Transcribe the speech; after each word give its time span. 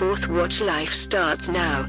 Fourth 0.00 0.28
Watch 0.28 0.62
Life 0.62 0.94
starts 0.94 1.46
now. 1.48 1.82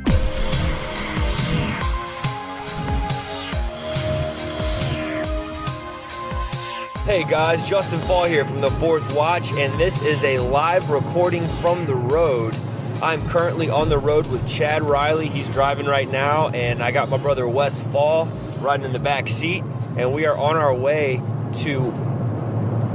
Hey 7.06 7.24
guys, 7.24 7.66
Justin 7.70 8.02
Fall 8.02 8.26
here 8.26 8.44
from 8.44 8.60
the 8.60 8.68
Fourth 8.82 9.16
Watch, 9.16 9.54
and 9.54 9.80
this 9.80 10.04
is 10.04 10.26
a 10.26 10.40
live 10.40 10.90
recording 10.90 11.48
from 11.48 11.86
the 11.86 11.96
road. 11.96 12.54
I'm 13.02 13.26
currently 13.30 13.70
on 13.70 13.88
the 13.88 13.98
road 13.98 14.30
with 14.30 14.46
Chad 14.46 14.82
Riley. 14.82 15.30
He's 15.30 15.48
driving 15.48 15.86
right 15.86 16.12
now, 16.12 16.50
and 16.50 16.84
I 16.84 16.92
got 16.92 17.08
my 17.08 17.16
brother 17.16 17.48
Wes 17.48 17.82
Fall 17.94 18.26
riding 18.60 18.86
in 18.86 18.92
the 18.92 19.00
back 19.00 19.30
seat, 19.30 19.64
and 19.96 20.12
we 20.14 20.26
are 20.26 20.38
on 20.38 20.58
our 20.58 20.74
way 20.74 21.22
to 21.60 21.94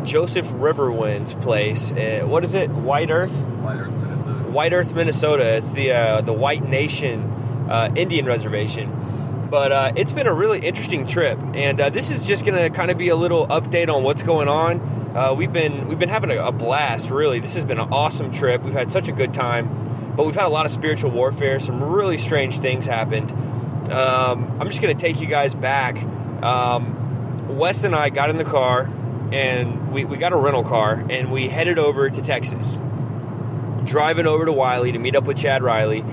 Joseph 0.04 0.46
Riverwind's 0.48 1.32
place. 1.32 1.90
Uh, 1.90 2.26
what 2.26 2.44
is 2.44 2.52
it? 2.52 2.68
White 2.68 3.10
Earth? 3.10 3.32
White 3.32 3.78
Earth, 3.78 3.88
Minnesota. 3.88 3.95
White 4.56 4.73
Earth, 4.73 4.95
Minnesota. 4.95 5.56
It's 5.56 5.73
the 5.73 5.92
uh, 5.92 6.20
the 6.23 6.33
White 6.33 6.66
Nation 6.66 7.20
uh, 7.69 7.92
Indian 7.95 8.24
Reservation. 8.24 8.91
But 9.51 9.70
uh, 9.70 9.92
it's 9.97 10.12
been 10.12 10.27
a 10.27 10.33
really 10.33 10.60
interesting 10.60 11.06
trip, 11.06 11.38
and 11.52 11.78
uh, 11.78 11.91
this 11.91 12.09
is 12.09 12.27
just 12.27 12.47
going 12.47 12.56
to 12.56 12.70
kind 12.70 12.91
of 12.91 12.97
be 12.97 13.11
a 13.11 13.16
little 13.16 13.47
update 13.48 13.95
on 13.95 14.02
what's 14.02 14.23
going 14.23 14.48
on. 14.48 14.80
Uh, 15.14 15.34
we've 15.34 15.52
been 15.52 15.88
we've 15.88 15.98
been 15.98 16.09
having 16.09 16.30
a, 16.30 16.47
a 16.47 16.52
blast. 16.52 17.11
Really, 17.11 17.38
this 17.38 17.52
has 17.52 17.66
been 17.66 17.78
an 17.78 17.92
awesome 17.92 18.33
trip. 18.33 18.62
We've 18.62 18.73
had 18.73 18.91
such 18.91 19.09
a 19.09 19.12
good 19.12 19.34
time, 19.34 20.14
but 20.16 20.24
we've 20.24 20.34
had 20.34 20.47
a 20.47 20.48
lot 20.48 20.64
of 20.64 20.73
spiritual 20.73 21.11
warfare. 21.11 21.61
Some 21.61 21.83
really 21.83 22.16
strange 22.16 22.59
things 22.59 22.86
happened. 22.86 23.33
Um, 23.92 24.56
I'm 24.59 24.69
just 24.69 24.80
going 24.80 24.97
to 24.97 25.00
take 25.00 25.20
you 25.20 25.27
guys 25.27 25.55
back. 25.55 26.02
Um, 26.42 27.59
Wes 27.59 27.84
and 27.84 27.95
I 27.95 28.09
got 28.09 28.30
in 28.30 28.38
the 28.38 28.45
car, 28.45 28.91
and 29.33 29.92
we, 29.92 30.06
we 30.06 30.16
got 30.16 30.33
a 30.33 30.36
rental 30.36 30.64
car, 30.64 31.05
and 31.11 31.30
we 31.30 31.47
headed 31.48 31.78
over 31.78 32.09
to 32.09 32.23
Texas 32.23 32.78
driving 33.86 34.26
over 34.26 34.45
to 34.45 34.52
Wiley 34.52 34.92
to 34.92 34.98
meet 34.98 35.16
up 35.16 35.24
with 35.24 35.38
Chad 35.38 35.62
Riley. 35.62 36.05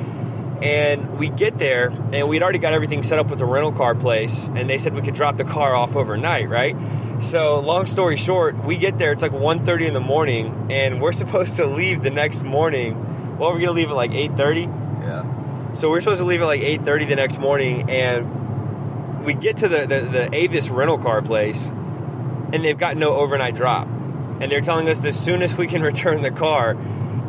And 0.62 1.18
we 1.20 1.28
get 1.30 1.58
there, 1.58 1.88
and 2.14 2.30
we'd 2.30 2.42
already 2.42 2.60
got 2.60 2.74
everything 2.74 3.04
set 3.04 3.20
up 3.20 3.30
with 3.30 3.40
the 3.40 3.46
rental 3.46 3.74
car 3.74 3.96
place, 3.96 4.48
and 4.56 4.70
they 4.70 4.78
said 4.78 4.94
we 4.94 5.02
could 5.02 5.14
drop 5.14 5.36
the 5.36 5.44
car 5.44 5.76
off 5.76 5.96
overnight, 5.98 6.48
right? 6.48 6.76
So, 7.20 7.60
long 7.60 7.86
story 7.86 8.16
short, 8.16 8.64
we 8.64 8.78
get 8.78 8.98
there, 8.98 9.12
it's 9.12 9.22
like 9.22 9.34
1.30 9.34 9.88
in 9.88 9.94
the 9.94 10.00
morning, 10.00 10.68
and 10.72 11.02
we're 11.02 11.12
supposed 11.24 11.58
to 11.58 11.66
leave 11.66 12.02
the 12.02 12.12
next 12.12 12.44
morning. 12.44 13.38
Well, 13.38 13.52
we're 13.52 13.60
gonna 13.60 13.72
leave 13.74 13.90
at 13.90 13.96
like 13.96 14.12
8.30. 14.12 15.04
Yeah. 15.04 15.74
So 15.74 15.90
we're 15.90 16.02
supposed 16.02 16.20
to 16.20 16.26
leave 16.26 16.42
at 16.42 16.46
like 16.46 16.62
8.30 16.62 17.10
the 17.10 17.16
next 17.16 17.40
morning, 17.40 17.90
and 17.90 19.26
we 19.26 19.34
get 19.34 19.58
to 19.58 19.68
the, 19.68 19.86
the, 19.86 20.02
the 20.02 20.36
Avis 20.36 20.70
rental 20.70 20.98
car 20.98 21.22
place, 21.22 21.70
and 21.70 22.64
they've 22.64 22.78
got 22.78 22.96
no 22.96 23.14
overnight 23.14 23.56
drop. 23.56 23.88
And 23.88 24.52
they're 24.52 24.62
telling 24.62 24.90
us 24.90 25.00
the 25.00 25.14
soonest 25.14 25.58
we 25.58 25.68
can 25.68 25.82
return 25.92 26.22
the 26.22 26.32
car 26.32 26.78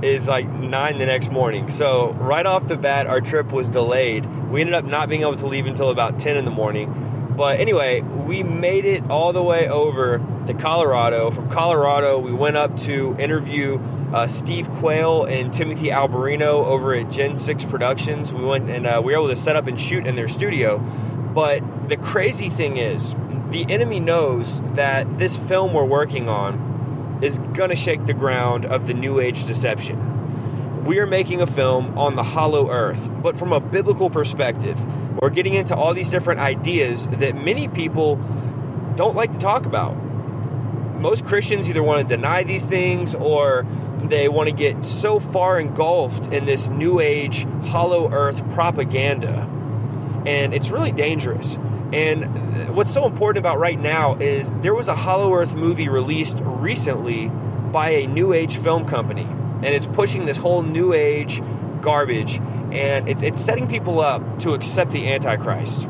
is 0.03 0.29
like 0.29 0.49
9 0.49 0.99
the 0.99 1.07
next 1.07 1.31
morning. 1.31 1.71
So 1.71 2.13
right 2.13 2.45
off 2.45 2.69
the 2.69 2.77
bat, 2.77 3.07
our 3.07 3.21
trip 3.21 3.53
was 3.53 3.69
delayed. 3.69 4.27
We 4.51 4.61
ended 4.61 4.75
up 4.75 4.85
not 4.85 5.09
being 5.09 5.23
able 5.23 5.37
to 5.37 5.47
leave 5.47 5.67
until 5.67 5.91
about 5.91 6.19
10 6.19 6.37
in 6.37 6.45
the 6.45 6.51
morning. 6.51 7.33
But 7.37 7.59
anyway, 7.59 8.01
we 8.01 8.43
made 8.43 8.85
it 8.85 9.11
all 9.11 9.33
the 9.33 9.43
way 9.43 9.69
over 9.69 10.25
to 10.47 10.55
Colorado. 10.55 11.31
From 11.31 11.51
Colorado, 11.51 12.19
we 12.19 12.33
went 12.33 12.57
up 12.57 12.77
to 12.81 13.17
interview 13.19 13.81
uh, 14.13 14.29
Steve 14.29 14.71
Quayle 14.71 15.25
and 15.25 15.53
Timothy 15.53 15.89
Alberino 15.89 16.65
over 16.65 16.95
at 16.95 17.11
Gen 17.11 17.35
6 17.35 17.65
Productions. 17.65 18.33
We 18.33 18.45
went 18.45 18.71
and 18.71 18.87
uh, 18.87 19.01
we 19.05 19.13
were 19.13 19.19
able 19.19 19.29
to 19.29 19.37
set 19.37 19.57
up 19.57 19.67
and 19.67 19.81
shoot 19.81 20.07
in 20.07 20.15
their 20.15 20.29
studio. 20.29 20.79
But 20.79 21.89
the 21.89 21.97
crazy 21.97 22.49
thing 22.49 22.77
is, 22.77 23.17
the 23.51 23.67
enemy 23.69 23.99
knows 23.99 24.63
that 24.75 25.19
this 25.19 25.37
film 25.37 25.73
we're 25.73 25.85
working 25.85 26.29
on 26.29 26.74
is 27.23 27.39
going 27.39 27.71
to 27.71 27.77
shake 27.77 28.07
the 28.07 28.15
ground 28.15 28.65
of 28.65 28.87
the 28.87 28.95
New 28.95 29.21
Age 29.21 29.45
deception. 29.47 30.85
We 30.85 30.99
are 30.99 31.07
making 31.07 31.41
a 31.41 31.47
film 31.47 31.99
on 31.99 32.17
the 32.17 32.23
hollow 32.23 32.71
earth, 32.71 33.09
but 33.23 33.37
from 33.37 33.53
a 33.53 33.61
biblical 33.61 34.11
perspective. 34.11 34.79
We're 35.21 35.31
getting 35.31 35.55
into 35.55 35.75
all 35.75 35.95
these 35.95 36.11
different 36.11 36.41
ideas 36.41 37.07
that 37.07 37.35
many 37.37 37.69
people 37.69 38.17
don't 38.97 39.15
like 39.15 39.33
to 39.33 39.39
talk 39.39 39.65
about. 39.65 39.95
Most 41.01 41.25
Christians 41.25 41.69
either 41.71 41.83
want 41.83 42.07
to 42.07 42.17
deny 42.17 42.43
these 42.43 42.67
things 42.67 43.15
or 43.15 43.67
they 44.03 44.29
want 44.29 44.49
to 44.51 44.55
get 44.55 44.85
so 44.85 45.19
far 45.19 45.59
engulfed 45.59 46.33
in 46.33 46.45
this 46.45 46.69
New 46.69 47.01
Age, 47.01 47.47
hollow 47.67 48.13
earth 48.13 48.49
propaganda. 48.51 49.49
And 50.27 50.55
it's 50.55 50.71
really 50.71 50.93
dangerous. 50.93 51.59
And 51.95 52.75
what's 52.75 52.93
so 52.93 53.07
important 53.07 53.39
about 53.39 53.61
right 53.61 53.79
now 53.79 54.17
is 54.17 54.53
there 54.55 54.75
was 54.75 54.89
a 54.89 54.97
Hollow 54.97 55.33
Earth 55.33 55.55
movie 55.55 55.89
released 55.89 56.39
recently 56.43 57.29
by 57.29 57.91
a 57.91 58.07
New 58.09 58.33
Age 58.33 58.57
film 58.57 58.85
company, 58.85 59.23
and 59.23 59.67
it's 59.67 59.87
pushing 59.87 60.27
this 60.27 60.37
whole 60.37 60.63
New 60.63 60.93
Age 60.93 61.41
garbage, 61.81 62.39
and 62.73 63.09
it's, 63.09 63.23
it's 63.23 63.41
setting 63.41 63.69
people 63.69 64.01
up 64.01 64.41
to 64.41 64.55
accept 64.55 64.91
the 64.91 65.13
Antichrist. 65.13 65.87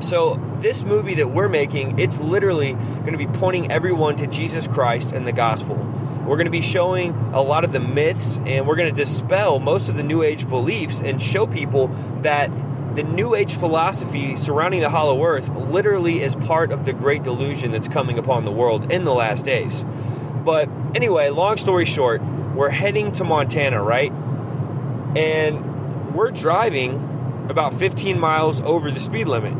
So 0.00 0.34
this 0.60 0.84
movie 0.84 1.14
that 1.14 1.30
we're 1.30 1.48
making, 1.48 1.98
it's 1.98 2.20
literally 2.20 2.74
going 2.74 3.12
to 3.12 3.18
be 3.18 3.26
pointing 3.26 3.72
everyone 3.72 4.16
to 4.16 4.26
Jesus 4.26 4.68
Christ 4.68 5.12
and 5.12 5.26
the 5.26 5.32
gospel. 5.32 5.76
We're 6.26 6.36
going 6.36 6.44
to 6.44 6.50
be 6.50 6.60
showing 6.60 7.14
a 7.32 7.40
lot 7.40 7.64
of 7.64 7.72
the 7.72 7.80
myths, 7.80 8.38
and 8.44 8.66
we're 8.66 8.76
going 8.76 8.94
to 8.94 9.04
dispel 9.04 9.58
most 9.58 9.88
of 9.88 9.96
the 9.96 10.02
New 10.02 10.22
Age 10.22 10.46
beliefs 10.46 11.00
and 11.00 11.20
show 11.20 11.46
people 11.46 11.88
that 12.20 12.50
the 12.94 13.02
New 13.02 13.34
Age 13.34 13.54
philosophy 13.54 14.36
surrounding 14.36 14.80
the 14.80 14.90
hollow 14.90 15.24
earth 15.24 15.48
literally 15.48 16.22
is 16.22 16.34
part 16.34 16.72
of 16.72 16.84
the 16.84 16.92
great 16.92 17.22
delusion 17.22 17.70
that's 17.70 17.88
coming 17.88 18.18
upon 18.18 18.44
the 18.44 18.50
world 18.50 18.90
in 18.90 19.04
the 19.04 19.14
last 19.14 19.44
days. 19.44 19.84
But 20.44 20.68
anyway, 20.94 21.28
long 21.30 21.58
story 21.58 21.84
short, 21.84 22.22
we're 22.22 22.70
heading 22.70 23.12
to 23.12 23.24
Montana, 23.24 23.82
right? 23.82 24.10
And 25.16 26.14
we're 26.14 26.30
driving 26.30 27.46
about 27.48 27.74
15 27.74 28.18
miles 28.18 28.60
over 28.62 28.90
the 28.90 29.00
speed 29.00 29.28
limit. 29.28 29.54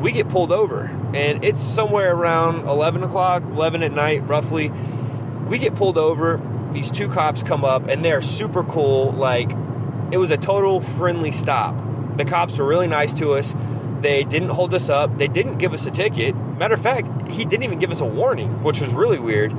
We 0.00 0.12
get 0.12 0.28
pulled 0.28 0.52
over, 0.52 0.86
and 1.14 1.44
it's 1.44 1.60
somewhere 1.60 2.12
around 2.12 2.66
11 2.68 3.04
o'clock, 3.04 3.42
11 3.44 3.82
at 3.82 3.92
night, 3.92 4.26
roughly. 4.26 4.70
We 5.46 5.58
get 5.58 5.74
pulled 5.74 5.96
over. 5.96 6.40
These 6.72 6.90
two 6.90 7.08
cops 7.08 7.42
come 7.42 7.64
up, 7.64 7.88
and 7.88 8.04
they're 8.04 8.22
super 8.22 8.64
cool. 8.64 9.12
Like, 9.12 9.50
it 10.10 10.18
was 10.18 10.30
a 10.30 10.36
total 10.36 10.80
friendly 10.80 11.32
stop. 11.32 11.74
The 12.16 12.24
cops 12.24 12.58
were 12.58 12.66
really 12.66 12.88
nice 12.88 13.12
to 13.14 13.32
us. 13.34 13.54
They 14.00 14.24
didn't 14.24 14.48
hold 14.48 14.74
us 14.74 14.88
up. 14.88 15.16
They 15.16 15.28
didn't 15.28 15.58
give 15.58 15.72
us 15.72 15.86
a 15.86 15.90
ticket. 15.90 16.34
Matter 16.34 16.74
of 16.74 16.82
fact, 16.82 17.08
he 17.28 17.44
didn't 17.44 17.62
even 17.62 17.78
give 17.78 17.90
us 17.90 18.00
a 18.00 18.04
warning, 18.04 18.62
which 18.62 18.80
was 18.80 18.92
really 18.92 19.18
weird. 19.18 19.52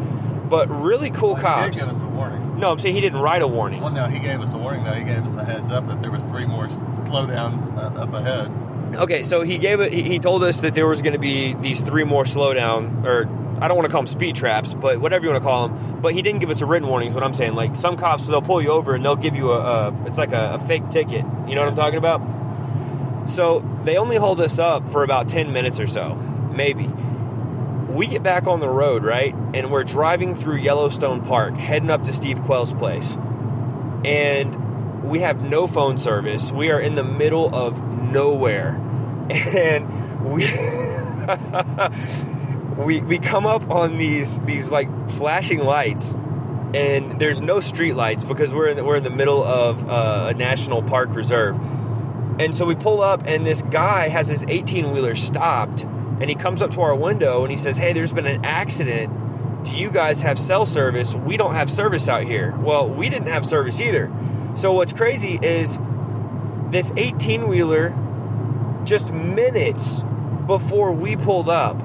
But 0.50 0.70
really 0.70 1.10
cool 1.10 1.34
Well, 1.34 1.42
cops. 1.42 1.80
Give 1.80 1.88
us 1.88 2.02
a 2.02 2.06
warning. 2.06 2.60
no, 2.60 2.72
I'm 2.72 2.78
saying 2.80 2.94
he 2.96 3.02
didn't 3.02 3.22
write 3.22 3.42
a 3.42 3.48
warning. 3.48 3.82
Well, 3.82 3.92
no, 3.92 4.06
he 4.08 4.20
gave 4.20 4.42
us 4.42 4.54
a 4.54 4.58
warning 4.58 4.84
though. 4.84 4.94
He 4.94 5.04
gave 5.04 5.26
us 5.26 5.36
a 5.36 5.44
heads 5.44 5.72
up 5.72 5.88
that 5.88 6.02
there 6.02 6.12
was 6.12 6.24
three 6.26 6.46
more 6.46 6.68
slowdowns 6.68 7.76
uh, 7.76 8.02
up 8.02 8.14
ahead. 8.14 8.52
Okay, 8.96 9.24
so 9.24 9.42
he 9.42 9.58
gave 9.58 9.80
it. 9.80 9.92
He 9.92 10.04
he 10.04 10.20
told 10.20 10.44
us 10.44 10.62
that 10.62 10.76
there 10.76 10.86
was 10.86 11.02
going 11.02 11.14
to 11.14 11.20
be 11.20 11.56
these 11.56 11.82
three 11.82 12.04
more 12.04 12.26
slowdown, 12.26 13.04
or 13.06 13.28
I 13.60 13.68
don't 13.68 13.76
want 13.78 13.88
to 13.88 13.92
call 13.92 14.02
them 14.04 14.08
speed 14.08 14.36
traps, 14.36 14.76
but 14.76 15.00
whatever 15.00 15.26
you 15.26 15.32
want 15.32 15.42
to 15.42 15.48
call 15.48 15.70
them. 15.70 16.02
But 16.02 16.14
he 16.14 16.22
didn't 16.22 16.42
give 16.42 16.52
us 16.52 16.62
a 16.62 16.66
written 16.68 16.88
warning. 16.88 17.08
Is 17.10 17.16
what 17.16 17.24
I'm 17.24 17.34
saying. 17.34 17.56
Like 17.56 17.76
some 17.76 17.98
cops, 17.98 18.28
they'll 18.28 18.42
pull 18.42 18.62
you 18.62 18.70
over 18.70 18.94
and 18.94 19.04
they'll 19.04 19.16
give 19.16 19.36
you 19.36 19.52
a, 19.52 19.88
a 19.90 20.06
it's 20.06 20.20
like 20.20 20.34
a, 20.34 20.56
a 20.56 20.60
fake 20.60 20.90
ticket. 20.92 21.26
You 21.48 21.56
know 21.56 21.62
what 21.62 21.70
I'm 21.70 21.76
talking 21.76 21.98
about? 21.98 22.22
So 23.26 23.60
they 23.84 23.98
only 23.98 24.18
hold 24.18 24.40
us 24.42 24.60
up 24.60 24.90
for 24.90 25.04
about 25.04 25.28
10 25.28 25.54
minutes 25.54 25.80
or 25.80 25.88
so, 25.88 26.16
maybe. 26.16 26.88
We 27.90 28.08
get 28.08 28.24
back 28.24 28.48
on 28.48 28.60
the 28.60 28.70
road, 28.70 29.04
right? 29.04 29.36
And 29.54 29.72
we're 29.72 29.84
driving 29.84 30.36
through 30.36 30.58
Yellowstone 30.58 31.26
Park, 31.26 31.56
heading 31.56 31.90
up 31.90 32.04
to 32.06 32.14
Steve 32.14 32.42
Quayle's 32.44 32.74
place. 32.74 33.16
And 34.04 35.04
we 35.04 35.20
have 35.20 35.44
no 35.44 35.68
phone 35.68 35.98
service. 35.98 36.52
We 36.52 36.72
are 36.72 36.80
in 36.80 36.96
the 36.96 37.04
middle 37.04 37.54
of 37.54 37.84
nowhere. 37.84 38.80
And 39.30 40.26
we 40.26 40.46
we 42.78 43.02
we 43.02 43.20
come 43.20 43.46
up 43.46 43.70
on 43.70 43.98
these 43.98 44.40
these 44.42 44.70
like 44.70 45.10
flashing 45.10 45.60
lights 45.60 46.14
and 46.74 47.20
there's 47.20 47.42
no 47.42 47.60
street 47.60 47.94
lights 47.94 48.24
because 48.24 48.54
we're 48.54 48.70
in 48.70 48.78
the, 48.78 48.84
we're 48.84 48.98
in 48.98 49.04
the 49.04 49.10
middle 49.10 49.44
of 49.44 49.90
uh, 49.90 50.28
a 50.30 50.34
national 50.34 50.82
park 50.82 51.14
reserve. 51.14 51.56
And 52.40 52.56
so 52.56 52.66
we 52.66 52.76
pull 52.76 53.02
up, 53.02 53.24
and 53.26 53.46
this 53.46 53.62
guy 53.62 54.08
has 54.08 54.28
his 54.28 54.44
18 54.48 54.92
wheeler 54.92 55.16
stopped, 55.16 55.84
and 55.84 56.30
he 56.30 56.36
comes 56.36 56.62
up 56.62 56.72
to 56.72 56.82
our 56.82 56.96
window 56.96 57.44
and 57.44 57.52
he 57.52 57.58
says, 57.58 57.78
Hey, 57.78 57.94
there's 57.94 58.14
been 58.14 58.26
an 58.26 58.46
accident. 58.46 59.66
Do 59.66 59.72
you 59.72 59.90
guys 59.90 60.22
have 60.22 60.38
cell 60.38 60.66
service? 60.66 61.16
We 61.16 61.38
don't 61.38 61.56
have 61.56 61.72
service 61.72 62.08
out 62.08 62.24
here. 62.24 62.54
Well, 62.58 62.88
we 62.88 63.10
didn't 63.10 63.28
have 63.28 63.46
service 63.46 63.82
either. 63.82 64.12
So 64.56 64.74
what's 64.74 64.94
crazy 64.94 65.40
is 65.42 65.80
this 66.70 66.92
18 66.98 67.48
wheeler, 67.48 67.94
just 68.84 69.12
minutes 69.12 70.02
before 70.48 70.92
we 70.92 71.16
pulled 71.16 71.50
up, 71.50 71.78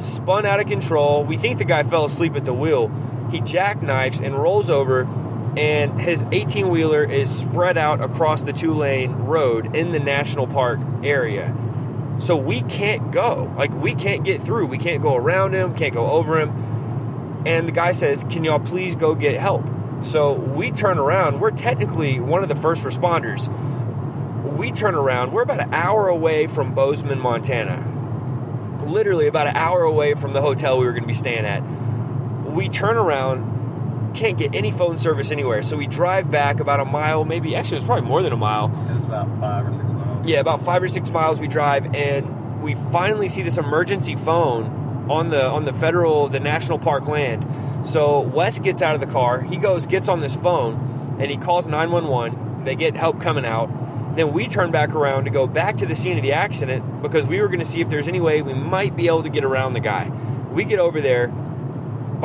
spun 0.00 0.46
out 0.46 0.60
of 0.60 0.66
control. 0.66 1.24
We 1.24 1.36
think 1.36 1.58
the 1.58 1.64
guy 1.64 1.82
fell 1.82 2.04
asleep 2.04 2.34
at 2.36 2.44
the 2.44 2.54
wheel. 2.54 2.88
He 3.30 3.40
jackknifes 3.40 4.24
and 4.24 4.34
rolls 4.34 4.70
over, 4.70 5.04
and 5.56 6.00
his 6.00 6.24
18 6.32 6.68
wheeler 6.68 7.02
is 7.02 7.34
spread 7.34 7.78
out 7.78 8.00
across 8.00 8.42
the 8.42 8.52
two 8.52 8.74
lane 8.74 9.12
road 9.12 9.74
in 9.74 9.92
the 9.92 9.98
national 9.98 10.46
park 10.46 10.78
area. 11.02 11.54
So 12.18 12.36
we 12.36 12.62
can't 12.62 13.10
go. 13.10 13.52
Like, 13.56 13.72
we 13.74 13.94
can't 13.94 14.24
get 14.24 14.42
through. 14.42 14.66
We 14.66 14.78
can't 14.78 15.02
go 15.02 15.16
around 15.16 15.54
him, 15.54 15.74
can't 15.74 15.94
go 15.94 16.10
over 16.10 16.40
him. 16.40 17.44
And 17.46 17.68
the 17.68 17.72
guy 17.72 17.92
says, 17.92 18.24
Can 18.24 18.44
y'all 18.44 18.58
please 18.58 18.96
go 18.96 19.14
get 19.14 19.38
help? 19.38 19.64
So 20.02 20.32
we 20.32 20.70
turn 20.70 20.98
around. 20.98 21.40
We're 21.40 21.50
technically 21.50 22.20
one 22.20 22.42
of 22.42 22.48
the 22.48 22.56
first 22.56 22.82
responders. 22.82 23.48
We 24.56 24.72
turn 24.72 24.94
around. 24.94 25.32
We're 25.32 25.42
about 25.42 25.60
an 25.60 25.74
hour 25.74 26.08
away 26.08 26.46
from 26.46 26.74
Bozeman, 26.74 27.18
Montana. 27.18 27.92
Literally 28.84 29.26
about 29.26 29.46
an 29.46 29.56
hour 29.56 29.82
away 29.82 30.14
from 30.14 30.32
the 30.32 30.40
hotel 30.40 30.78
we 30.78 30.86
were 30.86 30.92
going 30.92 31.02
to 31.02 31.08
be 31.08 31.14
staying 31.14 31.44
at. 31.44 31.60
We 32.50 32.68
turn 32.68 32.96
around, 32.96 33.55
can't 34.16 34.38
get 34.38 34.54
any 34.54 34.72
phone 34.72 34.98
service 34.98 35.30
anywhere. 35.30 35.62
So 35.62 35.76
we 35.76 35.86
drive 35.86 36.30
back 36.30 36.58
about 36.58 36.80
a 36.80 36.84
mile, 36.84 37.24
maybe, 37.24 37.54
actually, 37.54 37.76
it 37.76 37.80
was 37.80 37.86
probably 37.86 38.08
more 38.08 38.22
than 38.22 38.32
a 38.32 38.36
mile. 38.36 38.66
It 38.90 38.94
was 38.94 39.04
about 39.04 39.28
five 39.40 39.68
or 39.68 39.72
six 39.72 39.92
miles. 39.92 40.26
Yeah, 40.26 40.40
about 40.40 40.62
five 40.62 40.82
or 40.82 40.88
six 40.88 41.10
miles 41.10 41.38
we 41.38 41.46
drive, 41.46 41.94
and 41.94 42.62
we 42.62 42.74
finally 42.90 43.28
see 43.28 43.42
this 43.42 43.58
emergency 43.58 44.16
phone 44.16 45.06
on 45.08 45.28
the 45.28 45.44
on 45.44 45.64
the 45.64 45.72
federal, 45.72 46.28
the 46.28 46.40
national 46.40 46.78
park 46.78 47.06
land. 47.06 47.46
So 47.86 48.20
Wes 48.20 48.58
gets 48.58 48.82
out 48.82 48.94
of 48.94 49.00
the 49.00 49.06
car. 49.06 49.40
He 49.40 49.56
goes, 49.56 49.86
gets 49.86 50.08
on 50.08 50.20
this 50.20 50.34
phone, 50.34 51.16
and 51.20 51.30
he 51.30 51.36
calls 51.36 51.68
911. 51.68 52.64
They 52.64 52.74
get 52.74 52.96
help 52.96 53.20
coming 53.20 53.44
out. 53.44 53.70
Then 54.16 54.32
we 54.32 54.48
turn 54.48 54.70
back 54.72 54.94
around 54.94 55.24
to 55.24 55.30
go 55.30 55.46
back 55.46 55.76
to 55.76 55.86
the 55.86 55.94
scene 55.94 56.16
of 56.16 56.22
the 56.22 56.32
accident 56.32 57.02
because 57.02 57.26
we 57.26 57.40
were 57.40 57.48
going 57.48 57.60
to 57.60 57.66
see 57.66 57.80
if 57.80 57.88
there's 57.90 58.08
any 58.08 58.20
way 58.20 58.42
we 58.42 58.54
might 58.54 58.96
be 58.96 59.06
able 59.06 59.22
to 59.22 59.28
get 59.28 59.44
around 59.44 59.74
the 59.74 59.80
guy. 59.80 60.10
We 60.50 60.64
get 60.64 60.78
over 60.78 61.00
there. 61.00 61.30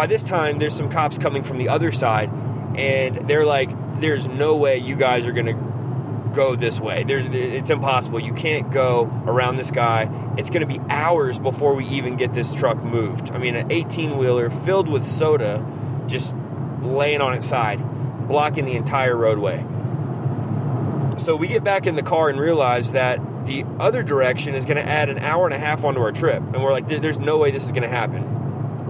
By 0.01 0.07
this 0.07 0.23
time, 0.23 0.57
there's 0.57 0.75
some 0.75 0.89
cops 0.89 1.19
coming 1.19 1.43
from 1.43 1.59
the 1.59 1.69
other 1.69 1.91
side, 1.91 2.31
and 2.75 3.29
they're 3.29 3.45
like, 3.45 3.69
"There's 4.01 4.27
no 4.27 4.55
way 4.55 4.79
you 4.79 4.95
guys 4.95 5.27
are 5.27 5.31
to 5.45 6.33
go 6.33 6.55
this 6.55 6.79
way. 6.79 7.03
There's, 7.03 7.25
it's 7.25 7.69
impossible. 7.69 8.19
You 8.19 8.33
can't 8.33 8.71
go 8.71 9.03
around 9.27 9.57
this 9.57 9.69
guy. 9.69 10.09
It's 10.39 10.49
to 10.61 10.65
be 10.65 10.81
hours 10.89 11.37
before 11.37 11.75
we 11.75 11.85
even 11.85 12.17
get 12.17 12.33
this 12.33 12.51
truck 12.51 12.83
moved. 12.83 13.29
I 13.29 13.37
mean, 13.37 13.55
an 13.55 13.71
18 13.71 14.17
wheeler 14.17 14.49
filled 14.49 14.89
with 14.89 15.05
soda, 15.05 15.63
just 16.07 16.33
laying 16.81 17.21
on 17.21 17.35
its 17.35 17.45
side, 17.45 17.79
blocking 18.27 18.65
the 18.65 18.77
entire 18.77 19.15
roadway. 19.15 19.63
So 21.19 21.35
we 21.35 21.47
get 21.47 21.63
back 21.63 21.85
in 21.85 21.95
the 21.95 22.01
car 22.01 22.27
and 22.27 22.39
realize 22.39 22.93
that 22.93 23.19
the 23.45 23.65
other 23.79 24.01
direction 24.01 24.55
is 24.55 24.65
going 24.65 24.77
to 24.77 24.83
add 24.83 25.09
an 25.09 25.19
hour 25.19 25.45
and 25.45 25.53
a 25.53 25.59
half 25.59 25.83
onto 25.83 26.01
our 26.01 26.11
trip, 26.11 26.41
and 26.41 26.63
we're 26.63 26.71
like, 26.71 26.87
"There's 26.87 27.19
no 27.19 27.37
way 27.37 27.51
this 27.51 27.65
is 27.65 27.71
going 27.71 27.83
to 27.83 27.87
happen." 27.87 28.40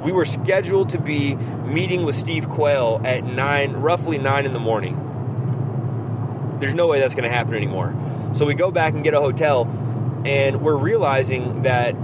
We 0.03 0.12
were 0.12 0.25
scheduled 0.25 0.89
to 0.89 1.00
be 1.00 1.36
meeting 1.36 2.03
with 2.03 2.15
Steve 2.15 2.50
Quayle 2.50 3.01
at 3.03 3.24
nine, 3.24 3.74
roughly 3.74 4.18
nine 4.18 4.45
in 4.45 4.53
the 4.53 4.59
morning 4.59 5.07
there's 6.62 6.75
no 6.75 6.88
way 6.88 7.00
that's 7.00 7.15
going 7.15 7.30
to 7.30 7.36
happen 7.36 7.56
anymore. 7.56 7.94
So 8.33 8.45
we 8.45 8.53
go 8.53 8.71
back 8.71 8.94
and 8.94 9.03
get 9.03 9.13
a 9.13 9.19
hotel, 9.19 9.63
and 10.25 10.62
we're 10.62 10.77
realizing 10.77 11.63
that 11.63 11.95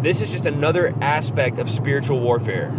this 0.00 0.20
is 0.20 0.30
just 0.30 0.46
another 0.46 0.94
aspect 1.00 1.58
of 1.58 1.68
spiritual 1.68 2.20
warfare. 2.20 2.72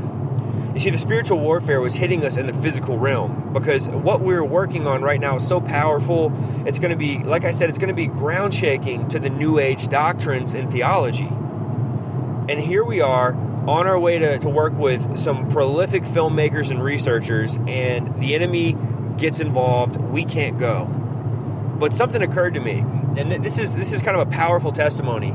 You 0.73 0.79
see, 0.79 0.89
the 0.89 0.97
spiritual 0.97 1.39
warfare 1.39 1.81
was 1.81 1.95
hitting 1.95 2.23
us 2.23 2.37
in 2.37 2.45
the 2.45 2.53
physical 2.53 2.97
realm 2.97 3.51
because 3.51 3.87
what 3.87 4.21
we're 4.21 4.43
working 4.43 4.87
on 4.87 5.01
right 5.01 5.19
now 5.19 5.35
is 5.35 5.47
so 5.47 5.59
powerful. 5.59 6.31
It's 6.65 6.79
going 6.79 6.91
to 6.91 6.97
be, 6.97 7.19
like 7.19 7.43
I 7.43 7.51
said, 7.51 7.69
it's 7.69 7.77
going 7.77 7.89
to 7.89 7.95
be 7.95 8.07
ground 8.07 8.53
shaking 8.53 9.09
to 9.09 9.19
the 9.19 9.29
New 9.29 9.59
Age 9.59 9.87
doctrines 9.87 10.53
and 10.53 10.71
theology. 10.71 11.27
And 11.27 12.59
here 12.59 12.83
we 12.83 13.01
are 13.01 13.33
on 13.67 13.87
our 13.87 13.99
way 13.99 14.19
to, 14.19 14.39
to 14.39 14.49
work 14.49 14.73
with 14.73 15.17
some 15.17 15.49
prolific 15.49 16.03
filmmakers 16.03 16.71
and 16.71 16.83
researchers, 16.83 17.57
and 17.67 18.21
the 18.21 18.35
enemy 18.35 18.77
gets 19.17 19.39
involved. 19.39 19.97
We 19.97 20.23
can't 20.23 20.57
go 20.57 20.97
but 21.79 21.93
something 21.93 22.21
occurred 22.21 22.55
to 22.55 22.59
me, 22.59 22.79
and 23.17 23.43
this 23.43 23.57
is 23.57 23.75
this 23.75 23.93
is 23.93 24.01
kind 24.01 24.17
of 24.17 24.27
a 24.27 24.31
powerful 24.31 24.71
testimony. 24.71 25.33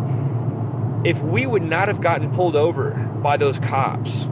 If 1.08 1.23
we 1.23 1.46
would 1.46 1.62
not 1.62 1.88
have 1.88 2.00
gotten 2.00 2.32
pulled 2.32 2.56
over 2.56 2.93
by 3.23 3.37
those 3.37 3.58
cops, 3.58 4.29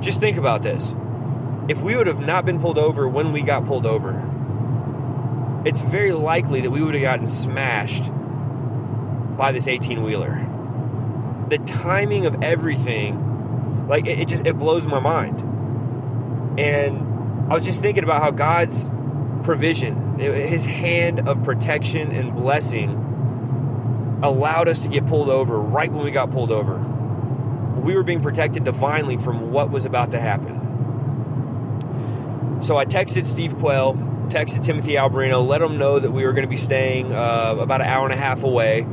just 0.00 0.20
think 0.20 0.36
about 0.36 0.62
this. 0.62 0.94
If 1.68 1.80
we 1.80 1.96
would 1.96 2.06
have 2.06 2.20
not 2.20 2.44
been 2.44 2.60
pulled 2.60 2.78
over 2.78 3.08
when 3.08 3.32
we 3.32 3.42
got 3.42 3.66
pulled 3.66 3.86
over, 3.86 4.12
it's 5.64 5.80
very 5.80 6.12
likely 6.12 6.60
that 6.60 6.70
we 6.70 6.82
would 6.82 6.94
have 6.94 7.02
gotten 7.02 7.26
smashed 7.26 8.10
by 9.36 9.52
this 9.52 9.66
18 9.66 10.02
wheeler. 10.02 10.43
The 11.54 11.64
timing 11.66 12.26
of 12.26 12.42
everything, 12.42 13.86
like 13.86 14.08
it, 14.08 14.18
it 14.18 14.26
just 14.26 14.44
it 14.44 14.58
blows 14.58 14.86
my 14.86 14.98
mind. 14.98 15.40
And 16.58 16.98
I 17.48 17.54
was 17.54 17.62
just 17.64 17.80
thinking 17.80 18.02
about 18.02 18.20
how 18.20 18.32
God's 18.32 18.90
provision, 19.44 20.18
his 20.18 20.64
hand 20.64 21.28
of 21.28 21.44
protection 21.44 22.10
and 22.10 22.34
blessing 22.34 24.18
allowed 24.20 24.66
us 24.66 24.80
to 24.80 24.88
get 24.88 25.06
pulled 25.06 25.28
over 25.28 25.56
right 25.60 25.92
when 25.92 26.04
we 26.04 26.10
got 26.10 26.32
pulled 26.32 26.50
over. 26.50 26.76
We 27.80 27.94
were 27.94 28.02
being 28.02 28.20
protected 28.20 28.64
divinely 28.64 29.16
from 29.16 29.52
what 29.52 29.70
was 29.70 29.84
about 29.84 30.10
to 30.10 30.18
happen. 30.18 30.62
So 32.64 32.76
I 32.76 32.84
texted 32.84 33.26
Steve 33.26 33.56
Quayle, 33.58 33.94
texted 34.28 34.64
Timothy 34.64 34.94
Alberino, 34.94 35.46
let 35.46 35.60
them 35.60 35.78
know 35.78 36.00
that 36.00 36.10
we 36.10 36.24
were 36.24 36.32
going 36.32 36.46
to 36.46 36.50
be 36.50 36.56
staying 36.56 37.12
uh, 37.12 37.54
about 37.60 37.80
an 37.80 37.86
hour 37.86 38.06
and 38.06 38.12
a 38.12 38.16
half 38.16 38.42
away. 38.42 38.84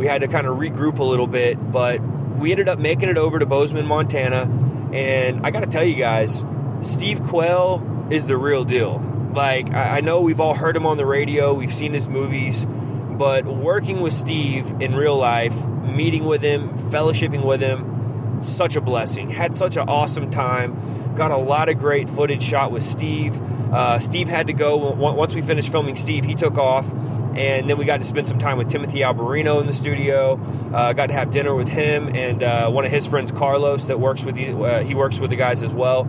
We 0.00 0.06
had 0.06 0.22
to 0.22 0.28
kind 0.28 0.46
of 0.46 0.56
regroup 0.56 0.98
a 0.98 1.04
little 1.04 1.26
bit, 1.26 1.58
but 1.70 2.00
we 2.00 2.52
ended 2.52 2.70
up 2.70 2.78
making 2.78 3.10
it 3.10 3.18
over 3.18 3.38
to 3.38 3.44
Bozeman, 3.44 3.84
Montana. 3.84 4.48
And 4.94 5.46
I 5.46 5.50
got 5.50 5.60
to 5.60 5.66
tell 5.66 5.84
you 5.84 5.94
guys, 5.94 6.42
Steve 6.80 7.22
Quayle 7.24 8.08
is 8.08 8.24
the 8.24 8.38
real 8.38 8.64
deal. 8.64 9.04
Like, 9.34 9.74
I 9.74 10.00
know 10.00 10.22
we've 10.22 10.40
all 10.40 10.54
heard 10.54 10.74
him 10.74 10.86
on 10.86 10.96
the 10.96 11.04
radio, 11.04 11.52
we've 11.52 11.74
seen 11.74 11.92
his 11.92 12.08
movies, 12.08 12.64
but 12.64 13.44
working 13.44 14.00
with 14.00 14.14
Steve 14.14 14.80
in 14.80 14.94
real 14.94 15.18
life, 15.18 15.54
meeting 15.66 16.24
with 16.24 16.40
him, 16.40 16.78
fellowshipping 16.90 17.44
with 17.44 17.60
him, 17.60 18.42
such 18.42 18.76
a 18.76 18.80
blessing. 18.80 19.28
Had 19.28 19.54
such 19.54 19.76
an 19.76 19.86
awesome 19.86 20.30
time. 20.30 21.14
Got 21.14 21.30
a 21.30 21.36
lot 21.36 21.68
of 21.68 21.76
great 21.76 22.08
footage 22.08 22.42
shot 22.42 22.72
with 22.72 22.84
Steve. 22.84 23.38
Uh, 23.72 23.98
Steve 23.98 24.28
had 24.28 24.48
to 24.48 24.52
go 24.52 24.76
once 24.76 25.34
we 25.34 25.42
finished 25.42 25.70
filming. 25.70 25.96
Steve 25.96 26.24
he 26.24 26.34
took 26.34 26.58
off, 26.58 26.90
and 27.36 27.68
then 27.68 27.78
we 27.78 27.84
got 27.84 28.00
to 28.00 28.06
spend 28.06 28.26
some 28.26 28.38
time 28.38 28.58
with 28.58 28.68
Timothy 28.68 29.00
Alberino 29.00 29.60
in 29.60 29.66
the 29.66 29.72
studio. 29.72 30.40
Uh, 30.74 30.92
got 30.92 31.06
to 31.06 31.14
have 31.14 31.30
dinner 31.30 31.54
with 31.54 31.68
him 31.68 32.14
and 32.14 32.42
uh, 32.42 32.68
one 32.70 32.84
of 32.84 32.90
his 32.90 33.06
friends, 33.06 33.30
Carlos, 33.30 33.86
that 33.86 34.00
works 34.00 34.22
with 34.22 34.36
uh, 34.38 34.80
he 34.80 34.94
works 34.94 35.18
with 35.18 35.30
the 35.30 35.36
guys 35.36 35.62
as 35.62 35.74
well 35.74 36.08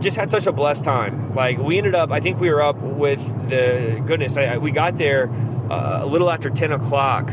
just 0.00 0.16
had 0.16 0.30
such 0.30 0.46
a 0.46 0.52
blessed 0.52 0.82
time. 0.82 1.34
Like 1.34 1.58
we 1.58 1.78
ended 1.78 1.94
up, 1.94 2.10
I 2.10 2.20
think 2.20 2.40
we 2.40 2.50
were 2.50 2.62
up 2.62 2.76
with 2.76 3.20
the 3.48 4.02
goodness. 4.06 4.36
I, 4.36 4.58
we 4.58 4.70
got 4.70 4.96
there 4.96 5.30
uh, 5.70 6.00
a 6.02 6.06
little 6.06 6.30
after 6.30 6.50
ten 6.50 6.72
o'clock. 6.72 7.30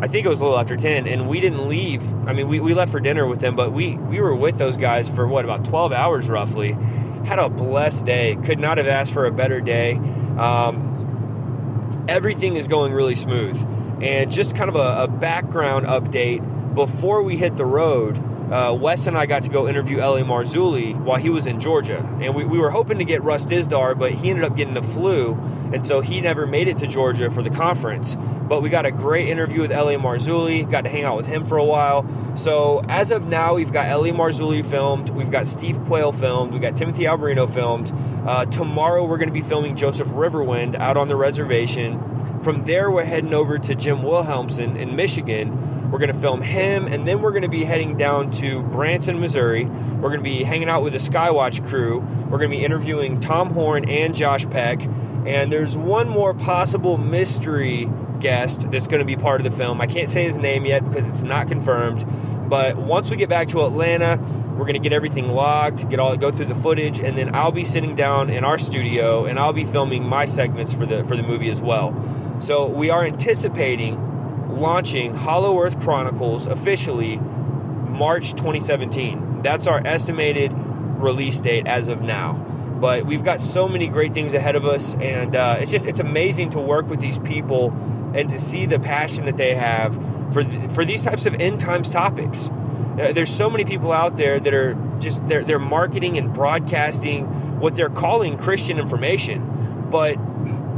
I 0.00 0.08
think 0.08 0.26
it 0.26 0.28
was 0.28 0.40
a 0.40 0.44
little 0.44 0.58
after 0.58 0.76
ten, 0.76 1.06
and 1.06 1.28
we 1.28 1.40
didn't 1.40 1.68
leave. 1.68 2.02
I 2.26 2.32
mean, 2.32 2.48
we, 2.48 2.60
we 2.60 2.74
left 2.74 2.92
for 2.92 3.00
dinner 3.00 3.26
with 3.26 3.40
them, 3.40 3.56
but 3.56 3.72
we 3.72 3.96
we 3.96 4.20
were 4.20 4.34
with 4.34 4.58
those 4.58 4.76
guys 4.76 5.08
for 5.08 5.26
what 5.26 5.44
about 5.44 5.64
twelve 5.64 5.92
hours 5.92 6.28
roughly. 6.28 6.76
Had 7.24 7.38
a 7.38 7.48
blessed 7.48 8.04
day. 8.04 8.36
Could 8.44 8.58
not 8.58 8.78
have 8.78 8.86
asked 8.86 9.12
for 9.12 9.26
a 9.26 9.32
better 9.32 9.60
day. 9.60 9.94
Um, 10.38 12.04
everything 12.08 12.56
is 12.56 12.68
going 12.68 12.92
really 12.92 13.14
smooth, 13.14 13.56
and 14.02 14.30
just 14.30 14.54
kind 14.54 14.68
of 14.68 14.76
a, 14.76 15.04
a 15.04 15.08
background 15.08 15.86
update 15.86 16.74
before 16.74 17.22
we 17.22 17.36
hit 17.36 17.56
the 17.56 17.64
road 17.64 18.16
uh, 18.50 18.72
Wes 18.72 19.06
and 19.06 19.16
I 19.16 19.26
got 19.26 19.44
to 19.44 19.48
go 19.48 19.66
interview 19.68 20.00
L.A. 20.00 20.22
Marzulli 20.22 20.94
while 20.94 21.18
he 21.18 21.30
was 21.30 21.46
in 21.46 21.60
Georgia. 21.60 21.98
And 22.20 22.34
we, 22.34 22.44
we 22.44 22.58
were 22.58 22.70
hoping 22.70 22.98
to 22.98 23.04
get 23.04 23.22
Russ 23.22 23.46
Dizdar, 23.46 23.98
but 23.98 24.12
he 24.12 24.30
ended 24.30 24.44
up 24.44 24.56
getting 24.56 24.74
the 24.74 24.82
flu. 24.82 25.34
And 25.72 25.84
so 25.84 26.00
he 26.00 26.20
never 26.20 26.46
made 26.46 26.68
it 26.68 26.76
to 26.78 26.86
Georgia 26.86 27.30
for 27.30 27.42
the 27.42 27.50
conference. 27.50 28.16
But 28.16 28.60
we 28.60 28.68
got 28.68 28.84
a 28.84 28.90
great 28.90 29.28
interview 29.28 29.62
with 29.62 29.72
L.A. 29.72 29.94
Marzulli, 29.94 30.70
got 30.70 30.82
to 30.82 30.90
hang 30.90 31.04
out 31.04 31.16
with 31.16 31.26
him 31.26 31.46
for 31.46 31.56
a 31.56 31.64
while. 31.64 32.06
So 32.36 32.84
as 32.88 33.10
of 33.10 33.26
now, 33.26 33.54
we've 33.54 33.72
got 33.72 33.88
L.A. 33.88 34.10
Marzulli 34.10 34.64
filmed, 34.64 35.08
we've 35.10 35.30
got 35.30 35.46
Steve 35.46 35.82
Quayle 35.86 36.12
filmed, 36.12 36.52
we've 36.52 36.62
got 36.62 36.76
Timothy 36.76 37.04
Alberino 37.04 37.52
filmed. 37.52 37.92
Uh, 38.28 38.44
tomorrow, 38.44 39.04
we're 39.04 39.18
going 39.18 39.28
to 39.28 39.34
be 39.34 39.42
filming 39.42 39.74
Joseph 39.76 40.08
Riverwind 40.08 40.74
out 40.74 40.96
on 40.96 41.08
the 41.08 41.16
reservation. 41.16 42.40
From 42.42 42.62
there, 42.64 42.90
we're 42.90 43.04
heading 43.04 43.32
over 43.32 43.58
to 43.58 43.74
Jim 43.74 44.02
Wilhelmsen 44.02 44.76
in 44.76 44.94
Michigan 44.94 45.83
we're 45.94 46.00
going 46.00 46.12
to 46.12 46.20
film 46.20 46.42
him, 46.42 46.88
and 46.88 47.06
then 47.06 47.22
we're 47.22 47.30
going 47.30 47.42
to 47.42 47.48
be 47.48 47.62
heading 47.64 47.96
down 47.96 48.32
to 48.32 48.62
Branson, 48.62 49.20
Missouri. 49.20 49.64
We're 49.64 50.08
going 50.08 50.18
to 50.18 50.24
be 50.24 50.42
hanging 50.42 50.68
out 50.68 50.82
with 50.82 50.92
the 50.92 50.98
Skywatch 50.98 51.64
crew. 51.68 52.00
We're 52.00 52.38
going 52.38 52.50
to 52.50 52.56
be 52.56 52.64
interviewing 52.64 53.20
Tom 53.20 53.50
Horn 53.52 53.88
and 53.88 54.12
Josh 54.12 54.44
Peck. 54.50 54.82
And 55.24 55.52
there's 55.52 55.76
one 55.76 56.08
more 56.08 56.34
possible 56.34 56.98
mystery 56.98 57.88
guest 58.18 58.68
that's 58.72 58.88
going 58.88 58.98
to 58.98 59.04
be 59.04 59.14
part 59.14 59.40
of 59.40 59.44
the 59.44 59.56
film. 59.56 59.80
I 59.80 59.86
can't 59.86 60.08
say 60.08 60.24
his 60.24 60.36
name 60.36 60.66
yet 60.66 60.84
because 60.84 61.08
it's 61.08 61.22
not 61.22 61.46
confirmed. 61.46 62.04
But 62.50 62.76
once 62.76 63.08
we 63.08 63.14
get 63.16 63.28
back 63.28 63.46
to 63.50 63.64
Atlanta, 63.64 64.18
we're 64.50 64.64
going 64.64 64.74
to 64.74 64.80
get 64.80 64.92
everything 64.92 65.28
logged, 65.28 65.88
get 65.90 66.00
all 66.00 66.16
go 66.16 66.32
through 66.32 66.46
the 66.46 66.56
footage, 66.56 66.98
and 66.98 67.16
then 67.16 67.36
I'll 67.36 67.52
be 67.52 67.64
sitting 67.64 67.94
down 67.94 68.30
in 68.30 68.42
our 68.42 68.58
studio 68.58 69.26
and 69.26 69.38
I'll 69.38 69.52
be 69.52 69.64
filming 69.64 70.02
my 70.02 70.24
segments 70.24 70.72
for 70.72 70.86
the 70.86 71.04
for 71.04 71.16
the 71.16 71.22
movie 71.22 71.50
as 71.50 71.60
well. 71.60 71.94
So 72.40 72.66
we 72.66 72.90
are 72.90 73.04
anticipating 73.04 74.13
launching 74.54 75.14
Hollow 75.14 75.60
Earth 75.60 75.78
Chronicles 75.80 76.46
officially 76.46 77.16
March 77.16 78.32
2017. 78.32 79.42
That's 79.42 79.66
our 79.66 79.84
estimated 79.86 80.52
release 80.52 81.40
date 81.40 81.66
as 81.66 81.88
of 81.88 82.00
now. 82.00 82.34
But 82.80 83.06
we've 83.06 83.24
got 83.24 83.40
so 83.40 83.68
many 83.68 83.86
great 83.86 84.12
things 84.12 84.34
ahead 84.34 84.56
of 84.56 84.66
us, 84.66 84.94
and 84.94 85.36
uh, 85.36 85.56
it's 85.60 85.70
just 85.70 85.86
it's 85.86 86.00
amazing 86.00 86.50
to 86.50 86.60
work 86.60 86.88
with 86.88 87.00
these 87.00 87.18
people 87.18 87.70
and 88.14 88.28
to 88.30 88.38
see 88.38 88.66
the 88.66 88.78
passion 88.78 89.24
that 89.26 89.36
they 89.36 89.54
have 89.54 89.94
for 90.32 90.42
th- 90.42 90.70
for 90.72 90.84
these 90.84 91.02
types 91.04 91.24
of 91.24 91.34
end 91.34 91.60
times 91.60 91.88
topics. 91.88 92.50
There's 92.96 93.30
so 93.30 93.50
many 93.50 93.64
people 93.64 93.90
out 93.90 94.16
there 94.16 94.38
that 94.38 94.54
are 94.54 94.74
just 94.98 95.26
they're 95.28 95.44
they're 95.44 95.58
marketing 95.58 96.18
and 96.18 96.32
broadcasting 96.32 97.60
what 97.60 97.74
they're 97.76 97.88
calling 97.88 98.36
Christian 98.36 98.78
information. 98.78 99.86
But 99.90 100.16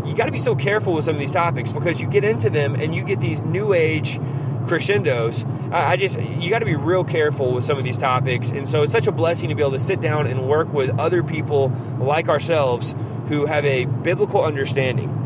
you 0.06 0.14
got 0.14 0.26
to 0.26 0.32
be 0.32 0.38
so 0.38 0.54
careful 0.54 0.92
with 0.94 1.04
some 1.04 1.14
of 1.14 1.20
these 1.20 1.30
topics 1.30 1.72
because 1.72 2.00
you 2.00 2.08
get 2.08 2.24
into 2.24 2.50
them 2.50 2.74
and 2.74 2.94
you 2.94 3.04
get 3.04 3.20
these 3.20 3.42
new 3.42 3.72
age 3.72 4.18
crescendos. 4.66 5.44
I 5.70 5.96
just, 5.96 6.18
you 6.20 6.50
got 6.50 6.60
to 6.60 6.64
be 6.64 6.76
real 6.76 7.04
careful 7.04 7.52
with 7.52 7.64
some 7.64 7.78
of 7.78 7.84
these 7.84 7.98
topics. 7.98 8.50
And 8.50 8.68
so 8.68 8.82
it's 8.82 8.92
such 8.92 9.06
a 9.06 9.12
blessing 9.12 9.48
to 9.48 9.54
be 9.54 9.62
able 9.62 9.72
to 9.72 9.78
sit 9.78 10.00
down 10.00 10.26
and 10.26 10.48
work 10.48 10.72
with 10.72 10.98
other 10.98 11.22
people 11.22 11.68
like 11.98 12.28
ourselves 12.28 12.94
who 13.28 13.46
have 13.46 13.64
a 13.64 13.84
biblical 13.84 14.44
understanding. 14.44 15.22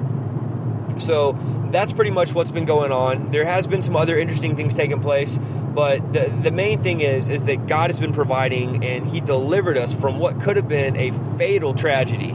So 0.99 1.39
that's 1.71 1.93
pretty 1.93 2.11
much 2.11 2.35
what's 2.35 2.51
been 2.51 2.65
going 2.65 2.93
on. 2.93 3.31
There 3.31 3.45
has 3.45 3.67
been 3.67 3.83
some 3.83 3.97
other 3.97 4.19
interesting 4.19 4.57
things 4.57 4.75
taking 4.75 5.01
place, 5.01 5.39
but 5.75 6.13
the, 6.13 6.35
the 6.43 6.51
main 6.51 6.83
thing 6.83 7.01
is 7.01 7.29
is 7.29 7.45
that 7.45 7.67
God 7.67 7.91
has 7.91 8.01
been 8.01 8.13
providing 8.13 8.85
and 8.85 9.07
He 9.07 9.21
delivered 9.21 9.79
us 9.79 9.95
from 9.95 10.19
what 10.19 10.41
could 10.41 10.57
have 10.57 10.69
been 10.69 10.97
a 10.97 11.11
fatal 11.39 11.75
tragedy. 11.75 12.33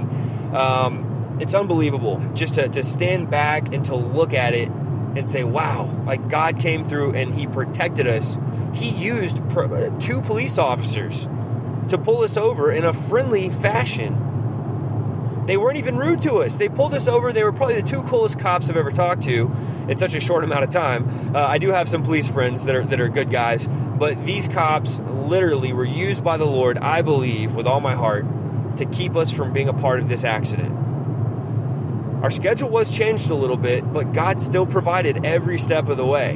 Um, 0.54 1.05
it's 1.40 1.54
unbelievable 1.54 2.22
just 2.34 2.56
to, 2.56 2.68
to 2.70 2.84
stand 2.84 3.30
back 3.30 3.74
and 3.74 3.86
to 3.86 3.96
look 3.96 4.34
at 4.34 4.54
it 4.54 4.70
and 4.70 5.30
say, 5.30 5.44
wow, 5.44 5.86
like 6.06 6.30
God 6.30 6.60
came 6.60 6.86
through 6.86 7.14
and 7.14 7.34
He 7.34 7.48
protected 7.48 8.08
us. 8.08 8.38
He 8.74 8.90
used 8.90 9.38
pr- 9.50 9.90
two 10.00 10.22
police 10.22 10.58
officers 10.58 11.28
to 11.90 11.98
pull 11.98 12.24
us 12.24 12.38
over 12.38 12.72
in 12.72 12.84
a 12.84 12.94
friendly 12.94 13.50
fashion. 13.50 14.22
They 15.46 15.58
weren't 15.58 15.78
even 15.78 15.98
rude 15.98 16.24
to 16.24 16.38
us. 16.38 16.58
They 16.58 16.70
pulled 16.70 16.96
us 16.96 17.08
over. 17.08 17.32
They 17.32 17.44
were 17.44 17.52
probably 17.52 17.80
the 17.80 17.88
two 17.88 18.02
coolest 18.04 18.40
cops 18.40 18.68
I've 18.68 18.78
ever 18.78 18.92
talked 18.92 19.24
to 19.24 19.52
in 19.88 19.98
such 19.98 20.16
a 20.16 20.20
short 20.20 20.44
amount 20.44 20.64
of 20.64 20.72
time. 20.72 21.36
Uh, 21.36 21.46
I 21.46 21.60
do 21.60 21.72
have 21.72 21.88
some 21.88 22.02
police 22.02 22.28
friends 22.28 22.66
that 22.66 22.76
are 22.76 22.84
that 22.86 23.00
are 23.00 23.10
good 23.10 23.30
guys, 23.30 23.68
but 23.68 24.26
these 24.26 24.48
cops 24.48 25.00
literally 25.00 25.72
were 25.72 25.86
used 25.86 26.24
by 26.24 26.38
the 26.38 26.46
Lord, 26.46 26.80
I 26.80 27.04
believe, 27.04 27.54
with 27.54 27.68
all 27.68 27.80
my 27.80 27.94
heart, 27.94 28.26
to 28.78 28.86
keep 28.86 29.16
us 29.16 29.32
from 29.32 29.54
being 29.54 29.70
a 29.70 29.74
part 29.74 30.00
of 30.00 30.10
this 30.10 30.24
accident. 30.24 30.85
Our 32.26 32.32
schedule 32.32 32.70
was 32.70 32.90
changed 32.90 33.30
a 33.30 33.36
little 33.36 33.56
bit, 33.56 33.94
but 33.94 34.12
God 34.12 34.42
still 34.42 34.66
provided 34.66 35.28
every 35.28 35.60
step 35.60 35.90
of 35.90 35.98
the 35.98 36.06
way. 36.08 36.34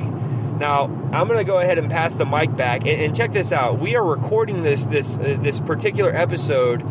Now, 0.59 0.83
I'm 0.83 1.27
going 1.27 1.39
to 1.39 1.43
go 1.43 1.57
ahead 1.57 1.79
and 1.79 1.89
pass 1.89 2.13
the 2.13 2.27
mic 2.27 2.55
back 2.55 2.81
and, 2.81 3.01
and 3.01 3.15
check 3.15 3.31
this 3.31 3.51
out. 3.51 3.79
We 3.79 3.95
are 3.95 4.05
recording 4.05 4.61
this 4.61 4.83
this 4.83 5.17
uh, 5.17 5.39
this 5.41 5.59
particular 5.59 6.15
episode 6.15 6.83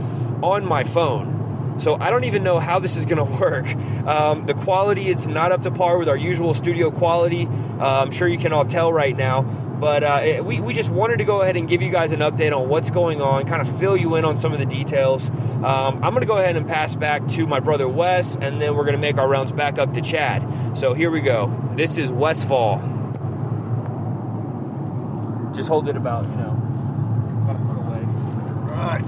on 0.42 0.66
my 0.66 0.82
phone. 0.82 1.76
So 1.78 1.94
I 2.00 2.10
don't 2.10 2.24
even 2.24 2.42
know 2.42 2.58
how 2.58 2.80
this 2.80 2.96
is 2.96 3.06
going 3.06 3.24
to 3.24 3.40
work. 3.40 3.72
Um, 4.04 4.46
the 4.46 4.54
quality 4.54 5.10
it's 5.10 5.28
not 5.28 5.52
up 5.52 5.62
to 5.62 5.70
par 5.70 5.96
with 5.96 6.08
our 6.08 6.16
usual 6.16 6.52
studio 6.52 6.90
quality. 6.90 7.46
Uh, 7.46 8.02
I'm 8.02 8.10
sure 8.10 8.26
you 8.26 8.36
can 8.36 8.52
all 8.52 8.64
tell 8.64 8.92
right 8.92 9.16
now. 9.16 9.42
But 9.78 10.02
uh, 10.02 10.42
we, 10.42 10.60
we 10.60 10.74
just 10.74 10.90
wanted 10.90 11.18
to 11.18 11.24
go 11.24 11.40
ahead 11.40 11.56
and 11.56 11.68
give 11.68 11.82
you 11.82 11.90
guys 11.90 12.10
an 12.10 12.18
update 12.20 12.56
on 12.56 12.68
what's 12.68 12.90
going 12.90 13.22
on, 13.22 13.46
kind 13.46 13.62
of 13.62 13.78
fill 13.78 13.96
you 13.96 14.16
in 14.16 14.24
on 14.24 14.36
some 14.36 14.52
of 14.52 14.58
the 14.58 14.66
details. 14.66 15.28
Um, 15.28 16.02
I'm 16.02 16.10
going 16.10 16.20
to 16.20 16.26
go 16.26 16.36
ahead 16.36 16.56
and 16.56 16.66
pass 16.66 16.96
back 16.96 17.28
to 17.28 17.46
my 17.46 17.60
brother 17.60 17.88
Wes, 17.88 18.34
and 18.36 18.60
then 18.60 18.74
we're 18.74 18.84
going 18.84 18.96
to 18.96 19.00
make 19.00 19.18
our 19.18 19.28
rounds 19.28 19.52
back 19.52 19.78
up 19.78 19.94
to 19.94 20.00
Chad. 20.00 20.76
So 20.76 20.94
here 20.94 21.10
we 21.10 21.20
go. 21.20 21.52
This 21.76 21.96
is 21.96 22.10
Wes 22.10 22.42
Fall. 22.44 22.78
Just 25.54 25.68
hold 25.68 25.88
it 25.88 25.96
about, 25.96 26.24
you 26.24 26.36
know, 26.36 26.56
about 27.44 27.56
a 27.56 27.60
foot 27.66 27.78
away. 27.78 28.02
Right. 28.74 29.04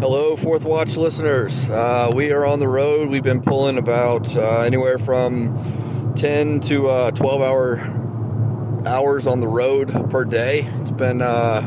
Hello, 0.00 0.36
Fourth 0.36 0.64
Watch 0.64 0.96
listeners. 0.96 1.68
Uh, 1.68 2.10
we 2.14 2.30
are 2.32 2.46
on 2.46 2.60
the 2.60 2.68
road. 2.68 3.08
We've 3.10 3.22
been 3.22 3.42
pulling 3.42 3.76
about 3.76 4.34
uh, 4.36 4.60
anywhere 4.60 4.98
from 4.98 5.56
10 6.18 6.60
to 6.60 6.88
uh, 6.88 7.10
12 7.12 7.42
hour 7.42 8.86
hours 8.86 9.26
on 9.26 9.40
the 9.40 9.48
road 9.48 10.10
per 10.10 10.24
day. 10.24 10.62
It's 10.80 10.90
been 10.90 11.22
uh, 11.22 11.66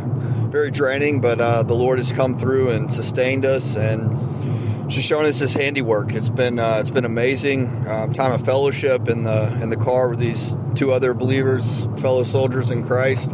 very 0.49 0.71
draining, 0.71 1.21
but 1.21 1.39
uh, 1.39 1.63
the 1.63 1.73
Lord 1.73 1.99
has 1.99 2.11
come 2.11 2.37
through 2.37 2.71
and 2.71 2.91
sustained 2.91 3.45
us 3.45 3.75
and 3.75 4.89
just 4.89 5.07
shown 5.07 5.25
us 5.25 5.39
His 5.39 5.53
handiwork. 5.53 6.13
It's 6.13 6.29
been 6.29 6.59
uh, 6.59 6.77
it's 6.81 6.89
been 6.89 7.05
amazing. 7.05 7.87
Um, 7.87 8.11
time 8.11 8.33
of 8.33 8.43
fellowship 8.43 9.07
in 9.07 9.23
the 9.23 9.57
in 9.61 9.69
the 9.69 9.77
car 9.77 10.09
with 10.09 10.19
these 10.19 10.57
two 10.75 10.91
other 10.91 11.13
believers, 11.13 11.87
fellow 11.97 12.23
soldiers 12.23 12.71
in 12.71 12.85
Christ 12.85 13.31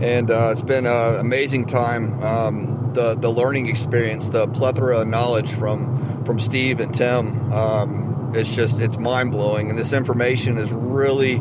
and 0.00 0.30
uh, 0.30 0.50
it's 0.52 0.62
been 0.62 0.86
an 0.86 1.16
amazing 1.16 1.66
time. 1.66 2.22
Um, 2.22 2.92
the 2.92 3.14
the 3.14 3.30
learning 3.30 3.68
experience, 3.68 4.28
the 4.28 4.46
plethora 4.46 5.00
of 5.00 5.08
knowledge 5.08 5.52
from 5.52 6.24
from 6.24 6.38
Steve 6.38 6.80
and 6.80 6.94
Tim, 6.94 7.52
um, 7.52 8.15
it's 8.36 8.54
just 8.54 8.80
it's 8.80 8.98
mind 8.98 9.32
blowing, 9.32 9.70
and 9.70 9.78
this 9.78 9.92
information 9.92 10.58
is 10.58 10.72
really. 10.72 11.36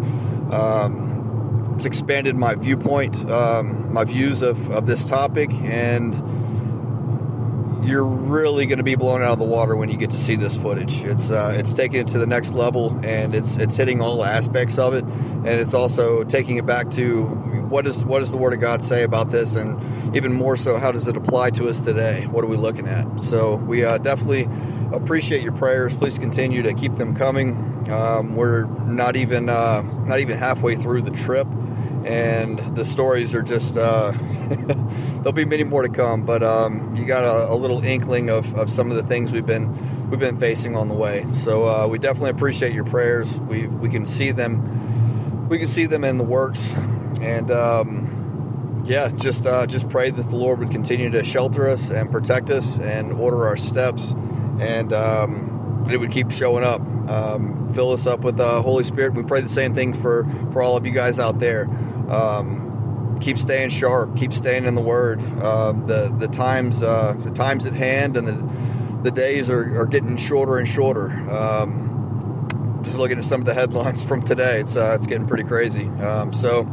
Um, 0.52 1.14
it's 1.76 1.86
expanded 1.86 2.38
my 2.38 2.56
viewpoint, 2.56 3.30
um, 3.30 3.92
my 3.92 4.06
views 4.06 4.42
of, 4.42 4.72
of 4.72 4.86
this 4.86 5.06
topic, 5.06 5.52
and 5.52 6.14
you're 7.86 8.06
really 8.06 8.66
going 8.66 8.78
to 8.78 8.84
be 8.84 8.96
blown 8.96 9.22
out 9.22 9.34
of 9.34 9.40
the 9.40 9.46
water 9.46 9.76
when 9.76 9.90
you 9.90 9.98
get 9.98 10.10
to 10.12 10.18
see 10.18 10.36
this 10.36 10.58
footage. 10.58 11.04
It's 11.04 11.30
uh, 11.30 11.54
it's 11.58 11.74
taking 11.74 12.00
it 12.00 12.08
to 12.10 12.18
the 12.18 12.26
next 12.26 12.54
level, 12.54 12.98
and 13.04 13.36
it's 13.36 13.58
it's 13.58 13.76
hitting 13.76 14.02
all 14.02 14.24
aspects 14.24 14.80
of 14.80 14.94
it, 14.94 15.04
and 15.04 15.48
it's 15.48 15.74
also 15.74 16.24
taking 16.24 16.58
it 16.58 16.66
back 16.66 16.90
to 16.92 17.26
what 17.26 17.86
is 17.86 18.06
what 18.06 18.20
does 18.20 18.32
the 18.32 18.38
Word 18.38 18.54
of 18.54 18.62
God 18.62 18.84
say 18.84 19.04
about 19.04 19.32
this, 19.32 19.56
and 19.56 20.16
even 20.16 20.34
more 20.34 20.56
so, 20.56 20.78
how 20.78 20.92
does 20.92 21.08
it 21.08 21.18
apply 21.18 21.52
to 21.52 21.68
us 21.68 21.82
today? 21.82 22.26
What 22.28 22.44
are 22.44 22.48
we 22.48 22.58
looking 22.58 22.88
at? 22.88 23.20
So 23.20 23.56
we 23.56 23.84
uh, 23.84 23.98
definitely 23.98 24.48
appreciate 24.96 25.42
your 25.42 25.52
prayers. 25.54 25.96
Please 25.96 26.18
continue 26.18 26.62
to 26.64 26.74
keep 26.74 26.96
them 26.96 27.16
coming. 27.16 27.92
Um, 27.92 28.36
we're 28.36 28.66
not 28.86 29.16
even 29.16 29.50
uh, 29.50 29.82
not 30.06 30.20
even 30.20 30.38
halfway 30.38 30.76
through 30.76 31.04
the 31.04 31.12
trip, 31.12 31.48
and 32.06 32.60
the 32.76 32.86
stories 32.86 33.34
are 33.34 33.44
just. 33.44 33.78
Uh, 33.78 34.12
there'll 34.46 35.32
be 35.32 35.46
many 35.46 35.64
more 35.64 35.82
to 35.82 35.90
come, 35.90 36.24
but 36.24 36.44
um, 36.44 36.96
you 36.96 37.04
got 37.04 37.24
a, 37.24 37.52
a 37.52 37.56
little 37.56 37.84
inkling 37.84 38.30
of, 38.30 38.54
of 38.56 38.70
some 38.70 38.92
of 38.92 38.96
the 38.96 39.02
things 39.02 39.32
we've 39.32 39.46
been 39.46 40.10
we've 40.10 40.20
been 40.20 40.38
facing 40.38 40.76
on 40.76 40.88
the 40.88 40.94
way. 40.94 41.26
So 41.34 41.68
uh, 41.68 41.88
we 41.88 41.98
definitely 41.98 42.30
appreciate 42.32 42.74
your 42.74 42.86
prayers. 42.86 43.40
We 43.40 43.68
we 43.68 43.90
can 43.90 44.06
see 44.06 44.32
them, 44.32 45.50
we 45.50 45.58
can 45.58 45.68
see 45.68 45.86
them 45.88 46.04
in 46.04 46.18
the 46.18 46.24
works, 46.24 46.74
and 47.22 47.50
um, 47.50 48.84
yeah, 48.86 49.10
just 49.10 49.46
uh, 49.46 49.66
just 49.66 49.90
pray 49.90 50.12
that 50.12 50.30
the 50.30 50.36
Lord 50.36 50.60
would 50.60 50.72
continue 50.72 51.10
to 51.10 51.24
shelter 51.24 51.68
us 51.68 51.90
and 51.90 52.12
protect 52.12 52.50
us 52.50 52.78
and 52.80 53.14
order 53.14 53.48
our 53.48 53.58
steps, 53.58 54.14
and 54.60 54.94
um, 54.94 55.86
it 55.90 55.98
would 55.98 56.12
keep 56.12 56.32
showing 56.32 56.64
up, 56.64 56.82
um, 57.10 57.74
fill 57.74 57.92
us 57.92 58.08
up 58.08 58.22
with 58.22 58.38
the 58.38 58.62
Holy 58.62 58.84
Spirit. 58.84 59.14
We 59.14 59.24
pray 59.24 59.42
the 59.42 59.50
same 59.50 59.74
thing 59.74 59.94
for 59.94 60.26
for 60.52 60.62
all 60.62 60.78
of 60.78 60.86
you 60.86 60.92
guys 60.92 61.20
out 61.20 61.40
there. 61.40 61.66
Um, 62.10 63.18
keep 63.22 63.38
staying 63.38 63.70
sharp, 63.70 64.16
keep 64.18 64.34
staying 64.34 64.66
in 64.66 64.76
the 64.76 64.82
Word. 64.82 65.22
Uh, 65.42 65.72
the 65.72 66.14
the 66.18 66.28
times 66.28 66.84
uh, 66.84 67.14
the 67.18 67.32
times 67.32 67.66
at 67.66 67.74
hand 67.74 68.18
and 68.18 68.28
the 68.28 68.56
the 69.04 69.12
days 69.12 69.50
are, 69.52 69.80
are 69.80 69.86
getting 69.86 70.18
shorter 70.18 70.58
and 70.58 70.68
shorter. 70.68 71.12
Um, 71.30 72.80
just 72.84 72.98
looking 72.98 73.18
at 73.18 73.24
some 73.24 73.42
of 73.42 73.46
the 73.46 73.54
headlines 73.54 74.04
from 74.08 74.24
today, 74.24 74.60
it's 74.60 74.76
uh, 74.76 74.94
it's 74.96 75.06
getting 75.06 75.28
pretty 75.28 75.44
crazy. 75.44 75.86
Um, 75.86 76.34
so, 76.34 76.68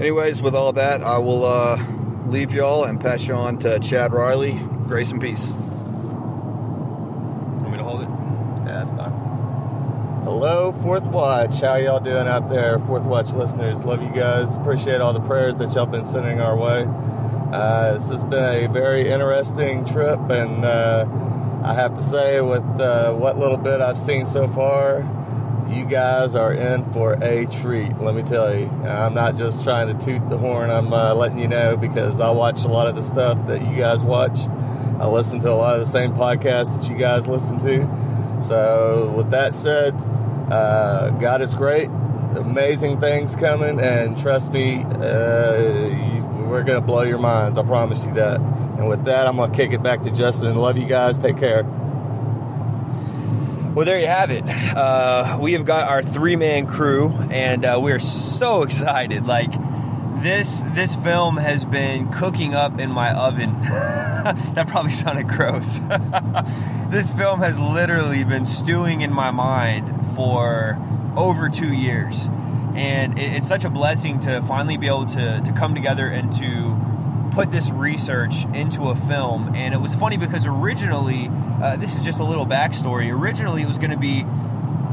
anyways, 0.00 0.42
with 0.42 0.54
all 0.54 0.72
that, 0.72 1.02
I 1.02 1.18
will 1.18 1.44
uh, 1.44 1.80
leave 2.26 2.52
y'all 2.52 2.84
and 2.84 3.00
pass 3.00 3.26
you 3.26 3.34
on 3.34 3.58
to 3.58 3.78
Chad 3.78 4.12
Riley. 4.12 4.52
Grace 4.86 5.12
and 5.12 5.20
peace. 5.20 5.50
Want 7.60 7.70
me 7.70 7.78
to 7.78 7.84
hold 7.84 8.02
it? 8.02 8.08
Yeah, 8.66 8.84
that's 8.84 8.90
fine. 8.90 9.12
Hello, 10.42 10.72
Fourth 10.72 11.06
Watch. 11.06 11.60
How 11.60 11.76
y'all 11.76 12.00
doing 12.00 12.26
out 12.26 12.48
there, 12.48 12.78
Fourth 12.78 13.02
Watch 13.02 13.30
listeners? 13.32 13.84
Love 13.84 14.02
you 14.02 14.08
guys. 14.08 14.56
Appreciate 14.56 15.02
all 15.02 15.12
the 15.12 15.20
prayers 15.20 15.58
that 15.58 15.74
y'all 15.74 15.84
been 15.84 16.02
sending 16.02 16.40
our 16.40 16.56
way. 16.56 16.86
Uh, 17.52 17.92
this 17.92 18.08
has 18.08 18.24
been 18.24 18.42
a 18.42 18.66
very 18.66 19.10
interesting 19.10 19.84
trip, 19.84 20.18
and 20.30 20.64
uh, 20.64 21.06
I 21.62 21.74
have 21.74 21.94
to 21.94 22.02
say, 22.02 22.40
with 22.40 22.64
uh, 22.80 23.12
what 23.12 23.36
little 23.36 23.58
bit 23.58 23.82
I've 23.82 23.98
seen 23.98 24.24
so 24.24 24.48
far, 24.48 25.00
you 25.68 25.84
guys 25.84 26.34
are 26.34 26.54
in 26.54 26.90
for 26.90 27.22
a 27.22 27.44
treat. 27.44 27.98
Let 27.98 28.14
me 28.14 28.22
tell 28.22 28.58
you. 28.58 28.64
I'm 28.86 29.12
not 29.12 29.36
just 29.36 29.62
trying 29.62 29.94
to 29.94 30.06
toot 30.06 30.26
the 30.30 30.38
horn. 30.38 30.70
I'm 30.70 30.90
uh, 30.90 31.12
letting 31.12 31.38
you 31.38 31.48
know 31.48 31.76
because 31.76 32.18
I 32.18 32.30
watch 32.30 32.64
a 32.64 32.68
lot 32.68 32.86
of 32.86 32.96
the 32.96 33.02
stuff 33.02 33.46
that 33.48 33.60
you 33.60 33.76
guys 33.76 34.02
watch. 34.02 34.38
I 34.98 35.06
listen 35.06 35.38
to 35.40 35.50
a 35.50 35.52
lot 35.52 35.74
of 35.74 35.80
the 35.80 35.92
same 35.92 36.12
podcasts 36.12 36.80
that 36.80 36.90
you 36.90 36.96
guys 36.96 37.28
listen 37.28 37.58
to. 37.58 38.40
So, 38.42 39.12
with 39.14 39.32
that 39.32 39.52
said, 39.52 39.92
uh, 40.50 41.10
God 41.10 41.42
is 41.42 41.54
great. 41.54 41.88
Amazing 42.36 43.00
things 43.00 43.36
coming, 43.36 43.80
and 43.80 44.18
trust 44.18 44.52
me, 44.52 44.82
uh, 44.84 45.56
you, 45.56 46.22
we're 46.48 46.62
gonna 46.62 46.80
blow 46.80 47.02
your 47.02 47.18
minds. 47.18 47.58
I 47.58 47.62
promise 47.62 48.04
you 48.04 48.14
that. 48.14 48.40
And 48.40 48.88
with 48.88 49.04
that, 49.04 49.26
I'm 49.26 49.36
gonna 49.36 49.54
kick 49.54 49.72
it 49.72 49.82
back 49.82 50.02
to 50.04 50.10
Justin. 50.10 50.54
Love 50.56 50.76
you 50.76 50.86
guys. 50.86 51.18
Take 51.18 51.38
care. 51.38 51.64
Well, 53.74 53.86
there 53.86 54.00
you 54.00 54.08
have 54.08 54.30
it. 54.30 54.44
Uh, 54.48 55.38
we 55.40 55.52
have 55.52 55.64
got 55.64 55.86
our 55.86 56.02
three 56.02 56.34
man 56.34 56.66
crew, 56.66 57.10
and 57.30 57.64
uh, 57.64 57.78
we 57.80 57.92
are 57.92 58.00
so 58.00 58.62
excited. 58.64 59.26
Like 59.26 59.52
this, 60.22 60.62
this 60.74 60.96
film 60.96 61.36
has 61.36 61.64
been 61.64 62.10
cooking 62.10 62.54
up 62.54 62.78
in 62.78 62.90
my 62.90 63.12
oven. 63.12 63.60
that 63.62 64.66
probably 64.68 64.92
sounded 64.92 65.28
gross. 65.28 65.78
this 66.88 67.10
film 67.10 67.40
has 67.40 67.58
literally 67.58 68.24
been 68.24 68.44
stewing 68.44 69.00
in 69.00 69.12
my 69.12 69.30
mind 69.30 70.14
for 70.14 70.78
over 71.16 71.48
two 71.48 71.72
years, 71.72 72.26
and 72.74 73.18
it, 73.18 73.32
it's 73.32 73.46
such 73.46 73.64
a 73.64 73.70
blessing 73.70 74.20
to 74.20 74.42
finally 74.42 74.76
be 74.76 74.86
able 74.86 75.06
to 75.06 75.40
to 75.40 75.52
come 75.52 75.74
together 75.74 76.06
and 76.06 76.32
to 76.34 76.78
put 77.32 77.50
this 77.50 77.70
research 77.70 78.44
into 78.54 78.90
a 78.90 78.94
film, 78.94 79.54
and 79.54 79.72
it 79.72 79.78
was 79.78 79.94
funny 79.94 80.16
because 80.16 80.46
originally, 80.46 81.30
uh, 81.62 81.76
this 81.76 81.96
is 81.96 82.02
just 82.02 82.20
a 82.20 82.24
little 82.24 82.46
backstory. 82.46 83.12
Originally, 83.12 83.62
it 83.62 83.68
was 83.68 83.78
going 83.78 83.90
to 83.90 83.96
be 83.96 84.24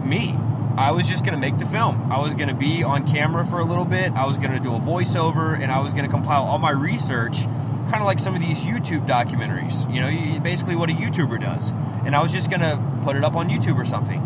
me. 0.05 0.37
I 0.77 0.91
was 0.91 1.07
just 1.07 1.23
going 1.23 1.33
to 1.33 1.39
make 1.39 1.57
the 1.57 1.65
film. 1.65 2.11
I 2.11 2.19
was 2.19 2.35
going 2.35 2.49
to 2.49 2.53
be 2.53 2.83
on 2.83 3.07
camera 3.07 3.45
for 3.45 3.59
a 3.59 3.65
little 3.65 3.85
bit. 3.85 4.11
I 4.13 4.27
was 4.27 4.37
going 4.37 4.51
to 4.51 4.59
do 4.59 4.75
a 4.75 4.79
voiceover, 4.79 5.59
and 5.59 5.71
I 5.71 5.79
was 5.79 5.91
going 5.93 6.05
to 6.05 6.11
compile 6.11 6.43
all 6.43 6.59
my 6.59 6.69
research, 6.69 7.41
kind 7.89 7.95
of 7.95 8.05
like 8.05 8.19
some 8.19 8.35
of 8.35 8.41
these 8.41 8.59
YouTube 8.59 9.07
documentaries. 9.07 9.91
You 9.91 10.01
know, 10.01 10.39
basically 10.39 10.75
what 10.75 10.91
a 10.91 10.93
YouTuber 10.93 11.41
does. 11.41 11.71
And 12.05 12.15
I 12.15 12.21
was 12.21 12.31
just 12.31 12.51
going 12.51 12.61
to 12.61 12.79
put 13.03 13.15
it 13.15 13.23
up 13.23 13.35
on 13.35 13.49
YouTube 13.49 13.77
or 13.77 13.85
something. 13.85 14.21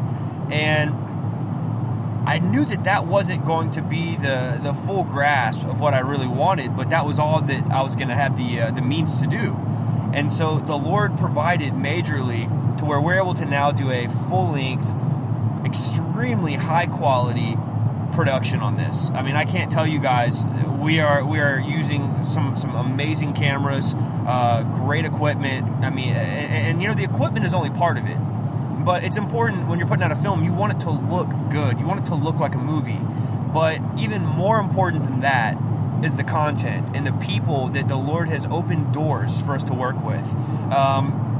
And 0.52 0.92
I 2.28 2.40
knew 2.40 2.66
that 2.66 2.84
that 2.84 3.08
wasn't 3.08 3.46
going 3.46 3.72
to 3.72 3.82
be 3.82 4.18
the, 4.18 4.60
the 4.62 4.74
full 4.74 5.06
grasp 5.06 5.64
of 5.64 5.80
what 5.80 5.94
I 5.94 6.00
really 6.00 6.28
wanted, 6.28 6.76
but 6.76 6.90
that 6.90 7.06
was 7.06 7.18
all 7.18 7.42
that 7.42 7.72
I 7.72 7.82
was 7.82 7.96
going 7.96 8.10
to 8.10 8.16
have 8.16 8.38
the 8.38 8.62
uh, 8.62 8.72
the 8.72 8.82
means 8.82 9.18
to 9.20 9.26
do. 9.26 9.58
And 10.14 10.32
so 10.32 10.60
the 10.60 10.76
Lord 10.76 11.18
provided 11.18 11.74
majorly 11.74 12.48
to 12.78 12.86
where 12.86 13.00
we're 13.00 13.18
able 13.18 13.34
to 13.36 13.46
now 13.46 13.72
do 13.72 13.90
a 13.90 14.08
full 14.08 14.52
length, 14.52 14.86
extremely 15.66 16.56
high 16.56 16.88
quality 16.88 17.58
production 18.14 18.60
on 18.60 18.76
this. 18.76 19.10
I 19.14 19.22
mean, 19.22 19.36
I 19.36 19.46
can't 19.46 19.72
tell 19.72 19.88
you 19.88 20.00
guys. 20.00 20.44
We 20.80 21.00
are 21.00 21.24
we 21.24 21.40
are 21.40 21.60
using 21.60 22.26
some 22.26 22.56
some 22.58 22.76
amazing 22.76 23.34
cameras, 23.34 23.94
uh, 23.96 24.64
great 24.64 25.06
equipment. 25.06 25.68
I 25.84 25.90
mean, 25.90 26.10
and, 26.10 26.68
and 26.68 26.82
you 26.82 26.88
know 26.88 26.94
the 26.94 27.04
equipment 27.04 27.46
is 27.46 27.54
only 27.54 27.70
part 27.70 27.98
of 27.98 28.06
it 28.06 28.18
but 28.84 29.04
it's 29.04 29.18
important 29.18 29.68
when 29.68 29.80
you're 29.80 29.88
putting 29.88 30.04
out 30.04 30.12
a 30.12 30.16
film, 30.16 30.44
you 30.44 30.54
want 30.54 30.74
it 30.74 30.80
to 30.82 30.92
look 30.92 31.30
good. 31.50 31.80
You 31.80 31.86
want 31.86 32.06
it 32.06 32.10
to 32.10 32.16
look 32.16 32.38
like 32.38 32.56
a 32.56 32.60
movie. 32.60 33.00
But 33.54 33.80
even 33.98 34.26
more 34.26 34.60
important 34.60 35.04
than 35.04 35.22
that 35.22 35.58
is 36.04 36.16
the 36.16 36.24
content 36.24 36.96
and 36.96 37.06
the 37.06 37.12
people 37.14 37.68
that 37.70 37.88
the 37.88 37.96
Lord 37.96 38.30
has 38.30 38.46
opened 38.48 38.94
doors 38.94 39.40
for 39.42 39.54
us 39.54 39.64
to 39.64 39.74
work 39.74 40.04
with. 40.04 40.26
Um, 40.74 41.31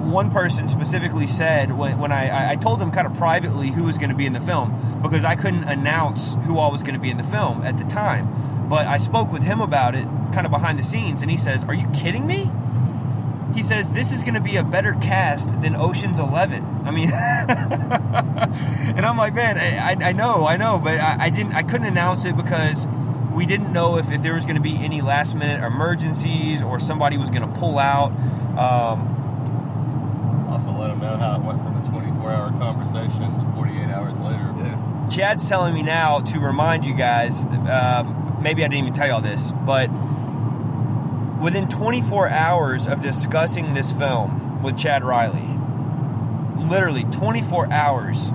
one 0.00 0.30
person 0.30 0.68
specifically 0.68 1.26
said 1.26 1.76
when, 1.76 1.98
when 1.98 2.12
I, 2.12 2.52
I 2.52 2.56
told 2.56 2.80
them 2.80 2.90
kind 2.90 3.06
of 3.06 3.14
privately 3.14 3.70
who 3.70 3.84
was 3.84 3.98
going 3.98 4.10
to 4.10 4.16
be 4.16 4.26
in 4.26 4.32
the 4.32 4.40
film 4.40 5.00
because 5.02 5.24
I 5.24 5.36
couldn't 5.36 5.64
announce 5.64 6.34
who 6.46 6.58
all 6.58 6.70
was 6.70 6.82
going 6.82 6.94
to 6.94 7.00
be 7.00 7.10
in 7.10 7.16
the 7.16 7.24
film 7.24 7.62
at 7.62 7.78
the 7.78 7.84
time. 7.84 8.68
But 8.68 8.86
I 8.86 8.98
spoke 8.98 9.32
with 9.32 9.42
him 9.42 9.60
about 9.60 9.94
it 9.94 10.04
kind 10.32 10.46
of 10.46 10.50
behind 10.50 10.78
the 10.78 10.84
scenes, 10.84 11.22
and 11.22 11.30
he 11.30 11.36
says, 11.36 11.64
Are 11.64 11.74
you 11.74 11.88
kidding 11.92 12.26
me? 12.26 12.50
he 13.54 13.62
says 13.62 13.90
this 13.90 14.12
is 14.12 14.22
going 14.22 14.34
to 14.34 14.40
be 14.40 14.56
a 14.56 14.64
better 14.64 14.94
cast 14.94 15.48
than 15.60 15.74
Ocean's 15.74 16.18
Eleven. 16.18 16.64
I 16.84 16.90
mean, 16.90 17.10
and 18.96 19.04
I'm 19.04 19.16
like, 19.16 19.34
man, 19.34 19.58
I, 19.58 20.08
I 20.08 20.12
know, 20.12 20.46
I 20.46 20.56
know, 20.56 20.78
but 20.78 20.98
I, 20.98 21.24
I, 21.24 21.30
didn't, 21.30 21.54
I 21.54 21.62
couldn't 21.62 21.86
announce 21.86 22.24
it 22.24 22.36
because 22.36 22.86
we 23.34 23.46
didn't 23.46 23.72
know 23.72 23.98
if, 23.98 24.10
if 24.10 24.22
there 24.22 24.34
was 24.34 24.44
going 24.44 24.56
to 24.56 24.62
be 24.62 24.76
any 24.76 25.02
last 25.02 25.34
minute 25.34 25.64
emergencies 25.64 26.62
or 26.62 26.78
somebody 26.80 27.16
was 27.16 27.30
going 27.30 27.42
to 27.42 27.58
pull 27.58 27.78
out. 27.78 28.12
Um, 28.58 29.16
also, 30.66 30.78
let 30.78 30.88
them 30.88 31.00
know 31.00 31.16
how 31.16 31.36
it 31.36 31.42
went 31.42 31.62
from 31.62 31.76
a 31.76 31.88
24 31.88 32.30
hour 32.30 32.50
conversation 32.50 33.46
to 33.46 33.52
48 33.54 33.88
hours 33.88 34.20
later. 34.20 34.52
Yeah. 34.58 35.08
Chad's 35.10 35.48
telling 35.48 35.72
me 35.72 35.82
now 35.82 36.20
to 36.20 36.38
remind 36.38 36.84
you 36.84 36.94
guys. 36.94 37.44
Um, 37.44 38.38
maybe 38.42 38.62
I 38.62 38.68
didn't 38.68 38.84
even 38.84 38.92
tell 38.92 39.08
y'all 39.08 39.22
this, 39.22 39.52
but 39.52 39.88
within 41.40 41.68
24 41.68 42.28
hours 42.28 42.86
of 42.86 43.00
discussing 43.00 43.72
this 43.72 43.90
film 43.90 44.62
with 44.62 44.76
Chad 44.76 45.02
Riley, 45.02 45.48
literally 46.68 47.04
24 47.04 47.72
hours, 47.72 48.30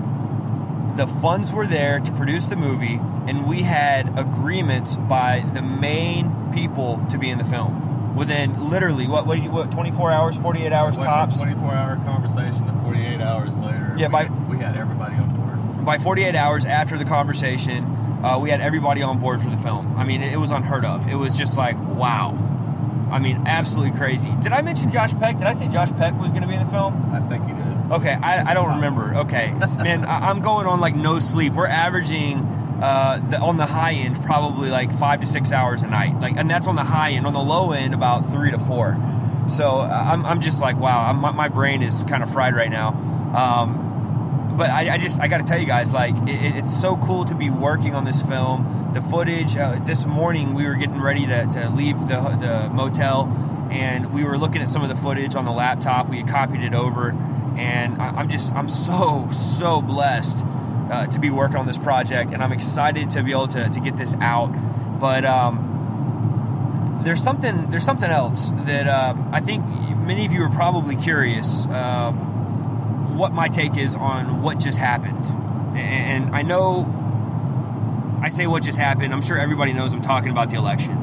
the 0.96 1.08
funds 1.22 1.51
were 1.51 1.67
there 1.67 2.00
to 2.00 2.12
produce 2.13 2.46
the 2.46 2.55
movie, 2.55 3.00
and 3.27 3.46
we 3.46 3.62
had 3.62 4.17
agreements 4.17 4.96
by 4.96 5.46
the 5.53 5.62
main 5.62 6.51
people 6.51 7.05
to 7.12 7.20
be 7.20 7.29
in 7.29 7.38
the 7.38 7.44
film. 7.44 7.85
Within 8.15 8.69
literally 8.69 9.07
what 9.07 9.25
what, 9.27 9.41
you, 9.41 9.51
what 9.51 9.72
24 9.72 10.12
hours, 10.12 10.36
48 10.38 10.72
hours 10.72 10.95
tops. 10.95 11.36
24 11.38 11.74
hour 11.74 11.95
conversation 11.98 12.65
to 12.65 12.74
48 12.84 13.22
hours 13.22 13.57
later. 13.57 13.96
Yeah, 13.98 14.07
we 14.07 14.11
by 14.11 14.24
had, 14.24 14.50
we 14.50 14.57
had 14.57 14.77
everybody 14.77 15.16
on 15.16 15.35
board. 15.35 15.85
By 15.85 15.98
48 15.98 16.35
hours 16.35 16.66
after 16.66 16.98
the 16.98 17.05
conversation, 17.05 17.83
uh, 18.24 18.40
we 18.40 18.50
had 18.50 18.61
everybody 18.61 19.03
on 19.03 19.20
board 19.20 19.42
for 19.42 19.50
the 19.50 19.57
film. 19.57 19.98
I 19.98 20.03
mean, 20.03 20.24
it, 20.24 20.33
it 20.33 20.37
was 20.37 20.51
unheard 20.51 20.85
of. 20.85 21.07
It 21.07 21.16
was 21.16 21.35
just 21.35 21.57
like 21.57 21.77
wow 21.79 22.46
I 23.11 23.20
mean, 23.20 23.44
absolutely 23.46 23.98
crazy. 23.98 24.31
Did 24.42 24.51
I 24.51 24.61
mention 24.61 24.90
Josh 24.90 25.13
Peck? 25.13 25.37
Did 25.37 25.48
I 25.48 25.53
say 25.53 25.68
Josh 25.68 25.92
Peck 25.92 26.20
was 26.20 26.31
going 26.31 26.42
to 26.42 26.48
be 26.48 26.55
in 26.55 26.63
the 26.63 26.70
film? 26.70 27.13
I 27.13 27.20
think 27.22 27.48
you 27.48 27.55
did. 27.55 27.92
Okay, 27.92 28.13
I, 28.13 28.51
I 28.51 28.53
don't 28.53 28.75
remember. 28.75 29.16
Okay, 29.20 29.51
man, 29.77 30.05
I, 30.05 30.29
am 30.31 30.42
going 30.42 30.68
on 30.68 30.79
like 30.79 30.96
no 30.96 31.20
sleep. 31.20 31.53
We're 31.53 31.68
averaging 31.68 32.40
uh, 32.81 33.20
the, 33.29 33.40
on 33.40 33.57
the 33.57 33.66
high 33.66 33.94
end 33.94 34.24
probably 34.25 34.70
like 34.70 34.98
five 34.98 35.22
to 35.22 35.27
six 35.27 35.51
hours 35.51 35.81
a 35.83 35.88
night, 35.88 36.20
like, 36.20 36.35
and 36.35 36.50
that's 36.50 36.68
on 36.68 36.75
the 36.75 36.83
high 36.83 37.11
end. 37.11 37.25
On 37.25 37.33
the 37.33 37.40
low 37.40 37.72
end, 37.72 37.94
about 37.94 38.31
three 38.31 38.51
to 38.51 38.59
four. 38.59 38.98
So 39.50 39.79
uh, 39.79 39.85
I'm, 39.88 40.25
I'm 40.25 40.42
just 40.42 40.59
like, 40.59 40.77
wow, 40.77 41.09
I'm, 41.09 41.35
my 41.35 41.48
brain 41.48 41.81
is 41.81 42.03
kind 42.03 42.24
of 42.24 42.31
fried 42.31 42.55
right 42.55 42.70
now. 42.70 42.90
Um, 43.35 44.55
but 44.57 44.70
I, 44.70 44.94
I, 44.94 44.98
just 44.98 45.20
I 45.20 45.27
got 45.27 45.40
to 45.40 45.44
tell 45.44 45.59
you 45.59 45.66
guys, 45.66 45.94
like 45.94 46.16
it, 46.27 46.55
it's 46.55 46.81
so 46.81 46.98
cool 46.98 47.25
to 47.25 47.35
be 47.35 47.50
working 47.50 47.96
on 47.96 48.05
this 48.05 48.22
film. 48.22 48.92
The 48.94 49.01
footage 49.01 49.55
uh, 49.57 49.79
this 49.83 50.05
morning, 50.05 50.53
we 50.53 50.66
were 50.66 50.75
getting 50.75 51.01
ready 51.01 51.25
to, 51.27 51.46
to 51.48 51.70
leave 51.70 52.00
the, 52.07 52.22
the 52.40 52.70
motel, 52.74 53.27
and 53.70 54.14
we 54.14 54.24
were 54.24 54.38
looking 54.38 54.61
at 54.61 54.70
some 54.70 54.83
of 54.83 54.90
the 54.90 54.96
footage 54.96 55.35
on 55.35 55.46
the 55.46 55.51
laptop. 55.51 56.09
We 56.09 56.18
had 56.18 56.27
copied 56.27 56.61
it 56.61 56.74
over, 56.74 57.09
and 57.57 58.01
I, 58.01 58.22
am 58.22 58.29
just 58.29 58.53
I'm 58.53 58.70
so 58.70 59.29
so 59.31 59.81
blessed 59.81 60.44
uh, 60.91 61.07
to 61.07 61.19
be 61.19 61.29
working 61.29 61.57
on 61.57 61.65
this 61.65 61.77
project, 61.77 62.31
and 62.31 62.43
I'm 62.43 62.51
excited 62.51 63.11
to 63.11 63.24
be 63.24 63.31
able 63.31 63.48
to, 63.50 63.69
to 63.69 63.79
get 63.79 63.98
this 63.98 64.15
out. 64.21 64.50
But 65.00 65.25
um, 65.25 67.01
there's 67.03 67.21
something 67.21 67.69
there's 67.71 67.83
something 67.83 68.09
else 68.09 68.51
that 68.65 68.87
uh, 68.87 69.15
I 69.31 69.41
think 69.41 69.65
many 69.65 70.25
of 70.25 70.31
you 70.31 70.43
are 70.43 70.50
probably 70.50 70.95
curious. 70.95 71.65
Uh, 71.65 72.13
what 73.15 73.31
my 73.31 73.48
take 73.48 73.77
is 73.77 73.95
on 73.95 74.41
what 74.41 74.59
just 74.59 74.77
happened. 74.77 75.25
And 75.77 76.35
I 76.35 76.41
know 76.41 78.19
I 78.21 78.29
say 78.29 78.48
what 78.48 78.63
just 78.63 78.77
happened. 78.77 79.13
I'm 79.13 79.21
sure 79.21 79.37
everybody 79.37 79.74
knows 79.74 79.93
I'm 79.93 80.01
talking 80.01 80.31
about 80.31 80.50
the 80.50 80.57
election. 80.57 80.93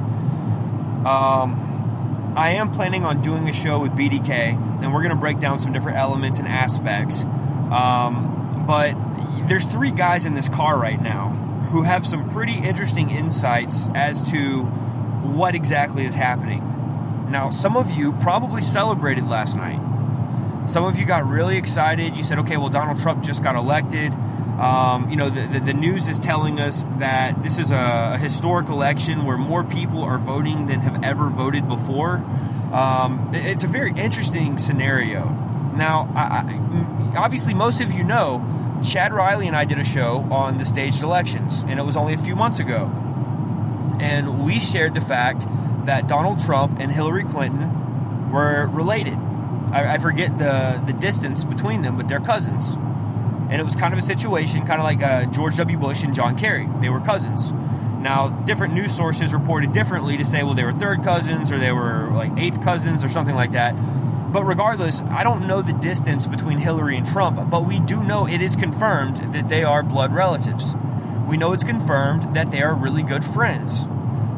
Um, 1.06 2.34
I 2.36 2.52
am 2.52 2.72
planning 2.72 3.04
on 3.04 3.22
doing 3.22 3.48
a 3.48 3.52
show 3.52 3.80
with 3.80 3.92
BDK, 3.92 4.82
and 4.82 4.92
we're 4.92 5.02
going 5.02 5.14
to 5.14 5.20
break 5.20 5.38
down 5.38 5.58
some 5.58 5.72
different 5.72 5.98
elements 5.98 6.38
and 6.38 6.48
aspects. 6.48 7.22
Um, 7.24 8.64
but 8.66 8.92
there's 9.48 9.66
three 9.66 9.90
guys 9.90 10.24
in 10.24 10.35
this 10.35 10.48
car 10.48 10.78
right 10.78 11.00
now 11.00 11.31
who 11.70 11.83
have 11.83 12.07
some 12.07 12.28
pretty 12.28 12.59
interesting 12.59 13.11
insights 13.11 13.88
as 13.94 14.22
to 14.31 14.62
what 14.62 15.55
exactly 15.55 16.05
is 16.05 16.14
happening. 16.14 16.68
Now, 17.31 17.50
some 17.50 17.76
of 17.76 17.90
you 17.90 18.12
probably 18.12 18.62
celebrated 18.62 19.26
last 19.26 19.57
night. 19.57 19.81
Some 20.68 20.85
of 20.85 20.98
you 20.98 21.07
got 21.07 21.26
really 21.26 21.57
excited. 21.57 22.14
You 22.14 22.22
said, 22.22 22.38
okay, 22.40 22.57
well, 22.57 22.68
Donald 22.68 22.98
Trump 22.98 23.24
just 23.24 23.42
got 23.42 23.57
elected. 23.57 24.12
Um, 24.12 25.09
you 25.09 25.16
know, 25.16 25.31
the, 25.31 25.46
the, 25.46 25.61
the, 25.61 25.74
news 25.74 26.09
is 26.09 26.18
telling 26.18 26.61
us 26.61 26.85
that 26.98 27.42
this 27.42 27.59
is 27.59 27.70
a, 27.70 28.18
historic 28.18 28.68
election 28.68 29.24
where 29.24 29.38
more 29.38 29.64
people 29.64 30.05
are 30.05 30.18
voting 30.18 30.66
than 30.66 30.81
have 30.81 31.02
ever 31.02 31.31
voted 31.31 31.66
before. 31.68 32.16
Um, 32.72 33.31
it's 33.33 33.64
a 33.64 33.66
very 33.66 33.92
interesting 33.92 34.59
scenario. 34.59 35.24
Now, 35.74 36.12
I, 36.14 36.20
I, 36.20 37.16
obviously, 37.16 37.55
most 37.55 37.81
of 37.81 37.92
you 37.92 38.05
know 38.05 38.38
Chad 38.82 39.12
Riley 39.12 39.46
and 39.46 39.56
I 39.56 39.64
did 39.64 39.78
a 39.78 39.84
show 39.84 40.26
on 40.30 40.58
the 40.58 40.64
staged 40.64 41.02
elections, 41.02 41.62
and 41.66 41.78
it 41.78 41.82
was 41.82 41.96
only 41.96 42.14
a 42.14 42.18
few 42.18 42.36
months 42.36 42.58
ago. 42.58 42.90
And 44.00 44.44
we 44.44 44.60
shared 44.60 44.94
the 44.94 45.00
fact 45.00 45.46
that 45.86 46.08
Donald 46.08 46.40
Trump 46.40 46.78
and 46.80 46.90
Hillary 46.90 47.24
Clinton 47.24 48.30
were 48.32 48.66
related. 48.66 49.18
I, 49.72 49.94
I 49.94 49.98
forget 49.98 50.38
the 50.38 50.82
the 50.84 50.92
distance 50.92 51.44
between 51.44 51.82
them, 51.82 51.96
but 51.96 52.08
they're 52.08 52.20
cousins. 52.20 52.74
And 53.50 53.60
it 53.60 53.64
was 53.64 53.76
kind 53.76 53.92
of 53.92 53.98
a 53.98 54.02
situation, 54.02 54.66
kind 54.66 54.80
of 54.80 54.84
like 54.84 55.02
uh, 55.02 55.26
George 55.26 55.56
W. 55.56 55.76
Bush 55.76 56.02
and 56.02 56.14
John 56.14 56.36
Kerry. 56.38 56.68
They 56.80 56.88
were 56.88 57.00
cousins. 57.00 57.52
Now, 58.02 58.28
different 58.28 58.74
news 58.74 58.96
sources 58.96 59.32
reported 59.32 59.72
differently 59.72 60.16
to 60.16 60.24
say, 60.24 60.42
well, 60.42 60.54
they 60.54 60.64
were 60.64 60.72
third 60.72 61.04
cousins 61.04 61.52
or 61.52 61.58
they 61.58 61.70
were 61.70 62.10
like 62.12 62.32
eighth 62.36 62.62
cousins 62.62 63.04
or 63.04 63.08
something 63.08 63.36
like 63.36 63.52
that. 63.52 63.74
But 64.32 64.44
regardless, 64.44 65.00
I 65.00 65.22
don't 65.22 65.46
know 65.46 65.60
the 65.62 65.74
distance 65.74 66.26
between 66.26 66.58
Hillary 66.58 66.96
and 66.96 67.06
Trump, 67.06 67.50
but 67.50 67.66
we 67.66 67.80
do 67.80 68.02
know 68.02 68.26
it 68.26 68.40
is 68.40 68.56
confirmed 68.56 69.34
that 69.34 69.48
they 69.48 69.62
are 69.62 69.82
blood 69.82 70.12
relatives. 70.12 70.74
We 71.28 71.36
know 71.36 71.52
it's 71.52 71.64
confirmed 71.64 72.34
that 72.34 72.50
they 72.50 72.62
are 72.62 72.74
really 72.74 73.02
good 73.02 73.24
friends. 73.24 73.84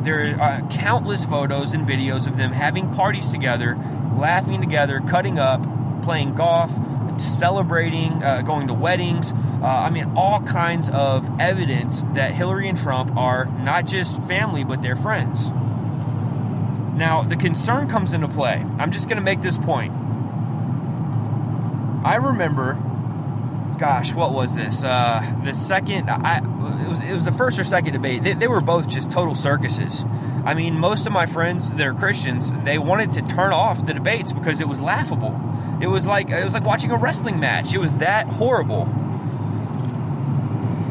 There 0.02 0.38
are 0.40 0.60
countless 0.68 1.24
photos 1.24 1.72
and 1.72 1.86
videos 1.86 2.26
of 2.26 2.36
them 2.36 2.52
having 2.52 2.92
parties 2.92 3.30
together 3.30 3.78
laughing 4.16 4.60
together, 4.60 5.00
cutting 5.00 5.38
up, 5.38 5.62
playing 6.02 6.34
golf, 6.34 6.72
celebrating, 7.18 8.22
uh, 8.22 8.42
going 8.42 8.68
to 8.68 8.74
weddings. 8.74 9.32
Uh, 9.32 9.66
I 9.66 9.90
mean, 9.90 10.12
all 10.16 10.40
kinds 10.40 10.88
of 10.90 11.40
evidence 11.40 12.02
that 12.14 12.34
Hillary 12.34 12.68
and 12.68 12.78
Trump 12.78 13.16
are 13.16 13.46
not 13.46 13.86
just 13.86 14.20
family, 14.22 14.64
but 14.64 14.82
they're 14.82 14.96
friends. 14.96 15.50
Now, 16.94 17.22
the 17.22 17.36
concern 17.36 17.88
comes 17.88 18.12
into 18.12 18.28
play. 18.28 18.64
I'm 18.78 18.92
just 18.92 19.08
going 19.08 19.16
to 19.16 19.22
make 19.22 19.40
this 19.42 19.58
point. 19.58 19.92
I 22.04 22.16
remember, 22.16 22.74
gosh, 23.78 24.14
what 24.14 24.32
was 24.32 24.54
this? 24.54 24.82
Uh, 24.82 25.40
the 25.44 25.54
second, 25.54 26.08
I, 26.08 26.38
it 26.38 26.88
was, 26.88 27.00
it 27.00 27.12
was 27.12 27.24
the 27.24 27.32
first 27.32 27.58
or 27.58 27.64
second 27.64 27.94
debate. 27.94 28.22
They, 28.22 28.34
they 28.34 28.46
were 28.46 28.60
both 28.60 28.88
just 28.88 29.10
total 29.10 29.34
circuses. 29.34 30.04
I 30.44 30.54
mean, 30.54 30.78
most 30.78 31.06
of 31.06 31.12
my 31.12 31.26
friends 31.26 31.70
that 31.72 31.80
are 31.80 31.94
Christians, 31.94 32.52
they 32.64 32.78
wanted 32.78 33.12
to 33.14 33.22
turn 33.22 33.52
off 33.52 33.86
the 33.86 33.94
debates 33.94 34.32
because 34.32 34.60
it 34.60 34.68
was 34.68 34.80
laughable. 34.80 35.40
It 35.80 35.86
was 35.86 36.06
like 36.06 36.30
it 36.30 36.44
was 36.44 36.54
like 36.54 36.64
watching 36.64 36.90
a 36.90 36.96
wrestling 36.96 37.40
match. 37.40 37.74
It 37.74 37.78
was 37.78 37.96
that 37.96 38.26
horrible. 38.26 38.82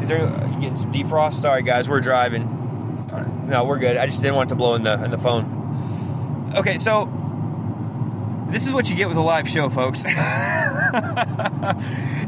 Is 0.02 0.08
there 0.08 0.28
getting 0.60 0.76
some 0.76 0.92
defrost? 0.92 1.34
Sorry 1.34 1.62
guys, 1.62 1.88
we're 1.88 2.00
driving. 2.00 2.50
No, 3.46 3.64
we're 3.64 3.78
good. 3.78 3.96
I 3.96 4.06
just 4.06 4.20
didn't 4.22 4.34
want 4.36 4.48
to 4.48 4.54
blow 4.54 4.74
in 4.74 4.82
the 4.82 5.02
in 5.04 5.10
the 5.10 5.18
phone. 5.18 5.63
Okay, 6.56 6.76
so 6.76 7.10
this 8.50 8.66
is 8.66 8.72
what 8.72 8.88
you 8.88 8.96
get 8.96 9.08
with 9.08 9.16
a 9.16 9.22
live 9.22 9.48
show, 9.48 9.68
folks. 9.70 10.04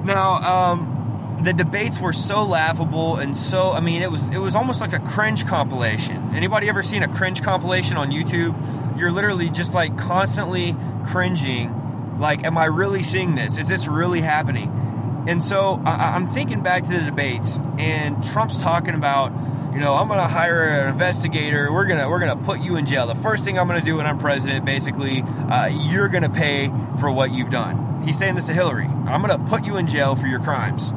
now, 0.05 0.35
um, 0.43 1.39
the 1.43 1.53
debates 1.53 2.01
were 2.01 2.13
so 2.13 2.45
laughable 2.45 3.17
and 3.17 3.37
so 3.37 3.71
I 3.71 3.81
mean 3.81 4.03
it 4.03 4.11
was 4.11 4.29
it 4.31 4.39
was 4.39 4.57
almost 4.57 4.81
like 4.81 4.93
a 4.93 4.99
cringe 4.99 5.47
compilation. 5.47 6.35
Anybody 6.35 6.69
ever 6.69 6.83
seen 6.83 7.03
a 7.03 7.09
cringe 7.09 7.43
compilation 7.43 7.97
on 7.97 8.11
YouTube? 8.11 8.99
You're 8.99 9.13
literally 9.13 9.51
just 9.51 9.75
like 9.75 9.97
constantly 9.99 10.75
cringing. 11.05 12.19
Like, 12.19 12.45
am 12.45 12.57
I 12.57 12.65
really 12.65 13.03
seeing 13.03 13.35
this? 13.35 13.59
Is 13.59 13.69
this 13.69 13.87
really 13.87 14.23
happening? 14.23 15.25
And 15.29 15.45
so 15.45 15.83
I, 15.85 16.15
I'm 16.15 16.27
thinking 16.27 16.63
back 16.63 16.85
to 16.85 16.89
the 16.89 17.01
debates, 17.01 17.59
and 17.79 18.25
Trump's 18.25 18.59
talking 18.59 18.95
about, 18.95 19.33
you 19.77 19.83
know, 19.83 19.93
I'm 19.93 20.09
to 20.09 20.27
hire 20.27 20.63
an 20.63 20.89
investigator. 20.89 21.71
We're 21.71 21.85
gonna 21.85 22.09
we're 22.09 22.19
gonna 22.19 22.43
put 22.43 22.61
you 22.61 22.77
in 22.77 22.87
jail. 22.87 23.07
The 23.07 23.15
first 23.15 23.45
thing 23.45 23.59
I'm 23.59 23.69
to 23.69 23.85
do 23.85 23.97
when 23.97 24.07
I'm 24.07 24.17
president, 24.17 24.65
basically, 24.65 25.21
uh, 25.21 25.67
you're 25.67 26.09
to 26.23 26.31
pay 26.31 26.73
for 26.99 27.13
what 27.13 27.31
you've 27.31 27.51
done. 27.51 28.03
He's 28.03 28.17
saying 28.17 28.37
this 28.37 28.47
to 28.47 28.55
Hillary. 28.55 28.87
I'm 28.87 29.21
to 29.39 29.51
put 29.51 29.67
you 29.67 29.77
in 29.77 29.87
jail 29.87 30.17
for 30.17 30.29
your 30.29 30.41
crimes. 30.41 30.93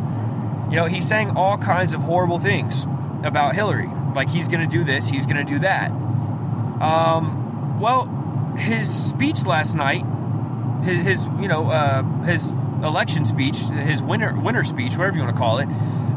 You 0.72 0.78
know, 0.78 0.86
he's 0.86 1.06
saying 1.06 1.32
all 1.36 1.58
kinds 1.58 1.92
of 1.92 2.00
horrible 2.00 2.40
things 2.40 2.86
about 3.26 3.54
Hillary. 3.54 3.90
Like 4.16 4.30
he's 4.30 4.48
to 4.62 4.78
do 4.78 4.86
this, 4.86 5.10
he's 5.10 5.26
to 5.46 5.52
do 5.52 5.60
that. 5.60 5.92
Um, 5.92 7.82
well, 7.82 8.06
his 8.58 8.90
speech 8.90 9.46
last 9.46 9.76
night, 9.76 10.06
his, 10.86 11.04
his 11.04 11.24
you 11.42 11.50
know 11.50 11.70
uh, 11.70 12.04
his 12.24 12.48
election 12.82 13.26
speech, 13.26 13.58
his 13.58 14.02
winner 14.02 14.40
winner 14.40 14.64
speech, 14.64 14.96
whatever 14.96 15.18
you 15.18 15.24
want 15.24 15.36
to 15.36 15.38
call 15.38 15.58
it. 15.60 15.68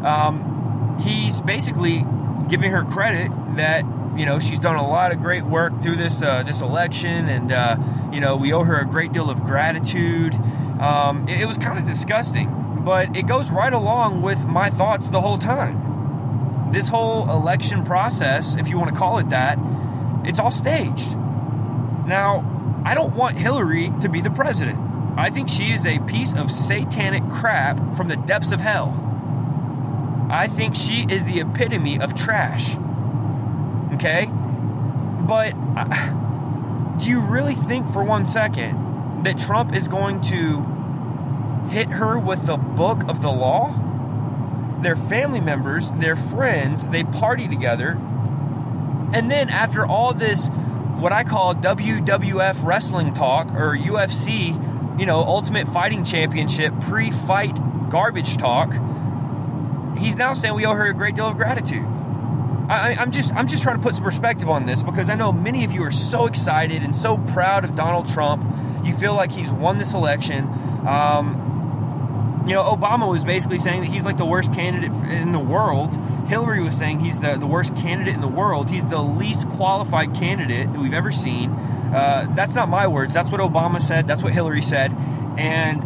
Um, 0.04 1.00
he's 1.02 1.40
basically 1.40 2.04
giving 2.52 2.70
her 2.70 2.84
credit 2.84 3.30
that 3.56 3.82
you 4.14 4.26
know 4.26 4.38
she's 4.38 4.58
done 4.58 4.76
a 4.76 4.86
lot 4.86 5.10
of 5.10 5.22
great 5.22 5.42
work 5.42 5.72
through 5.82 5.96
this 5.96 6.20
uh, 6.20 6.42
this 6.42 6.60
election, 6.60 7.26
and 7.30 7.50
uh, 7.50 7.76
you 8.12 8.20
know 8.20 8.36
we 8.36 8.52
owe 8.52 8.62
her 8.62 8.78
a 8.78 8.84
great 8.84 9.10
deal 9.12 9.30
of 9.30 9.42
gratitude. 9.42 10.34
Um, 10.78 11.26
it, 11.28 11.40
it 11.40 11.46
was 11.46 11.56
kind 11.56 11.78
of 11.78 11.86
disgusting, 11.86 12.82
but 12.84 13.16
it 13.16 13.26
goes 13.26 13.50
right 13.50 13.72
along 13.72 14.20
with 14.20 14.44
my 14.44 14.68
thoughts 14.68 15.08
the 15.08 15.22
whole 15.22 15.38
time. 15.38 16.70
This 16.72 16.88
whole 16.88 17.30
election 17.30 17.84
process, 17.84 18.54
if 18.56 18.68
you 18.68 18.76
want 18.76 18.92
to 18.92 18.98
call 18.98 19.18
it 19.18 19.30
that, 19.30 19.58
it's 20.24 20.38
all 20.38 20.50
staged. 20.50 21.16
Now, 22.06 22.82
I 22.84 22.92
don't 22.94 23.16
want 23.16 23.38
Hillary 23.38 23.90
to 24.02 24.10
be 24.10 24.20
the 24.20 24.30
president. 24.30 24.78
I 25.16 25.30
think 25.30 25.48
she 25.48 25.72
is 25.72 25.86
a 25.86 26.00
piece 26.00 26.34
of 26.34 26.52
satanic 26.52 27.26
crap 27.30 27.96
from 27.96 28.08
the 28.08 28.16
depths 28.16 28.52
of 28.52 28.60
hell. 28.60 29.11
I 30.32 30.48
think 30.48 30.74
she 30.74 31.04
is 31.10 31.26
the 31.26 31.40
epitome 31.40 32.00
of 32.00 32.14
trash. 32.14 32.74
Okay? 33.92 34.30
But 35.26 35.52
uh, 35.76 36.96
do 36.98 37.10
you 37.10 37.20
really 37.20 37.54
think 37.54 37.92
for 37.92 38.02
one 38.02 38.24
second 38.24 39.24
that 39.24 39.36
Trump 39.38 39.76
is 39.76 39.88
going 39.88 40.22
to 40.22 40.62
hit 41.70 41.88
her 41.88 42.18
with 42.18 42.46
the 42.46 42.56
book 42.56 43.02
of 43.08 43.20
the 43.20 43.30
law? 43.30 43.78
They're 44.80 44.96
family 44.96 45.40
members, 45.40 45.90
they're 45.92 46.16
friends, 46.16 46.88
they 46.88 47.04
party 47.04 47.46
together. 47.46 47.90
And 49.12 49.30
then 49.30 49.50
after 49.50 49.86
all 49.86 50.14
this, 50.14 50.48
what 50.48 51.12
I 51.12 51.24
call 51.24 51.54
WWF 51.54 52.64
wrestling 52.64 53.12
talk 53.12 53.52
or 53.52 53.76
UFC, 53.76 54.98
you 54.98 55.04
know, 55.04 55.18
Ultimate 55.18 55.68
Fighting 55.68 56.04
Championship 56.04 56.72
pre 56.80 57.10
fight 57.10 57.58
garbage 57.90 58.38
talk, 58.38 58.72
he's 60.02 60.16
now 60.16 60.34
saying 60.34 60.54
we 60.54 60.66
owe 60.66 60.74
her 60.74 60.86
a 60.86 60.94
great 60.94 61.14
deal 61.14 61.28
of 61.28 61.36
gratitude. 61.36 61.86
I, 62.68 62.96
I'm 62.98 63.12
just 63.12 63.32
I'm 63.34 63.48
just 63.48 63.62
trying 63.62 63.76
to 63.76 63.82
put 63.82 63.94
some 63.94 64.04
perspective 64.04 64.48
on 64.48 64.66
this 64.66 64.82
because 64.82 65.08
I 65.08 65.14
know 65.14 65.32
many 65.32 65.64
of 65.64 65.72
you 65.72 65.82
are 65.84 65.92
so 65.92 66.26
excited 66.26 66.82
and 66.82 66.94
so 66.94 67.18
proud 67.18 67.64
of 67.64 67.74
Donald 67.74 68.08
Trump. 68.08 68.44
You 68.84 68.94
feel 68.94 69.14
like 69.14 69.30
he's 69.30 69.50
won 69.50 69.78
this 69.78 69.92
election. 69.92 70.46
Um, 70.86 72.44
you 72.46 72.54
know, 72.54 72.64
Obama 72.64 73.08
was 73.08 73.24
basically 73.24 73.58
saying 73.58 73.82
that 73.82 73.90
he's 73.90 74.04
like 74.04 74.16
the 74.16 74.24
worst 74.24 74.52
candidate 74.52 74.92
in 75.10 75.32
the 75.32 75.38
world. 75.38 75.96
Hillary 76.26 76.62
was 76.62 76.76
saying 76.76 77.00
he's 77.00 77.18
the, 77.20 77.36
the 77.36 77.46
worst 77.46 77.76
candidate 77.76 78.14
in 78.14 78.20
the 78.20 78.28
world. 78.28 78.70
He's 78.70 78.86
the 78.86 79.00
least 79.00 79.48
qualified 79.50 80.14
candidate 80.14 80.72
that 80.72 80.80
we've 80.80 80.92
ever 80.92 81.12
seen. 81.12 81.50
Uh, 81.50 82.32
that's 82.34 82.54
not 82.54 82.68
my 82.68 82.86
words. 82.86 83.14
That's 83.14 83.30
what 83.30 83.40
Obama 83.40 83.80
said. 83.80 84.08
That's 84.08 84.22
what 84.22 84.32
Hillary 84.32 84.62
said. 84.62 84.92
And 85.36 85.84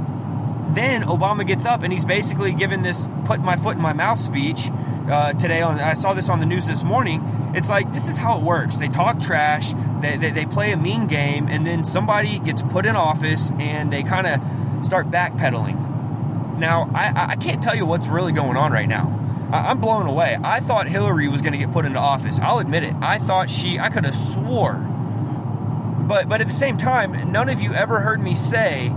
then 0.77 1.03
Obama 1.05 1.47
gets 1.47 1.65
up 1.65 1.83
and 1.83 1.93
he's 1.93 2.05
basically 2.05 2.53
given 2.53 2.83
this 2.83 3.09
"put 3.25 3.41
my 3.41 3.57
foot 3.57 3.77
in 3.77 3.83
my 3.83 3.93
mouth" 3.93 4.21
speech 4.21 4.69
uh, 5.11 5.33
today. 5.35 5.63
On 5.63 5.79
I 5.81 5.95
saw 5.95 6.15
this 6.15 6.29
on 6.29 6.41
the 6.41 6.47
news 6.47 6.67
this 6.67 6.83
morning. 6.83 7.53
It's 7.55 7.69
like 7.69 7.93
this 7.93 8.09
is 8.09 8.17
how 8.17 8.39
it 8.39 8.43
works. 8.43 8.77
They 8.77 8.89
talk 8.89 9.21
trash. 9.21 9.73
They, 10.01 10.17
they, 10.19 10.31
they 10.31 10.45
play 10.45 10.73
a 10.73 10.77
mean 10.77 11.07
game, 11.07 11.49
and 11.49 11.67
then 11.67 11.85
somebody 11.85 12.39
gets 12.39 12.63
put 12.63 12.85
in 12.85 12.97
office, 12.97 13.51
and 13.59 13.93
they 13.93 14.03
kind 14.03 14.27
of 14.27 14.85
start 14.85 15.11
backpedaling. 15.11 16.59
Now, 16.59 16.91
I, 16.95 17.33
I 17.33 17.37
can't 17.37 17.63
tell 17.63 17.75
you 17.75 17.87
what's 17.87 18.07
really 18.07 18.33
going 18.33 18.57
on 18.57 18.73
right 18.73 18.89
now. 18.89 19.13
I'm 19.53 19.81
blown 19.81 20.07
away. 20.07 20.37
I 20.43 20.61
thought 20.61 20.89
Hillary 20.89 21.29
was 21.29 21.41
going 21.41 21.53
to 21.53 21.59
get 21.59 21.73
put 21.73 21.85
into 21.87 21.99
office. 21.99 22.39
I'll 22.41 22.59
admit 22.59 22.83
it. 22.83 22.95
I 23.01 23.19
thought 23.19 23.49
she, 23.49 23.79
I 23.79 23.91
could 23.91 24.05
have 24.05 24.15
swore. 24.15 24.75
But, 24.75 26.29
but 26.29 26.41
at 26.41 26.47
the 26.47 26.53
same 26.53 26.77
time, 26.77 27.31
none 27.33 27.49
of 27.49 27.61
you 27.61 27.73
ever 27.73 28.01
heard 28.01 28.21
me 28.21 28.35
say 28.35 28.93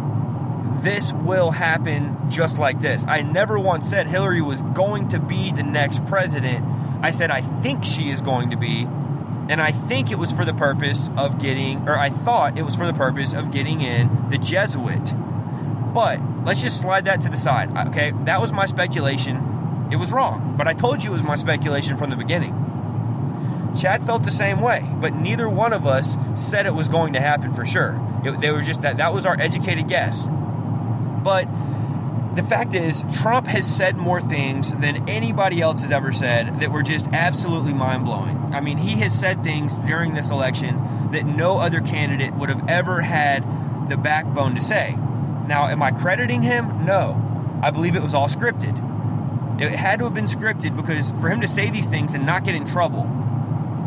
this 0.84 1.14
will 1.14 1.52
happen 1.52 2.30
just 2.30 2.58
like 2.58 2.82
this. 2.82 3.06
I 3.08 3.22
never 3.22 3.60
once 3.60 3.90
said 3.90 4.08
Hillary 4.08 4.42
was 4.42 4.62
going 4.62 5.10
to 5.10 5.20
be 5.20 5.52
the 5.52 5.64
next 5.64 6.06
president. 6.08 6.66
I 7.02 7.12
said 7.12 7.32
I 7.32 7.42
think 7.42 7.84
she 7.84 8.10
is 8.10 8.22
going 8.22 8.50
to 8.52 8.58
be, 8.58 8.84
and 9.50 9.62
I 9.62 9.72
think 9.72 10.12
it 10.12 10.18
was 10.18 10.32
for 10.32 10.46
the 10.46 10.54
purpose 10.54 11.10
of 11.18 11.40
getting, 11.40 11.88
or 11.88 11.98
I 11.98 12.10
thought 12.10 12.58
it 12.58 12.64
was 12.64 12.76
for 12.76 12.86
the 12.86 12.94
purpose 12.94 13.34
of 13.34 13.52
getting 13.52 13.82
in 13.82 14.30
the 14.30 14.38
Jesuit. 14.38 15.14
But 15.94 16.20
let's 16.46 16.62
just 16.62 16.82
slide 16.82 17.06
that 17.06 17.22
to 17.22 17.30
the 17.30 17.38
side. 17.38 17.76
Okay, 17.90 18.12
that 18.26 18.42
was 18.42 18.52
my 18.52 18.66
speculation. 18.66 19.88
It 19.92 19.96
was 19.96 20.12
wrong, 20.12 20.56
but 20.58 20.68
I 20.68 20.74
told 20.74 21.04
you 21.04 21.12
it 21.12 21.14
was 21.14 21.24
my 21.24 21.36
speculation 21.36 21.98
from 21.98 22.10
the 22.10 22.16
beginning. 22.16 22.54
Chad 23.80 24.04
felt 24.04 24.24
the 24.24 24.32
same 24.32 24.62
way, 24.62 24.88
but 25.00 25.14
neither 25.14 25.48
one 25.48 25.74
of 25.74 25.88
us 25.88 26.18
said 26.36 26.66
it 26.66 26.74
was 26.74 26.88
going 26.88 27.14
to 27.14 27.20
happen 27.20 27.54
for 27.54 27.66
sure. 27.66 28.00
It, 28.24 28.42
they 28.42 28.52
were 28.52 28.62
just 28.62 28.82
that 28.82 28.98
that 28.98 29.14
was 29.14 29.26
our 29.26 29.40
educated 29.40 29.88
guess. 29.88 30.28
But 31.24 31.48
the 32.36 32.44
fact 32.44 32.74
is, 32.74 33.04
Trump 33.12 33.48
has 33.48 33.66
said 33.66 33.98
more 33.98 34.22
things 34.22 34.72
than 34.72 35.10
anybody 35.10 35.62
else 35.62 35.82
has 35.82 35.92
ever 35.92 36.12
said 36.12 36.60
that 36.62 36.72
were 36.72 36.84
just 36.84 37.08
absolutely 37.08 37.74
mind 37.74 38.06
blowing. 38.06 38.38
I 38.54 38.62
mean, 38.62 38.78
he 38.78 38.98
has 39.02 39.18
said 39.18 39.44
things 39.44 39.80
during 39.80 40.14
this 40.14 40.30
election 40.30 41.10
that 41.12 41.26
no 41.26 41.58
other 41.58 41.82
candidate 41.82 42.34
would 42.36 42.50
have 42.50 42.68
ever 42.70 43.02
had 43.02 43.90
the 43.90 43.98
backbone 43.98 44.56
to 44.56 44.62
say. 44.62 44.96
Now, 45.48 45.68
am 45.68 45.82
I 45.82 45.92
crediting 45.92 46.44
him? 46.44 46.86
No. 46.86 47.60
I 47.62 47.72
believe 47.72 47.96
it 47.96 48.04
was 48.04 48.14
all 48.14 48.30
scripted. 48.30 48.78
It 49.62 49.74
had 49.74 50.00
to 50.00 50.06
have 50.06 50.14
been 50.14 50.28
scripted 50.28 50.78
because 50.78 51.12
for 51.12 51.30
him 51.30 51.42
to 51.42 51.48
say 51.48 51.70
these 51.70 51.90
things 51.90 52.14
and 52.14 52.26
not 52.26 52.46
get 52.46 52.56
in 52.56 52.66
trouble. 52.66 53.02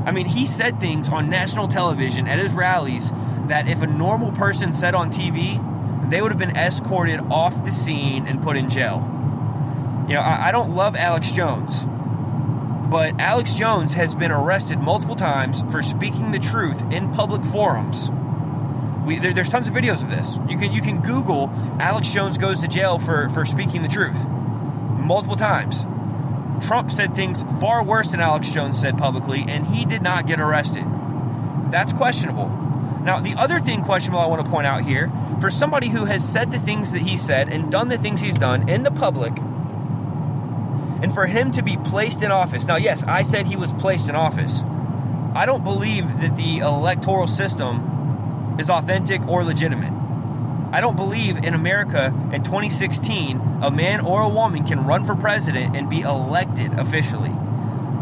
I 0.04 0.10
mean, 0.10 0.26
he 0.26 0.44
said 0.44 0.80
things 0.80 1.08
on 1.08 1.30
national 1.30 1.68
television 1.68 2.26
at 2.26 2.38
his 2.38 2.52
rallies 2.52 3.10
that 3.46 3.68
if 3.68 3.80
a 3.80 3.86
normal 3.86 4.32
person 4.32 4.72
said 4.72 4.94
on 4.94 5.10
TV, 5.10 5.60
they 6.08 6.20
would 6.20 6.30
have 6.30 6.38
been 6.38 6.56
escorted 6.56 7.20
off 7.30 7.64
the 7.64 7.70
scene 7.70 8.26
and 8.26 8.42
put 8.42 8.56
in 8.56 8.68
jail. 8.68 8.96
You 10.08 10.14
know, 10.14 10.20
I, 10.20 10.48
I 10.48 10.52
don't 10.52 10.74
love 10.74 10.96
Alex 10.96 11.30
Jones, 11.30 11.80
but 12.90 13.18
Alex 13.20 13.54
Jones 13.54 13.94
has 13.94 14.14
been 14.14 14.30
arrested 14.32 14.80
multiple 14.80 15.16
times 15.16 15.62
for 15.70 15.82
speaking 15.82 16.32
the 16.32 16.38
truth 16.38 16.82
in 16.92 17.12
public 17.14 17.44
forums. 17.44 18.10
We, 19.06 19.18
there, 19.18 19.32
there's 19.32 19.48
tons 19.48 19.66
of 19.68 19.74
videos 19.74 20.02
of 20.02 20.10
this. 20.10 20.38
You 20.48 20.58
can 20.58 20.72
you 20.72 20.82
can 20.82 21.00
Google 21.00 21.50
Alex 21.80 22.10
Jones 22.10 22.38
goes 22.38 22.60
to 22.60 22.68
jail 22.68 22.98
for, 22.98 23.28
for 23.30 23.44
speaking 23.44 23.82
the 23.82 23.88
truth 23.88 24.26
multiple 24.98 25.36
times. 25.36 25.84
Trump 26.64 26.92
said 26.92 27.16
things 27.16 27.42
far 27.60 27.82
worse 27.82 28.12
than 28.12 28.20
Alex 28.20 28.50
Jones 28.50 28.80
said 28.80 28.96
publicly, 28.96 29.44
and 29.48 29.66
he 29.66 29.84
did 29.84 30.02
not 30.02 30.26
get 30.26 30.40
arrested. 30.40 30.84
That's 31.70 31.92
questionable. 31.92 32.61
Now, 33.04 33.20
the 33.20 33.34
other 33.34 33.58
thing 33.60 33.82
questionable 33.82 34.20
I 34.20 34.26
want 34.26 34.44
to 34.44 34.50
point 34.50 34.66
out 34.66 34.84
here 34.84 35.10
for 35.40 35.50
somebody 35.50 35.88
who 35.88 36.04
has 36.04 36.26
said 36.26 36.52
the 36.52 36.58
things 36.58 36.92
that 36.92 37.02
he 37.02 37.16
said 37.16 37.48
and 37.48 37.70
done 37.70 37.88
the 37.88 37.98
things 37.98 38.20
he's 38.20 38.38
done 38.38 38.68
in 38.68 38.84
the 38.84 38.92
public, 38.92 39.36
and 41.02 41.12
for 41.12 41.26
him 41.26 41.50
to 41.52 41.62
be 41.62 41.76
placed 41.76 42.22
in 42.22 42.30
office. 42.30 42.64
Now, 42.66 42.76
yes, 42.76 43.02
I 43.02 43.22
said 43.22 43.46
he 43.46 43.56
was 43.56 43.72
placed 43.72 44.08
in 44.08 44.14
office. 44.14 44.62
I 45.34 45.46
don't 45.46 45.64
believe 45.64 46.20
that 46.20 46.36
the 46.36 46.58
electoral 46.58 47.26
system 47.26 48.56
is 48.60 48.70
authentic 48.70 49.26
or 49.26 49.42
legitimate. 49.42 49.92
I 50.72 50.80
don't 50.80 50.96
believe 50.96 51.38
in 51.38 51.54
America 51.54 52.06
in 52.32 52.44
2016 52.44 53.38
a 53.62 53.70
man 53.70 54.00
or 54.00 54.22
a 54.22 54.28
woman 54.28 54.64
can 54.64 54.86
run 54.86 55.04
for 55.04 55.14
president 55.14 55.76
and 55.76 55.90
be 55.90 56.00
elected 56.00 56.78
officially. 56.78 57.32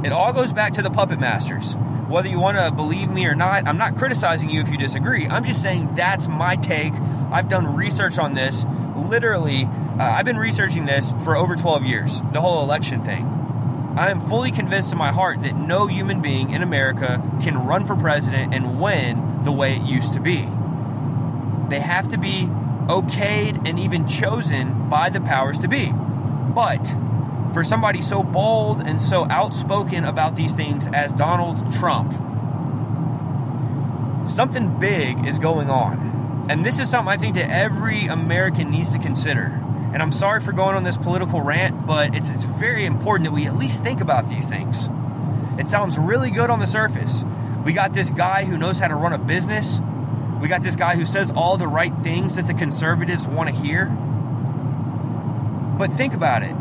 It 0.04 0.12
all 0.12 0.32
goes 0.32 0.52
back 0.52 0.74
to 0.74 0.82
the 0.82 0.90
puppet 0.90 1.20
masters. 1.20 1.74
Whether 2.10 2.28
you 2.28 2.40
want 2.40 2.58
to 2.58 2.72
believe 2.72 3.08
me 3.08 3.24
or 3.26 3.36
not, 3.36 3.68
I'm 3.68 3.78
not 3.78 3.94
criticizing 3.94 4.50
you 4.50 4.60
if 4.60 4.68
you 4.68 4.76
disagree. 4.76 5.28
I'm 5.28 5.44
just 5.44 5.62
saying 5.62 5.94
that's 5.94 6.26
my 6.26 6.56
take. 6.56 6.92
I've 7.30 7.48
done 7.48 7.76
research 7.76 8.18
on 8.18 8.34
this. 8.34 8.64
Literally, 8.96 9.62
uh, 9.62 10.02
I've 10.02 10.24
been 10.24 10.36
researching 10.36 10.86
this 10.86 11.12
for 11.22 11.36
over 11.36 11.54
12 11.54 11.84
years, 11.84 12.20
the 12.32 12.40
whole 12.40 12.64
election 12.64 13.04
thing. 13.04 13.94
I 13.96 14.10
am 14.10 14.20
fully 14.20 14.50
convinced 14.50 14.90
in 14.90 14.98
my 14.98 15.12
heart 15.12 15.44
that 15.44 15.54
no 15.54 15.86
human 15.86 16.20
being 16.20 16.50
in 16.50 16.64
America 16.64 17.22
can 17.44 17.56
run 17.56 17.86
for 17.86 17.94
president 17.94 18.52
and 18.52 18.80
win 18.80 19.44
the 19.44 19.52
way 19.52 19.76
it 19.76 19.82
used 19.82 20.12
to 20.14 20.20
be. 20.20 20.48
They 21.68 21.78
have 21.78 22.10
to 22.10 22.18
be 22.18 22.48
okayed 22.88 23.68
and 23.68 23.78
even 23.78 24.08
chosen 24.08 24.88
by 24.88 25.10
the 25.10 25.20
powers 25.20 25.60
to 25.60 25.68
be. 25.68 25.92
But 25.92 26.92
for 27.52 27.64
somebody 27.64 28.02
so 28.02 28.22
bold 28.22 28.80
and 28.80 29.00
so 29.00 29.26
outspoken 29.28 30.04
about 30.04 30.36
these 30.36 30.54
things 30.54 30.86
as 30.92 31.12
Donald 31.12 31.72
Trump, 31.74 32.12
something 34.28 34.78
big 34.78 35.26
is 35.26 35.38
going 35.38 35.70
on. 35.70 36.46
And 36.48 36.64
this 36.64 36.78
is 36.78 36.90
something 36.90 37.08
I 37.08 37.16
think 37.16 37.34
that 37.34 37.50
every 37.50 38.06
American 38.06 38.70
needs 38.70 38.92
to 38.92 38.98
consider. 38.98 39.60
And 39.92 40.02
I'm 40.02 40.12
sorry 40.12 40.40
for 40.40 40.52
going 40.52 40.76
on 40.76 40.84
this 40.84 40.96
political 40.96 41.40
rant, 41.40 41.86
but 41.86 42.14
it's, 42.14 42.30
it's 42.30 42.44
very 42.44 42.86
important 42.86 43.24
that 43.24 43.32
we 43.32 43.46
at 43.46 43.56
least 43.56 43.82
think 43.82 44.00
about 44.00 44.28
these 44.28 44.46
things. 44.46 44.88
It 45.58 45.68
sounds 45.68 45.98
really 45.98 46.30
good 46.30 46.48
on 46.50 46.60
the 46.60 46.66
surface. 46.66 47.24
We 47.64 47.72
got 47.72 47.92
this 47.92 48.10
guy 48.10 48.44
who 48.44 48.56
knows 48.56 48.78
how 48.78 48.88
to 48.88 48.94
run 48.94 49.12
a 49.12 49.18
business. 49.18 49.80
We 50.40 50.48
got 50.48 50.62
this 50.62 50.76
guy 50.76 50.96
who 50.96 51.04
says 51.04 51.30
all 51.32 51.56
the 51.56 51.66
right 51.66 51.92
things 52.02 52.36
that 52.36 52.46
the 52.46 52.54
conservatives 52.54 53.26
want 53.26 53.48
to 53.50 53.54
hear. 53.54 53.86
But 55.76 55.92
think 55.94 56.14
about 56.14 56.42
it. 56.42 56.54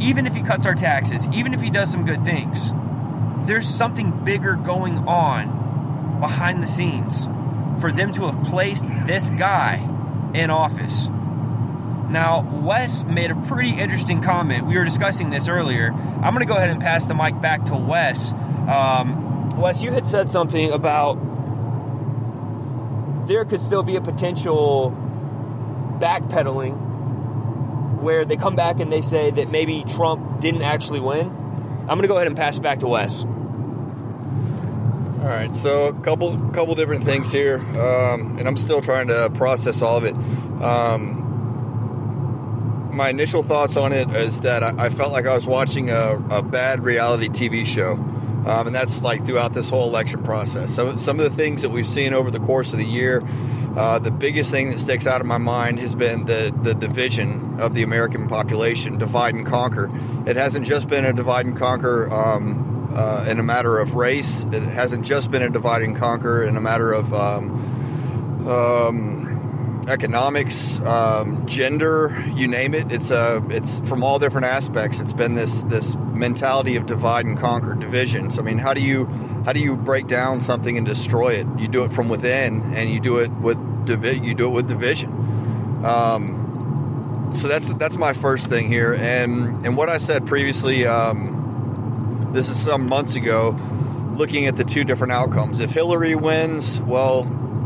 Even 0.00 0.26
if 0.26 0.34
he 0.34 0.42
cuts 0.42 0.66
our 0.66 0.74
taxes, 0.74 1.26
even 1.32 1.54
if 1.54 1.60
he 1.60 1.70
does 1.70 1.90
some 1.90 2.04
good 2.04 2.24
things, 2.24 2.72
there's 3.46 3.68
something 3.68 4.24
bigger 4.24 4.56
going 4.56 4.98
on 5.08 6.20
behind 6.20 6.62
the 6.62 6.66
scenes 6.66 7.26
for 7.80 7.90
them 7.92 8.12
to 8.12 8.26
have 8.26 8.44
placed 8.44 8.84
this 9.06 9.30
guy 9.30 9.76
in 10.34 10.50
office. 10.50 11.08
Now, 12.10 12.40
Wes 12.62 13.04
made 13.04 13.30
a 13.30 13.34
pretty 13.34 13.70
interesting 13.70 14.22
comment. 14.22 14.66
We 14.66 14.78
were 14.78 14.84
discussing 14.84 15.30
this 15.30 15.46
earlier. 15.46 15.92
I'm 15.92 16.34
going 16.34 16.38
to 16.38 16.46
go 16.46 16.56
ahead 16.56 16.70
and 16.70 16.80
pass 16.80 17.04
the 17.06 17.14
mic 17.14 17.40
back 17.40 17.66
to 17.66 17.76
Wes. 17.76 18.32
Um, 18.32 19.56
Wes, 19.58 19.82
you 19.82 19.92
had 19.92 20.06
said 20.06 20.30
something 20.30 20.72
about 20.72 21.18
there 23.26 23.44
could 23.44 23.60
still 23.60 23.82
be 23.82 23.96
a 23.96 24.00
potential 24.00 24.90
backpedaling 26.00 26.87
where 28.00 28.24
they 28.24 28.36
come 28.36 28.56
back 28.56 28.80
and 28.80 28.92
they 28.92 29.02
say 29.02 29.30
that 29.30 29.50
maybe 29.50 29.84
Trump 29.88 30.40
didn't 30.40 30.62
actually 30.62 31.00
win. 31.00 31.28
I'm 31.28 31.96
going 31.96 32.02
to 32.02 32.08
go 32.08 32.16
ahead 32.16 32.26
and 32.26 32.36
pass 32.36 32.58
it 32.58 32.60
back 32.60 32.80
to 32.80 32.88
Wes. 32.88 33.24
All 33.24 35.24
right, 35.24 35.54
so 35.54 35.88
a 35.88 36.00
couple 36.00 36.38
couple 36.50 36.74
different 36.76 37.04
things 37.04 37.32
here, 37.32 37.58
um, 37.58 38.38
and 38.38 38.46
I'm 38.46 38.56
still 38.56 38.80
trying 38.80 39.08
to 39.08 39.30
process 39.34 39.82
all 39.82 39.96
of 39.96 40.04
it. 40.04 40.14
Um, 40.62 41.24
my 42.92 43.10
initial 43.10 43.42
thoughts 43.42 43.76
on 43.76 43.92
it 43.92 44.08
is 44.10 44.40
that 44.40 44.62
I, 44.62 44.86
I 44.86 44.90
felt 44.90 45.12
like 45.12 45.26
I 45.26 45.34
was 45.34 45.46
watching 45.46 45.90
a, 45.90 46.22
a 46.30 46.42
bad 46.42 46.84
reality 46.84 47.28
TV 47.28 47.66
show, 47.66 47.92
um, 47.92 48.68
and 48.68 48.74
that's 48.74 49.02
like 49.02 49.26
throughout 49.26 49.54
this 49.54 49.68
whole 49.68 49.88
election 49.88 50.22
process. 50.22 50.74
So 50.74 50.96
some 50.96 51.18
of 51.18 51.30
the 51.30 51.36
things 51.36 51.62
that 51.62 51.70
we've 51.70 51.86
seen 51.86 52.14
over 52.14 52.30
the 52.30 52.40
course 52.40 52.72
of 52.72 52.78
the 52.78 52.86
year, 52.86 53.26
uh, 53.76 53.98
the 53.98 54.10
biggest 54.10 54.50
thing 54.50 54.70
that 54.70 54.80
sticks 54.80 55.06
out 55.06 55.20
of 55.20 55.26
my 55.26 55.38
mind 55.38 55.78
has 55.80 55.94
been 55.94 56.24
the 56.24 56.54
the 56.62 56.74
division 56.74 57.60
of 57.60 57.74
the 57.74 57.82
American 57.82 58.26
population, 58.28 58.98
divide 58.98 59.34
and 59.34 59.46
conquer. 59.46 59.90
It 60.26 60.36
hasn't 60.36 60.66
just 60.66 60.88
been 60.88 61.04
a 61.04 61.12
divide 61.12 61.46
and 61.46 61.56
conquer. 61.56 62.12
Um, 62.12 62.90
uh, 62.94 63.26
in 63.28 63.38
a 63.38 63.42
matter 63.42 63.78
of 63.78 63.94
race, 63.94 64.44
it 64.44 64.62
hasn't 64.62 65.04
just 65.04 65.30
been 65.30 65.42
a 65.42 65.50
divide 65.50 65.82
and 65.82 65.94
conquer 65.94 66.42
in 66.42 66.56
a 66.56 66.60
matter 66.60 66.90
of 66.90 67.12
um, 67.12 68.48
um, 68.48 69.84
economics, 69.88 70.80
um, 70.80 71.46
gender, 71.46 72.24
you 72.34 72.46
name 72.46 72.74
it. 72.74 72.92
It's 72.92 73.10
a 73.10 73.42
it's 73.50 73.80
from 73.80 74.02
all 74.02 74.18
different 74.18 74.46
aspects. 74.46 75.00
It's 75.00 75.12
been 75.12 75.34
this 75.34 75.62
this 75.64 75.94
mentality 75.96 76.76
of 76.76 76.86
divide 76.86 77.26
and 77.26 77.38
conquer, 77.38 77.74
divisions. 77.74 78.38
I 78.38 78.42
mean, 78.42 78.58
how 78.58 78.74
do 78.74 78.80
you 78.80 79.06
how 79.48 79.54
do 79.54 79.60
you 79.60 79.76
break 79.76 80.06
down 80.06 80.42
something 80.42 80.76
and 80.76 80.86
destroy 80.86 81.30
it? 81.30 81.46
You 81.56 81.68
do 81.68 81.82
it 81.84 81.90
from 81.90 82.10
within, 82.10 82.60
and 82.74 82.90
you 82.90 83.00
do 83.00 83.16
it 83.16 83.30
with 83.30 83.56
divi- 83.86 84.20
you 84.22 84.34
do 84.34 84.44
it 84.48 84.50
with 84.50 84.68
division. 84.68 85.10
Um, 85.86 87.32
so 87.34 87.48
that's 87.48 87.70
that's 87.76 87.96
my 87.96 88.12
first 88.12 88.48
thing 88.48 88.68
here, 88.70 88.92
and 88.92 89.64
and 89.64 89.74
what 89.74 89.88
I 89.88 89.96
said 89.96 90.26
previously. 90.26 90.86
Um, 90.86 92.28
this 92.34 92.50
is 92.50 92.60
some 92.60 92.90
months 92.90 93.14
ago, 93.14 93.58
looking 94.16 94.46
at 94.48 94.56
the 94.56 94.64
two 94.64 94.84
different 94.84 95.14
outcomes. 95.14 95.60
If 95.60 95.70
Hillary 95.70 96.14
wins, 96.14 96.78
well, 96.80 97.22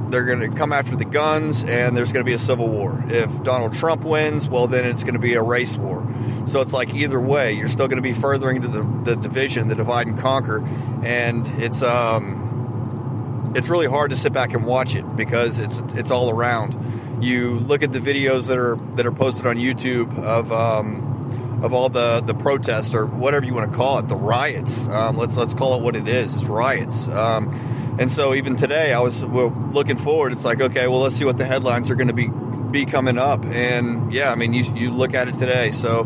they're 0.09 0.25
going 0.25 0.39
to 0.39 0.57
come 0.57 0.73
after 0.73 0.95
the 0.95 1.05
guns 1.05 1.65
and 1.65 1.97
there's 1.97 2.13
going 2.13 2.25
to 2.25 2.31
be 2.31 2.35
a 2.35 2.39
civil 2.39 2.69
war. 2.69 3.03
If 3.09 3.43
Donald 3.43 3.75
Trump 3.75 4.05
wins, 4.05 4.49
well, 4.49 4.69
then 4.69 4.87
it's 4.87 5.03
going 5.03 5.15
to 5.15 5.19
be 5.21 5.35
a 5.35 5.43
race 5.43 5.77
war. 5.77 6.02
So 6.47 6.61
it's 6.61 6.73
like 6.73 6.95
either 6.95 7.21
way, 7.21 7.53
you're 7.53 7.69
still 7.69 7.89
going 7.89 7.97
to 7.97 8.03
be 8.03 8.13
furthering 8.13 8.63
to 8.63 8.69
the, 8.69 8.83
the 9.05 9.17
division, 9.17 9.69
the 9.69 9.75
divide 9.75 10.07
and 10.07 10.19
conquer, 10.19 10.63
and 11.05 11.47
it's 11.63 11.83
um, 11.83 13.53
it's 13.55 13.69
really 13.69 13.87
hard 13.87 14.11
to 14.11 14.17
sit 14.17 14.33
back 14.33 14.53
and 14.55 14.65
watch 14.65 14.95
it 14.95 15.17
because 15.17 15.59
it's 15.59 15.81
it's 15.95 16.11
all 16.11 16.31
around. 16.31 16.77
You 17.23 17.59
look 17.61 17.83
at 17.83 17.93
the 17.93 18.01
videos 18.01 18.49
that 18.49 18.59
are 18.59 18.77
that 18.97 19.07
are 19.07 19.13
posted 19.13 19.47
on 19.47 19.57
YouTube 19.57 20.19
of 20.25 20.53
um, 20.53 21.61
of 21.63 21.73
all 21.73 21.89
the 21.89 22.21
the 22.21 22.35
protests 22.35 22.95
or 22.95 23.07
whatever 23.07 23.47
you 23.47 23.55
want 23.55 23.71
to 23.71 23.77
call 23.77 23.99
it, 23.99 24.09
the 24.09 24.17
riots. 24.17 24.89
Um, 24.89 25.17
let's 25.17 25.37
let's 25.37 25.55
call 25.55 25.77
it 25.77 25.83
what 25.83 25.97
it 25.97 26.09
is. 26.09 26.35
It's 26.35 26.45
riots. 26.45 27.07
Um, 27.09 27.97
and 28.01 28.11
so 28.11 28.35
even 28.35 28.57
today, 28.57 28.93
I 28.93 29.01
was 29.01 29.23
looking 29.23 29.99
forward. 29.99 30.33
It's 30.33 30.45
like 30.45 30.61
okay, 30.61 30.89
well, 30.89 31.01
let's 31.01 31.15
see 31.15 31.25
what 31.25 31.39
the 31.39 31.45
headlines 31.45 31.91
are 31.91 31.95
going 31.95 32.09
to 32.09 32.15
be 32.15 32.29
be 32.73 32.85
coming 32.87 33.19
up. 33.19 33.45
And 33.45 34.13
yeah, 34.13 34.33
I 34.33 34.35
mean, 34.35 34.53
you 34.53 34.65
you 34.75 34.91
look 34.91 35.15
at 35.15 35.29
it 35.29 35.39
today. 35.39 35.73
So 35.73 36.01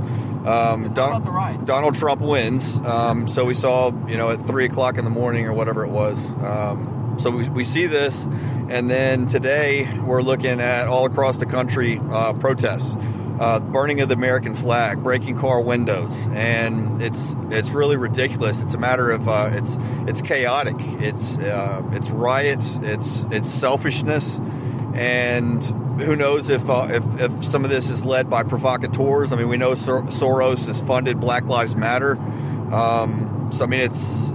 um, 0.44 0.92
Don, 0.94 1.64
Donald 1.64 1.94
Trump 1.94 2.20
wins. 2.20 2.76
Um, 2.78 3.28
so 3.28 3.44
we 3.44 3.54
saw 3.54 3.92
you 4.06 4.16
know 4.16 4.30
at 4.30 4.42
three 4.46 4.66
o'clock 4.66 4.98
in 4.98 5.04
the 5.04 5.10
morning 5.10 5.46
or 5.46 5.52
whatever 5.52 5.84
it 5.84 5.90
was. 5.90 6.30
Um, 6.42 7.14
so 7.18 7.30
we, 7.30 7.48
we 7.48 7.64
see 7.64 7.86
this, 7.86 8.22
and 8.68 8.90
then 8.90 9.26
today 9.26 9.90
we're 10.00 10.22
looking 10.22 10.60
at 10.60 10.86
all 10.86 11.06
across 11.06 11.38
the 11.38 11.46
country 11.46 11.98
uh, 12.10 12.34
protests 12.34 12.96
uh, 13.38 13.60
burning 13.60 14.00
of 14.00 14.08
the 14.08 14.14
American 14.14 14.54
flag, 14.54 15.02
breaking 15.02 15.38
car 15.38 15.60
windows, 15.60 16.26
and 16.32 17.02
it's 17.02 17.34
it's 17.50 17.70
really 17.70 17.96
ridiculous. 17.96 18.62
It's 18.62 18.74
a 18.74 18.78
matter 18.78 19.10
of 19.10 19.28
uh, 19.28 19.50
it's 19.52 19.78
it's 20.06 20.22
chaotic. 20.22 20.76
It's 20.78 21.36
uh, 21.38 21.82
it's 21.92 22.10
riots. 22.10 22.78
It's 22.82 23.24
it's 23.30 23.48
selfishness, 23.48 24.38
and 24.94 25.62
who 25.98 26.16
knows 26.16 26.48
if, 26.48 26.68
uh, 26.68 26.88
if 26.90 27.20
if 27.20 27.44
some 27.44 27.64
of 27.64 27.70
this 27.70 27.88
is 27.90 28.04
led 28.04 28.28
by 28.28 28.42
provocateurs. 28.42 29.32
I 29.32 29.36
mean, 29.36 29.48
we 29.48 29.56
know 29.56 29.74
Sor- 29.74 30.02
Soros 30.02 30.66
has 30.66 30.80
funded 30.82 31.20
Black 31.20 31.46
Lives 31.46 31.74
Matter. 31.74 32.16
Um, 32.72 33.48
so 33.52 33.64
I 33.64 33.66
mean, 33.66 33.80
it's 33.80 34.30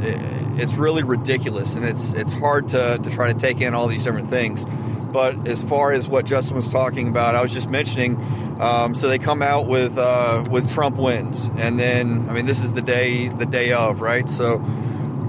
it's 0.61 0.75
really 0.75 1.03
ridiculous, 1.03 1.75
and 1.75 1.85
it's 1.85 2.13
it's 2.13 2.33
hard 2.33 2.69
to 2.69 2.97
to 2.97 3.09
try 3.09 3.31
to 3.31 3.37
take 3.37 3.61
in 3.61 3.73
all 3.73 3.87
these 3.87 4.03
different 4.03 4.29
things. 4.29 4.65
But 5.11 5.47
as 5.47 5.61
far 5.63 5.91
as 5.91 6.07
what 6.07 6.25
Justin 6.25 6.55
was 6.55 6.69
talking 6.69 7.09
about, 7.09 7.35
I 7.35 7.41
was 7.41 7.51
just 7.51 7.69
mentioning. 7.69 8.15
Um, 8.61 8.95
so 8.95 9.09
they 9.09 9.19
come 9.19 9.41
out 9.41 9.67
with 9.67 9.97
uh, 9.97 10.45
with 10.49 10.71
Trump 10.71 10.97
wins, 10.97 11.49
and 11.57 11.79
then 11.79 12.29
I 12.29 12.33
mean 12.33 12.45
this 12.45 12.63
is 12.63 12.73
the 12.73 12.81
day 12.81 13.27
the 13.27 13.45
day 13.45 13.73
of 13.73 14.01
right. 14.01 14.29
So 14.29 14.59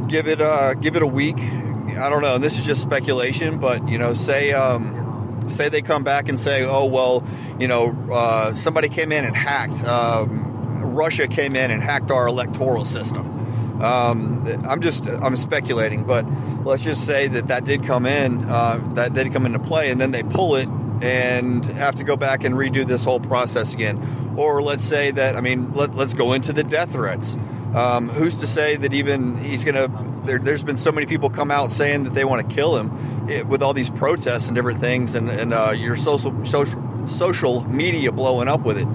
give 0.09 0.29
it 0.29 0.41
uh, 0.41 0.75
give 0.75 0.97
it 0.97 1.03
a 1.03 1.07
week. 1.07 1.39
I 1.39 2.09
don't 2.09 2.23
know. 2.23 2.37
And 2.37 2.45
This 2.45 2.59
is 2.59 2.65
just 2.65 2.81
speculation, 2.81 3.59
but 3.59 3.89
you 3.89 3.99
know, 3.99 4.15
say 4.15 4.53
um, 4.53 5.02
say 5.51 5.69
they 5.69 5.83
come 5.83 6.05
back 6.05 6.29
and 6.29 6.39
say, 6.39 6.65
oh 6.65 6.85
well, 6.87 7.25
you 7.59 7.69
know, 7.69 7.97
uh, 8.13 8.55
somebody 8.55 8.89
came 8.89 9.13
in 9.13 9.25
and 9.25 9.37
hacked. 9.37 9.83
Um, 9.85 10.49
Russia 10.83 11.27
came 11.27 11.57
in 11.57 11.71
and 11.71 11.83
hacked 11.83 12.11
our 12.11 12.27
electoral 12.27 12.85
system. 12.85 13.43
Um, 13.83 14.45
I'm 14.69 14.81
just 14.81 15.07
I'm 15.09 15.37
speculating, 15.37 16.05
but 16.05 16.25
let's 16.65 16.85
just 16.85 17.05
say 17.05 17.27
that 17.29 17.49
that 17.49 17.65
did 17.65 17.85
come 17.85 18.07
in, 18.07 18.45
uh, 18.45 18.81
that 18.95 19.13
did 19.13 19.33
come 19.33 19.45
into 19.45 19.59
play, 19.59 19.91
and 19.91 20.01
then 20.01 20.13
they 20.13 20.23
pull 20.23 20.55
it 20.55 20.69
and 21.03 21.65
have 21.67 21.97
to 21.97 22.05
go 22.05 22.17
back 22.17 22.45
and 22.45 22.55
redo 22.55 22.87
this 22.87 23.03
whole 23.03 23.19
process 23.19 23.75
again. 23.75 24.35
Or 24.37 24.63
let's 24.63 24.85
say 24.85 25.11
that 25.11 25.37
I 25.37 25.41
mean 25.41 25.73
let, 25.73 25.97
us 25.97 26.15
go 26.15 26.33
into 26.33 26.53
the 26.53 26.63
death 26.63 26.93
threats. 26.93 27.37
Um, 27.75 28.09
who's 28.09 28.37
to 28.39 28.47
say 28.47 28.77
that 28.77 28.95
even 28.95 29.37
he's 29.39 29.65
going 29.65 29.75
to? 29.75 30.12
There, 30.25 30.39
has 30.39 30.63
been 30.63 30.77
so 30.77 30.93
many 30.93 31.07
people 31.07 31.31
come 31.31 31.51
out 31.51 31.73
saying 31.73 32.05
that 32.05 32.15
they 32.15 32.25
want 32.25 32.49
to 32.49 32.55
kill 32.55 32.77
him 32.77 33.29
it, 33.29 33.47
with 33.47 33.63
all 33.63 33.75
these 33.75 33.91
protests 33.91 34.47
and 34.47 34.55
different 34.55 34.81
things, 34.81 35.15
and, 35.15 35.29
and 35.29 35.53
uh, 35.53 35.73
your 35.77 35.97
social 35.97 36.45
social 36.45 37.09
social 37.09 37.65
media 37.69 38.13
blowing 38.13 38.49
up 38.49 38.61
with 38.61 38.79
it. 38.79 38.87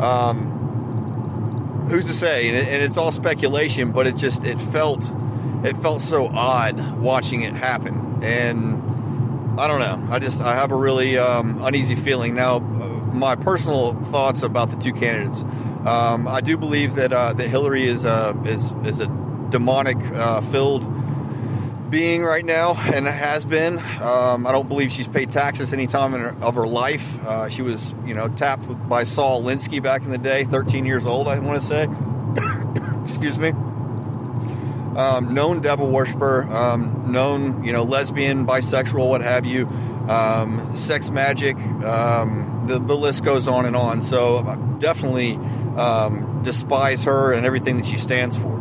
Um, 0.00 1.86
who's 1.88 2.04
to 2.06 2.12
say? 2.12 2.48
And, 2.48 2.56
it, 2.56 2.68
and, 2.68 2.82
it's 2.82 2.96
all 2.96 3.12
speculation, 3.12 3.92
but 3.92 4.06
it 4.06 4.16
just 4.16 4.44
it 4.44 4.60
felt 4.60 5.10
it 5.64 5.76
felt 5.78 6.02
so 6.02 6.26
odd 6.26 6.98
watching 6.98 7.42
it 7.42 7.54
happen, 7.54 8.22
and 8.22 9.58
I 9.58 9.66
don't 9.66 9.80
know. 9.80 10.14
I 10.14 10.18
just 10.18 10.40
I 10.40 10.54
have 10.54 10.72
a 10.72 10.76
really 10.76 11.16
um, 11.18 11.62
uneasy 11.62 11.96
feeling 11.96 12.34
now. 12.34 12.58
My 12.58 13.36
personal 13.36 13.94
thoughts 13.94 14.42
about 14.42 14.70
the 14.70 14.76
two 14.76 14.92
candidates. 14.92 15.44
Um, 15.86 16.26
I 16.26 16.40
do 16.40 16.56
believe 16.56 16.94
that 16.96 17.12
uh, 17.12 17.32
that 17.34 17.48
Hillary 17.48 17.84
is 17.84 18.04
a 18.04 18.34
is 18.44 18.72
is 18.84 19.00
a 19.00 19.23
demonic 19.54 19.96
uh, 20.14 20.40
filled 20.40 20.82
being 21.88 22.24
right 22.24 22.44
now, 22.44 22.74
and 22.92 23.06
has 23.06 23.44
been. 23.44 23.78
Um, 24.02 24.48
I 24.48 24.50
don't 24.50 24.68
believe 24.68 24.90
she's 24.90 25.06
paid 25.06 25.30
taxes 25.30 25.72
any 25.72 25.86
time 25.86 26.10
her, 26.10 26.34
of 26.42 26.56
her 26.56 26.66
life. 26.66 27.24
Uh, 27.24 27.48
she 27.48 27.62
was, 27.62 27.94
you 28.04 28.14
know, 28.14 28.26
tapped 28.26 28.66
by 28.88 29.04
Saul 29.04 29.44
Alinsky 29.44 29.80
back 29.80 30.02
in 30.02 30.10
the 30.10 30.18
day, 30.18 30.42
13 30.42 30.84
years 30.84 31.06
old, 31.06 31.28
I 31.28 31.38
want 31.38 31.60
to 31.60 31.64
say. 31.64 31.84
Excuse 33.04 33.38
me. 33.38 33.50
Um, 34.98 35.32
known 35.32 35.60
devil 35.60 35.88
worshiper, 35.88 36.42
um, 36.52 37.12
known, 37.12 37.62
you 37.62 37.72
know, 37.72 37.84
lesbian, 37.84 38.44
bisexual, 38.48 39.08
what 39.08 39.22
have 39.22 39.46
you, 39.46 39.68
um, 40.08 40.74
sex 40.74 41.10
magic. 41.10 41.56
Um, 41.84 42.64
the, 42.66 42.80
the 42.80 42.96
list 42.96 43.22
goes 43.22 43.46
on 43.46 43.66
and 43.66 43.76
on. 43.76 44.02
So 44.02 44.38
I 44.38 44.56
definitely 44.80 45.34
um, 45.76 46.40
despise 46.42 47.04
her 47.04 47.32
and 47.32 47.46
everything 47.46 47.76
that 47.76 47.86
she 47.86 47.98
stands 47.98 48.36
for. 48.36 48.53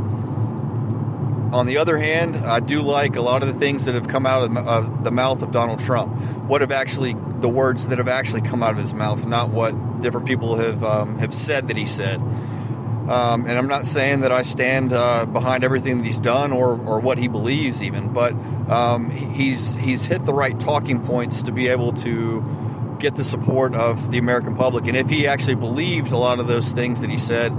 On 1.54 1.68
the 1.68 1.78
other 1.78 2.00
hand, 2.00 2.36
I 2.36 2.60
do 2.60 2.82
like 2.82 3.16
a 3.16 3.22
lot 3.22 3.44
of 3.44 3.54
the 3.54 3.60
things 3.60 3.86
that 3.86 3.94
have 3.94 4.08
come 4.08 4.26
out 4.26 4.42
of 4.42 5.04
the, 5.04 5.12
mouth 5.12 5.44
of 5.44 5.52
Donald 5.52 5.80
Trump. 5.80 6.12
What 6.48 6.62
have 6.62 6.72
actually 6.72 7.16
the 7.42 7.48
words 7.48 7.90
that 7.90 8.00
have 8.00 8.08
actually 8.08 8.42
come 8.42 8.64
out 8.64 8.72
of 8.72 8.80
his 8.80 8.96
mouth, 8.96 9.24
not 9.28 9.52
what 9.52 10.02
different 10.02 10.26
people 10.26 10.56
have 10.56 10.84
um, 10.84 11.20
have 11.20 11.32
said 11.32 11.68
that 11.68 11.78
he 11.78 11.86
said. 11.86 12.16
Um, 12.16 13.46
and 13.46 13.52
I'm 13.52 13.68
not 13.68 13.86
saying 13.86 14.22
that 14.22 14.32
I 14.32 14.42
stand 14.42 14.94
uh, 14.94 15.28
behind 15.28 15.64
everything 15.64 16.00
that 16.00 16.08
he's 16.08 16.20
done 16.20 16.54
or, 16.54 16.72
or 16.72 17.00
what 17.00 17.20
he 17.20 17.28
believes, 17.28 17.84
even, 17.84 18.12
but 18.14 18.34
um, 18.68 19.12
he's 19.12 19.76
he's 19.76 20.06
hit 20.06 20.26
the 20.26 20.34
right 20.34 20.60
talking 20.60 21.06
points 21.06 21.44
to 21.44 21.52
be 21.52 21.68
able 21.68 21.94
to 21.94 22.98
get 22.98 23.16
the 23.16 23.24
support 23.24 23.76
of 23.76 24.10
the 24.10 24.18
American 24.18 24.56
public. 24.56 24.88
And 24.88 24.98
if 24.98 25.08
he 25.08 25.28
actually 25.28 25.56
believed 25.56 26.12
a 26.12 26.18
lot 26.18 26.40
of 26.40 26.48
those 26.48 26.72
things 26.72 27.02
that 27.02 27.12
he 27.12 27.20
said, 27.20 27.54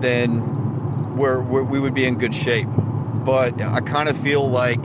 then 0.00 1.16
we're, 1.16 1.42
we're 1.42 1.64
we 1.64 1.80
would 1.80 1.94
be 1.94 2.04
in 2.04 2.16
good 2.16 2.34
shape 2.34 2.68
but 3.24 3.60
I 3.60 3.80
kind 3.80 4.08
of 4.08 4.16
feel 4.16 4.48
like 4.48 4.84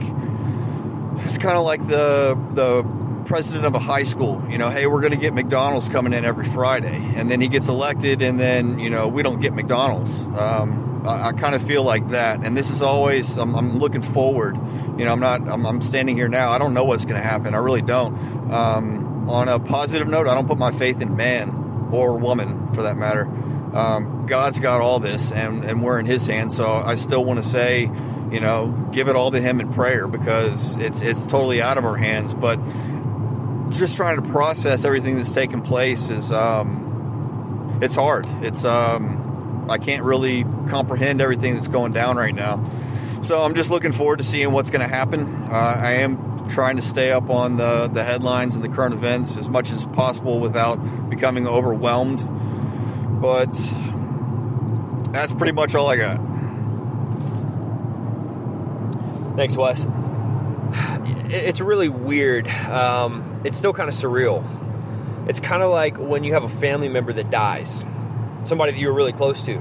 it's 1.24 1.38
kind 1.38 1.56
of 1.56 1.64
like 1.64 1.86
the 1.86 2.38
the 2.54 2.82
president 3.26 3.64
of 3.64 3.74
a 3.74 3.78
high 3.78 4.02
school. 4.02 4.42
You 4.50 4.58
know, 4.58 4.70
hey, 4.70 4.86
we're 4.86 5.00
going 5.00 5.12
to 5.12 5.18
get 5.18 5.34
McDonald's 5.34 5.88
coming 5.88 6.12
in 6.12 6.24
every 6.24 6.46
Friday, 6.46 7.12
and 7.14 7.30
then 7.30 7.40
he 7.40 7.48
gets 7.48 7.68
elected, 7.68 8.22
and 8.22 8.40
then 8.40 8.78
you 8.78 8.90
know 8.90 9.08
we 9.08 9.22
don't 9.22 9.40
get 9.40 9.54
McDonald's. 9.54 10.20
Um, 10.36 11.02
I, 11.06 11.28
I 11.28 11.32
kind 11.32 11.54
of 11.54 11.62
feel 11.62 11.82
like 11.82 12.08
that, 12.08 12.44
and 12.44 12.56
this 12.56 12.70
is 12.70 12.82
always 12.82 13.36
I'm, 13.36 13.54
I'm 13.54 13.78
looking 13.78 14.02
forward. 14.02 14.56
You 14.98 15.04
know, 15.04 15.12
I'm 15.12 15.20
not 15.20 15.48
I'm, 15.48 15.64
I'm, 15.66 15.80
standing 15.80 16.16
here 16.16 16.28
now. 16.28 16.50
I 16.50 16.58
don't 16.58 16.74
know 16.74 16.84
what's 16.84 17.04
going 17.04 17.20
to 17.20 17.26
happen. 17.26 17.54
I 17.54 17.58
really 17.58 17.82
don't. 17.82 18.52
Um, 18.52 19.28
on 19.28 19.48
a 19.48 19.58
positive 19.60 20.08
note, 20.08 20.26
I 20.26 20.34
don't 20.34 20.48
put 20.48 20.58
my 20.58 20.72
faith 20.72 21.00
in 21.00 21.16
man 21.16 21.88
or 21.92 22.18
woman 22.18 22.72
for 22.74 22.82
that 22.82 22.96
matter. 22.96 23.24
Um, 23.74 24.26
God's 24.26 24.58
got 24.58 24.80
all 24.80 24.98
this, 24.98 25.30
and, 25.30 25.64
and 25.64 25.82
we're 25.82 25.98
in 26.00 26.06
His 26.06 26.26
hands. 26.26 26.56
So 26.56 26.66
I 26.68 26.96
still 26.96 27.24
want 27.24 27.42
to 27.42 27.48
say, 27.48 27.86
you 28.30 28.40
know, 28.40 28.88
give 28.92 29.08
it 29.08 29.16
all 29.16 29.30
to 29.30 29.40
Him 29.40 29.60
in 29.60 29.72
prayer 29.72 30.06
because 30.06 30.76
it's 30.76 31.00
it's 31.00 31.26
totally 31.26 31.60
out 31.60 31.78
of 31.78 31.84
our 31.84 31.96
hands. 31.96 32.34
But 32.34 32.58
just 33.70 33.96
trying 33.96 34.22
to 34.22 34.28
process 34.28 34.84
everything 34.84 35.16
that's 35.16 35.32
taken 35.32 35.62
place 35.62 36.10
is 36.10 36.32
um, 36.32 37.78
it's 37.82 37.94
hard. 37.94 38.26
It's 38.42 38.64
um, 38.64 39.66
I 39.70 39.78
can't 39.78 40.02
really 40.02 40.44
comprehend 40.68 41.20
everything 41.20 41.54
that's 41.54 41.68
going 41.68 41.92
down 41.92 42.16
right 42.16 42.34
now. 42.34 42.64
So 43.22 43.42
I'm 43.42 43.54
just 43.54 43.70
looking 43.70 43.92
forward 43.92 44.18
to 44.18 44.24
seeing 44.24 44.52
what's 44.52 44.70
going 44.70 44.80
to 44.80 44.92
happen. 44.92 45.44
Uh, 45.44 45.80
I 45.82 45.92
am 45.94 46.48
trying 46.48 46.76
to 46.76 46.82
stay 46.82 47.12
up 47.12 47.30
on 47.30 47.56
the 47.56 47.88
the 47.88 48.02
headlines 48.02 48.56
and 48.56 48.64
the 48.64 48.68
current 48.68 48.94
events 48.94 49.36
as 49.36 49.48
much 49.48 49.70
as 49.70 49.86
possible 49.86 50.40
without 50.40 50.76
becoming 51.08 51.46
overwhelmed. 51.46 52.26
But 53.20 53.52
that's 55.12 55.32
pretty 55.32 55.52
much 55.52 55.74
all 55.74 55.88
I 55.88 55.96
got. 55.96 56.29
Thanks, 59.40 59.56
Wes. 59.56 59.86
It's 61.32 61.62
really 61.62 61.88
weird. 61.88 62.46
Um, 62.46 63.40
it's 63.42 63.56
still 63.56 63.72
kind 63.72 63.88
of 63.88 63.94
surreal. 63.94 64.44
It's 65.30 65.40
kind 65.40 65.62
of 65.62 65.70
like 65.70 65.96
when 65.96 66.24
you 66.24 66.34
have 66.34 66.44
a 66.44 66.48
family 66.50 66.90
member 66.90 67.14
that 67.14 67.30
dies, 67.30 67.86
somebody 68.44 68.72
that 68.72 68.78
you're 68.78 68.92
really 68.92 69.14
close 69.14 69.42
to, 69.46 69.56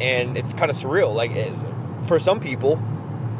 and 0.00 0.38
it's 0.38 0.52
kind 0.52 0.70
of 0.70 0.76
surreal. 0.76 1.12
Like 1.12 1.32
it, 1.32 1.52
for 2.06 2.20
some 2.20 2.38
people, 2.38 2.80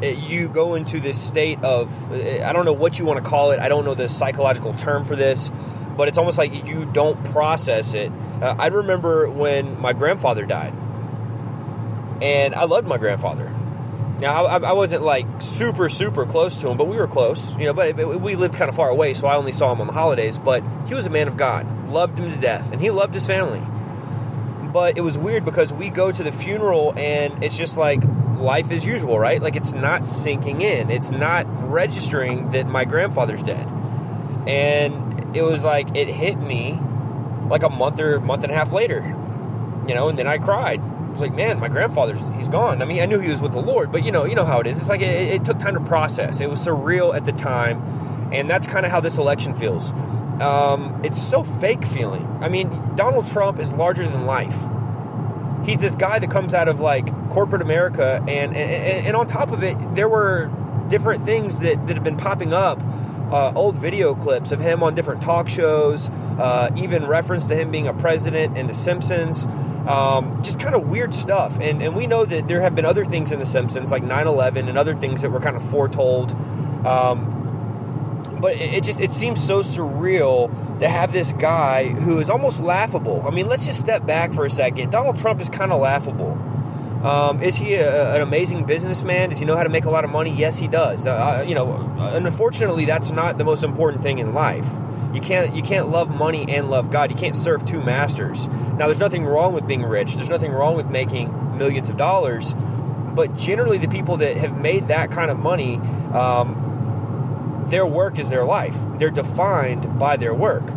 it, 0.01 0.17
you 0.17 0.49
go 0.49 0.75
into 0.75 0.99
this 0.99 1.17
state 1.17 1.63
of 1.63 2.11
I 2.11 2.51
don't 2.51 2.65
know 2.65 2.73
what 2.73 2.99
you 2.99 3.05
want 3.05 3.23
to 3.23 3.29
call 3.29 3.51
it. 3.51 3.61
I 3.61 3.69
don't 3.69 3.85
know 3.85 3.95
the 3.95 4.09
psychological 4.09 4.73
term 4.73 5.05
for 5.05 5.15
this, 5.15 5.49
but 5.95 6.09
it's 6.09 6.17
almost 6.17 6.37
like 6.37 6.65
you 6.65 6.83
don't 6.83 7.23
process 7.31 7.93
it. 7.93 8.11
Uh, 8.41 8.57
I 8.59 8.67
remember 8.67 9.29
when 9.29 9.79
my 9.79 9.93
grandfather 9.93 10.45
died, 10.45 10.73
and 12.21 12.53
I 12.53 12.65
loved 12.65 12.89
my 12.89 12.97
grandfather. 12.97 13.55
Now, 14.19 14.45
I, 14.47 14.57
I, 14.57 14.71
wasn't 14.73 15.03
like 15.03 15.25
super, 15.41 15.87
super 15.87 16.25
close 16.25 16.57
to 16.57 16.69
him, 16.69 16.77
but 16.77 16.85
we 16.85 16.97
were 16.97 17.07
close, 17.07 17.51
you 17.53 17.65
know. 17.65 17.73
But 17.73 17.95
we 18.19 18.35
lived 18.35 18.53
kind 18.53 18.67
of 18.67 18.75
far 18.75 18.89
away, 18.89 19.13
so 19.13 19.27
I 19.27 19.37
only 19.37 19.53
saw 19.53 19.71
him 19.71 19.79
on 19.79 19.87
the 19.87 19.93
holidays. 19.93 20.37
But 20.37 20.61
he 20.87 20.93
was 20.93 21.05
a 21.05 21.09
man 21.09 21.29
of 21.29 21.37
God, 21.37 21.89
loved 21.89 22.19
him 22.19 22.29
to 22.29 22.35
death, 22.35 22.71
and 22.73 22.81
he 22.81 22.91
loved 22.91 23.13
his 23.13 23.25
family. 23.25 23.61
But 24.73 24.97
it 24.97 25.01
was 25.01 25.17
weird 25.17 25.45
because 25.45 25.71
we 25.71 25.89
go 25.89 26.11
to 26.11 26.23
the 26.23 26.33
funeral, 26.33 26.93
and 26.97 27.41
it's 27.43 27.57
just 27.57 27.77
like 27.77 28.03
life 28.37 28.71
as 28.71 28.85
usual, 28.85 29.17
right? 29.17 29.41
Like 29.41 29.55
it's 29.55 29.71
not 29.71 30.05
sinking 30.05 30.61
in, 30.61 30.89
it's 30.89 31.11
not 31.11 31.45
registering 31.69 32.51
that 32.51 32.67
my 32.67 32.83
grandfather's 32.83 33.41
dead. 33.41 33.67
And 34.47 35.35
it 35.35 35.43
was 35.43 35.63
like 35.63 35.95
it 35.95 36.09
hit 36.09 36.37
me 36.37 36.77
like 37.49 37.63
a 37.63 37.69
month 37.69 37.99
or 37.99 38.19
month 38.19 38.43
and 38.43 38.51
a 38.51 38.55
half 38.55 38.73
later, 38.73 38.99
you 39.87 39.95
know, 39.95 40.09
and 40.09 40.19
then 40.19 40.27
I 40.27 40.39
cried 40.39 40.81
was 41.19 41.29
like, 41.29 41.35
man, 41.35 41.59
my 41.59 41.67
grandfather's 41.67 42.21
he's 42.37 42.47
gone. 42.47 42.81
I 42.81 42.85
mean, 42.85 43.01
I 43.01 43.05
knew 43.05 43.19
he 43.19 43.29
was 43.29 43.41
with 43.41 43.51
the 43.51 43.61
Lord, 43.61 43.91
but 43.91 44.03
you 44.03 44.11
know, 44.11 44.25
you 44.25 44.35
know 44.35 44.45
how 44.45 44.59
it 44.59 44.67
is. 44.67 44.79
It's 44.79 44.89
like 44.89 45.01
it, 45.01 45.33
it 45.33 45.45
took 45.45 45.59
time 45.59 45.73
to 45.73 45.81
process. 45.81 46.39
It 46.39 46.49
was 46.49 46.65
surreal 46.65 47.15
at 47.15 47.25
the 47.25 47.31
time, 47.31 47.81
and 48.31 48.49
that's 48.49 48.65
kind 48.65 48.85
of 48.85 48.91
how 48.91 49.01
this 49.01 49.17
election 49.17 49.55
feels. 49.55 49.91
Um, 50.41 51.01
it's 51.03 51.21
so 51.21 51.43
fake 51.43 51.85
feeling. 51.85 52.25
I 52.41 52.47
mean, 52.47 52.95
Donald 52.95 53.27
Trump 53.27 53.59
is 53.59 53.73
larger 53.73 54.07
than 54.07 54.25
life. 54.25 54.55
He's 55.65 55.79
this 55.79 55.95
guy 55.95 56.19
that 56.19 56.31
comes 56.31 56.53
out 56.53 56.69
of 56.69 56.79
like 56.79 57.07
corporate 57.29 57.61
America, 57.61 58.23
and 58.27 58.55
and, 58.55 59.07
and 59.07 59.15
on 59.15 59.27
top 59.27 59.51
of 59.51 59.63
it, 59.63 59.77
there 59.95 60.07
were 60.07 60.49
different 60.87 61.25
things 61.25 61.59
that, 61.59 61.85
that 61.87 61.95
have 61.95 62.03
been 62.03 62.17
popping 62.17 62.53
up. 62.53 62.81
Uh, 63.31 63.51
old 63.53 63.75
video 63.75 64.15
clips 64.15 64.51
of 64.51 64.59
him 64.59 64.81
on 64.81 64.95
different 64.95 65.21
talk 65.21 65.47
shows, 65.49 66.09
uh, 66.09 66.71
even 66.75 67.05
reference 67.05 67.45
to 67.45 67.55
him 67.55 67.69
being 67.69 67.87
a 67.87 67.93
president 67.93 68.57
in 68.57 68.65
The 68.65 68.73
Simpsons. 68.73 69.45
Um, 69.87 70.43
just 70.43 70.59
kind 70.59 70.75
of 70.75 70.87
weird 70.87 71.15
stuff. 71.15 71.57
And, 71.59 71.81
and 71.81 71.95
we 71.95 72.05
know 72.05 72.25
that 72.25 72.47
there 72.47 72.61
have 72.61 72.75
been 72.75 72.85
other 72.85 73.05
things 73.05 73.31
in 73.31 73.39
The 73.39 73.45
Simpsons, 73.45 73.91
like 73.91 74.03
9 74.03 74.27
11 74.27 74.67
and 74.67 74.77
other 74.77 74.95
things 74.95 75.21
that 75.21 75.31
were 75.31 75.39
kind 75.39 75.55
of 75.55 75.67
foretold. 75.67 76.31
Um, 76.85 77.35
but 78.39 78.55
it, 78.55 78.83
just 78.83 78.99
it 78.99 79.11
seems 79.11 79.45
so 79.45 79.63
surreal 79.63 80.79
to 80.79 80.87
have 80.87 81.11
this 81.11 81.33
guy 81.33 81.87
who 81.87 82.19
is 82.19 82.29
almost 82.29 82.59
laughable. 82.59 83.23
I 83.27 83.31
mean, 83.31 83.47
let's 83.47 83.65
just 83.65 83.79
step 83.79 84.05
back 84.05 84.33
for 84.33 84.45
a 84.45 84.49
second. 84.49 84.91
Donald 84.91 85.17
Trump 85.17 85.41
is 85.41 85.49
kind 85.49 85.71
of 85.71 85.81
laughable. 85.81 86.37
Um, 87.03 87.41
is 87.41 87.55
he 87.55 87.75
a, 87.75 88.15
an 88.15 88.21
amazing 88.21 88.65
businessman? 88.65 89.29
Does 89.29 89.39
he 89.39 89.45
know 89.45 89.55
how 89.55 89.63
to 89.63 89.69
make 89.69 89.85
a 89.85 89.89
lot 89.89 90.03
of 90.03 90.09
money? 90.09 90.33
Yes, 90.33 90.57
he 90.57 90.67
does. 90.67 91.07
Uh, 91.07 91.43
you 91.47 91.55
know, 91.55 91.73
and 91.97 92.25
unfortunately, 92.25 92.85
that's 92.85 93.09
not 93.09 93.37
the 93.37 93.43
most 93.43 93.63
important 93.63 94.03
thing 94.03 94.19
in 94.19 94.33
life. 94.33 94.69
You 95.13 95.21
can't 95.21 95.55
you 95.55 95.63
can't 95.63 95.89
love 95.89 96.15
money 96.15 96.45
and 96.49 96.69
love 96.69 96.91
God. 96.91 97.11
You 97.11 97.17
can't 97.17 97.35
serve 97.35 97.65
two 97.65 97.81
masters. 97.81 98.47
Now, 98.47 98.85
there's 98.85 98.99
nothing 98.99 99.25
wrong 99.25 99.53
with 99.53 99.67
being 99.67 99.83
rich. 99.83 100.15
There's 100.15 100.29
nothing 100.29 100.51
wrong 100.51 100.75
with 100.75 100.89
making 100.89 101.57
millions 101.57 101.89
of 101.89 101.97
dollars. 101.97 102.53
But 103.15 103.35
generally, 103.35 103.77
the 103.77 103.87
people 103.87 104.17
that 104.17 104.37
have 104.37 104.59
made 104.59 104.89
that 104.89 105.11
kind 105.11 105.31
of 105.31 105.39
money, 105.39 105.77
um, 106.13 107.65
their 107.69 107.85
work 107.85 108.19
is 108.19 108.29
their 108.29 108.45
life. 108.45 108.75
They're 108.97 109.09
defined 109.09 109.97
by 109.97 110.17
their 110.17 110.33
work. 110.33 110.71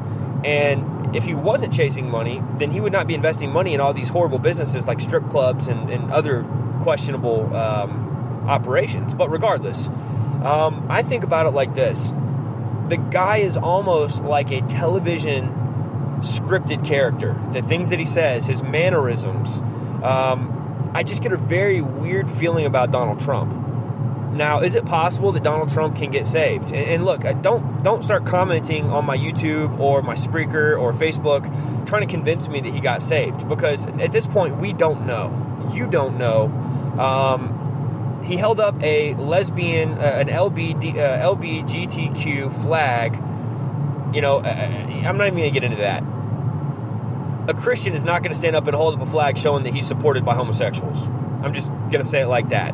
And 0.45 1.15
if 1.15 1.25
he 1.25 1.35
wasn't 1.35 1.73
chasing 1.73 2.11
money, 2.11 2.43
then 2.59 2.71
he 2.71 2.81
would 2.81 2.93
not 2.93 3.07
be 3.07 3.15
investing 3.15 3.53
money 3.53 3.75
in 3.75 3.81
all 3.81 3.93
these 3.93 4.09
horrible 4.09 4.39
businesses 4.39 4.87
like 4.87 5.01
strip 5.01 5.29
clubs 5.29 5.69
and, 5.69 5.91
and 5.91 6.11
other 6.11 6.45
questionable 6.81 7.55
um, 7.55 8.45
operations. 8.49 9.15
But 9.15 9.31
regardless, 9.31 9.89
um, 10.43 10.87
I 10.89 11.03
think 11.03 11.23
about 11.23 11.47
it 11.47 11.51
like 11.51 11.75
this 11.75 12.13
the 12.93 12.99
guy 12.99 13.39
is 13.39 13.57
almost 13.57 14.23
like 14.23 14.51
a 14.51 14.61
television 14.61 15.49
scripted 16.21 16.85
character. 16.85 17.41
The 17.53 17.63
things 17.63 17.89
that 17.89 17.99
he 17.99 18.05
says, 18.05 18.45
his 18.45 18.63
mannerisms. 18.63 19.57
Um, 20.05 20.91
I 20.93 21.03
just 21.03 21.23
get 21.23 21.33
a 21.33 21.39
very 21.39 21.81
weird 21.81 22.31
feeling 22.31 22.67
about 22.67 22.91
Donald 22.91 23.19
Trump. 23.19 23.51
Now, 24.35 24.61
is 24.61 24.75
it 24.75 24.85
possible 24.85 25.33
that 25.33 25.43
Donald 25.43 25.71
Trump 25.71 25.97
can 25.97 26.11
get 26.11 26.27
saved? 26.27 26.67
And, 26.67 26.87
and 26.87 27.05
look, 27.07 27.23
don't 27.41 27.83
don't 27.83 28.05
start 28.05 28.27
commenting 28.27 28.91
on 28.91 29.07
my 29.07 29.17
YouTube 29.17 29.81
or 29.81 30.03
my 30.03 30.15
Spreaker 30.15 30.79
or 30.79 30.93
Facebook 30.93 31.47
trying 31.87 32.07
to 32.07 32.13
convince 32.13 32.47
me 32.47 32.61
that 32.61 32.75
he 32.75 32.81
got 32.81 33.01
saved 33.01 33.49
because 33.49 33.87
at 33.87 34.13
this 34.13 34.27
point 34.27 34.59
we 34.59 34.75
don't 34.75 35.07
know. 35.07 35.71
You 35.73 35.87
don't 35.87 36.19
know. 36.19 36.45
Um, 36.99 37.62
he 38.25 38.37
held 38.37 38.61
up 38.61 38.81
a 38.83 39.15
lesbian, 39.15 39.93
uh, 39.93 40.03
an 40.03 40.29
LBD, 40.29 40.97
uh, 40.97 41.35
LBGTQ 41.35 42.63
flag. 42.63 43.15
You 44.15 44.21
know, 44.21 44.39
uh, 44.39 44.49
I'm 44.49 45.17
not 45.17 45.27
even 45.27 45.39
going 45.39 45.53
to 45.53 45.61
get 45.61 45.65
into 45.65 45.79
that. 45.79 46.03
A 47.49 47.55
Christian 47.55 47.93
is 47.93 48.05
not 48.05 48.23
going 48.23 48.33
to 48.33 48.39
stand 48.39 48.55
up 48.55 48.67
and 48.67 48.77
hold 48.77 48.95
up 48.95 49.07
a 49.07 49.11
flag 49.11 49.39
showing 49.39 49.65
that 49.65 49.75
he's 49.75 49.87
supported 49.87 50.25
by 50.25 50.35
homosexuals. 50.35 51.09
I'm 51.43 51.55
just 51.55 51.69
going 51.69 52.03
to 52.03 52.05
say 52.05 52.23
it 52.23 52.29
like 52.29 52.51
that. 52.51 52.73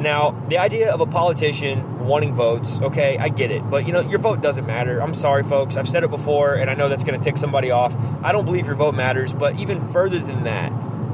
Now, 0.00 0.30
the 0.48 0.58
idea 0.58 0.92
of 0.92 1.00
a 1.00 1.06
politician 1.06 2.06
wanting 2.06 2.34
votes, 2.34 2.78
okay, 2.80 3.18
I 3.18 3.30
get 3.30 3.50
it. 3.50 3.68
But, 3.68 3.86
you 3.86 3.92
know, 3.92 4.00
your 4.00 4.20
vote 4.20 4.40
doesn't 4.40 4.66
matter. 4.66 5.00
I'm 5.00 5.14
sorry, 5.14 5.42
folks. 5.42 5.76
I've 5.76 5.88
said 5.88 6.04
it 6.04 6.10
before, 6.10 6.54
and 6.54 6.70
I 6.70 6.74
know 6.74 6.88
that's 6.88 7.04
going 7.04 7.18
to 7.18 7.24
tick 7.24 7.36
somebody 7.36 7.70
off. 7.70 7.96
I 8.22 8.30
don't 8.30 8.44
believe 8.44 8.66
your 8.66 8.76
vote 8.76 8.94
matters. 8.94 9.32
But 9.32 9.56
even 9.58 9.80
further 9.80 10.20
than 10.20 10.44
that, 10.44 10.72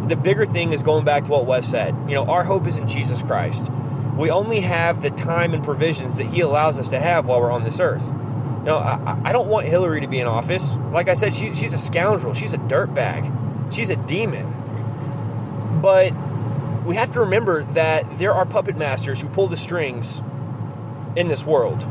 the 0.09 0.17
bigger 0.17 0.47
thing 0.47 0.73
is 0.73 0.83
going 0.83 1.05
back 1.05 1.25
to 1.25 1.31
what 1.31 1.47
Wes 1.47 1.67
said. 1.67 1.95
You 2.09 2.15
know, 2.15 2.25
our 2.27 2.45
hope 2.45 2.67
is 2.67 2.77
in 2.77 2.87
Jesus 2.89 3.23
Christ. 3.23 3.71
We 4.17 4.31
only 4.31 4.61
have 4.61 5.03
the 5.03 5.11
time 5.11 5.55
and 5.55 5.65
provisions 5.65 6.17
that 6.17 6.27
He 6.27 6.41
allows 6.41 6.79
us 6.79 6.89
to 6.91 7.01
have 7.01 7.27
while 7.27 7.41
we're 7.41 7.51
on 7.51 7.65
this 7.65 7.81
earth. 7.81 8.05
You 8.05 8.71
know, 8.71 8.79
I, 8.79 9.21
I 9.25 9.33
don't 9.33 9.49
want 9.49 9.67
Hillary 9.67 10.01
to 10.01 10.07
be 10.07 10.21
in 10.21 10.27
office. 10.27 10.65
Like 10.93 11.09
I 11.09 11.15
said, 11.15 11.35
she, 11.35 11.53
she's 11.53 11.73
a 11.73 11.79
scoundrel. 11.79 12.33
She's 12.33 12.55
a 12.55 12.59
dirtbag. 12.59 13.73
She's 13.73 13.91
a 13.91 13.97
demon. 13.97 15.81
But 15.83 16.13
we 16.85 16.97
have 16.97 17.13
to 17.13 17.21
remember 17.21 17.65
that 17.65 18.19
there 18.19 18.33
are 18.33 18.47
puppet 18.47 18.77
masters 18.77 19.21
who 19.21 19.29
pull 19.29 19.49
the 19.49 19.57
strings 19.57 20.23
in 21.17 21.29
this 21.29 21.45
world. 21.45 21.87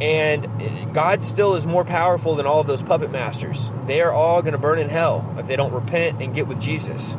And 0.00 0.92
God 0.92 1.22
still 1.24 1.54
is 1.54 1.66
more 1.66 1.84
powerful 1.84 2.34
than 2.34 2.44
all 2.44 2.60
of 2.60 2.66
those 2.66 2.82
puppet 2.82 3.10
masters. 3.10 3.70
They 3.86 4.02
are 4.02 4.12
all 4.12 4.42
going 4.42 4.52
to 4.52 4.58
burn 4.58 4.78
in 4.78 4.90
hell 4.90 5.34
if 5.38 5.46
they 5.46 5.56
don't 5.56 5.72
repent 5.72 6.20
and 6.20 6.34
get 6.34 6.46
with 6.46 6.60
Jesus. 6.60 7.16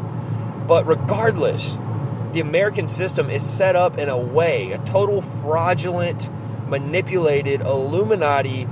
But 0.67 0.85
regardless, 0.85 1.77
the 2.33 2.41
American 2.41 2.87
system 2.87 3.29
is 3.29 3.47
set 3.47 3.75
up 3.75 3.97
in 3.97 4.09
a 4.09 4.17
way, 4.17 4.73
a 4.73 4.77
total 4.79 5.21
fraudulent, 5.21 6.29
manipulated, 6.67 7.61
Illuminati 7.61 8.67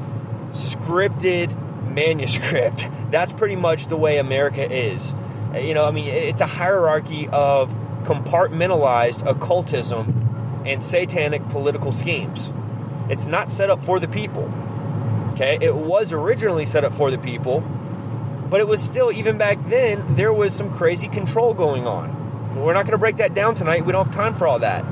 scripted 0.52 1.56
manuscript. 1.94 2.88
That's 3.12 3.34
pretty 3.34 3.56
much 3.56 3.88
the 3.88 3.98
way 3.98 4.18
America 4.18 4.70
is. 4.70 5.14
Uh, 5.54 5.60
you 5.60 5.74
know, 5.74 5.86
I 5.86 5.92
mean, 5.92 6.08
it's 6.08 6.42
a 6.42 6.46
hierarchy 6.46 7.28
of 7.30 7.74
compartmentalized 8.04 9.26
occultism 9.26 10.64
and 10.66 10.84
satanic 10.84 11.48
political 11.50 11.92
schemes. 11.92 12.52
It's 13.10 13.28
not 13.28 13.50
set 13.50 13.70
up 13.70 13.84
for 13.84 14.00
the 14.00 14.08
people. 14.08 14.52
Okay, 15.34 15.58
it 15.60 15.76
was 15.76 16.12
originally 16.12 16.66
set 16.66 16.86
up 16.86 16.94
for 16.94 17.12
the 17.12 17.18
people, 17.18 17.62
but 18.50 18.60
it 18.60 18.68
was 18.68 18.82
still, 18.82 19.12
even 19.12 19.38
back 19.38 19.58
then, 19.68 20.16
there 20.16 20.32
was 20.32 20.54
some 20.54 20.72
crazy 20.72 21.08
control 21.08 21.54
going 21.54 21.88
on. 21.88 22.56
We're 22.56 22.74
not 22.74 22.84
going 22.84 22.94
to 22.94 22.98
break 22.98 23.18
that 23.18 23.34
down 23.34 23.56
tonight. 23.56 23.86
We 23.86 23.92
don't 23.92 24.06
have 24.06 24.16
time 24.16 24.36
for 24.36 24.48
all 24.48 24.60
that. 24.60 24.84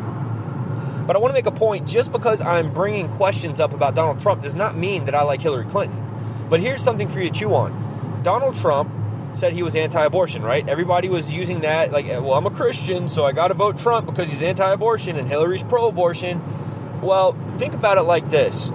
But 1.07 1.15
I 1.15 1.19
want 1.19 1.31
to 1.31 1.33
make 1.33 1.45
a 1.45 1.51
point 1.51 1.87
just 1.87 2.11
because 2.11 2.41
I'm 2.41 2.73
bringing 2.73 3.09
questions 3.09 3.59
up 3.59 3.73
about 3.73 3.95
Donald 3.95 4.21
Trump 4.21 4.41
does 4.41 4.55
not 4.55 4.77
mean 4.77 5.05
that 5.05 5.15
I 5.15 5.23
like 5.23 5.41
Hillary 5.41 5.65
Clinton. 5.65 6.45
But 6.49 6.59
here's 6.59 6.81
something 6.81 7.07
for 7.07 7.19
you 7.19 7.29
to 7.29 7.39
chew 7.39 7.53
on 7.53 8.21
Donald 8.23 8.55
Trump 8.55 8.91
said 9.33 9.53
he 9.53 9.63
was 9.63 9.75
anti-abortion, 9.75 10.43
right? 10.43 10.67
Everybody 10.67 11.09
was 11.09 11.31
using 11.31 11.61
that 11.61 11.91
like, 11.91 12.05
well, 12.05 12.33
I'm 12.33 12.45
a 12.45 12.51
Christian, 12.51 13.09
so 13.09 13.25
I 13.25 13.31
got 13.31 13.47
to 13.47 13.53
vote 13.53 13.79
Trump 13.79 14.05
because 14.05 14.29
he's 14.29 14.41
anti-abortion 14.41 15.17
and 15.17 15.27
Hillary's 15.27 15.63
pro-abortion. 15.63 17.01
Well, 17.01 17.35
think 17.57 17.73
about 17.73 17.97
it 17.97 18.03
like 18.03 18.29
this. 18.29 18.71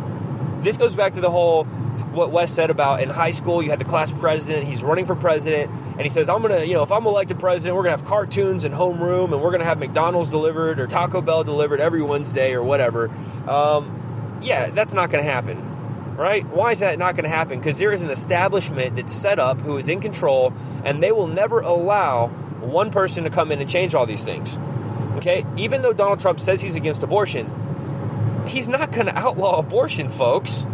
This 0.62 0.76
goes 0.76 0.94
back 0.94 1.14
to 1.14 1.20
the 1.20 1.30
whole 1.30 1.66
what 2.12 2.30
Wes 2.30 2.52
said 2.52 2.70
about 2.70 3.02
in 3.02 3.10
high 3.10 3.30
school 3.30 3.62
you 3.62 3.70
had 3.70 3.78
the 3.78 3.84
class 3.84 4.12
president, 4.12 4.66
he's 4.66 4.82
running 4.82 5.06
for 5.06 5.14
president, 5.14 5.70
and 5.70 6.02
he 6.02 6.08
says, 6.08 6.28
I'm 6.28 6.42
gonna, 6.42 6.64
you 6.64 6.74
know, 6.74 6.82
if 6.82 6.92
I'm 6.92 7.06
elected 7.06 7.38
president, 7.38 7.76
we're 7.76 7.82
gonna 7.82 7.96
have 7.96 8.04
cartoons 8.04 8.64
and 8.64 8.74
homeroom, 8.74 9.32
and 9.32 9.42
we're 9.42 9.50
gonna 9.52 9.64
have 9.64 9.78
McDonald's 9.78 10.28
delivered 10.28 10.80
or 10.80 10.86
Taco 10.86 11.20
Bell 11.20 11.44
delivered 11.44 11.80
every 11.80 12.02
Wednesday 12.02 12.52
or 12.52 12.62
whatever. 12.62 13.10
Um, 13.48 14.38
yeah, 14.42 14.70
that's 14.70 14.92
not 14.92 15.10
gonna 15.10 15.22
happen 15.22 15.68
right? 16.18 16.44
Why 16.48 16.72
is 16.72 16.80
that 16.80 16.98
not 16.98 17.14
going 17.14 17.24
to 17.24 17.30
happen? 17.30 17.60
Because 17.60 17.78
there 17.78 17.92
is 17.92 18.02
an 18.02 18.10
establishment 18.10 18.96
that's 18.96 19.12
set 19.12 19.38
up 19.38 19.60
who 19.60 19.78
is 19.78 19.86
in 19.86 20.00
control, 20.00 20.52
and 20.84 21.00
they 21.00 21.12
will 21.12 21.28
never 21.28 21.60
allow 21.60 22.26
one 22.26 22.90
person 22.90 23.22
to 23.24 23.30
come 23.30 23.52
in 23.52 23.60
and 23.60 23.70
change 23.70 23.94
all 23.94 24.04
these 24.04 24.24
things. 24.24 24.58
Okay? 25.16 25.46
Even 25.56 25.82
though 25.82 25.92
Donald 25.92 26.18
Trump 26.18 26.40
says 26.40 26.60
he's 26.60 26.74
against 26.74 27.04
abortion, 27.04 28.44
he's 28.48 28.68
not 28.68 28.90
going 28.90 29.06
to 29.12 29.16
outlaw 29.16 29.60
abortion, 29.60 30.10
folks. 30.10 30.66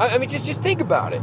I, 0.00 0.10
I 0.10 0.18
mean, 0.18 0.28
just 0.28 0.46
just 0.46 0.62
think 0.62 0.80
about 0.80 1.12
it. 1.12 1.22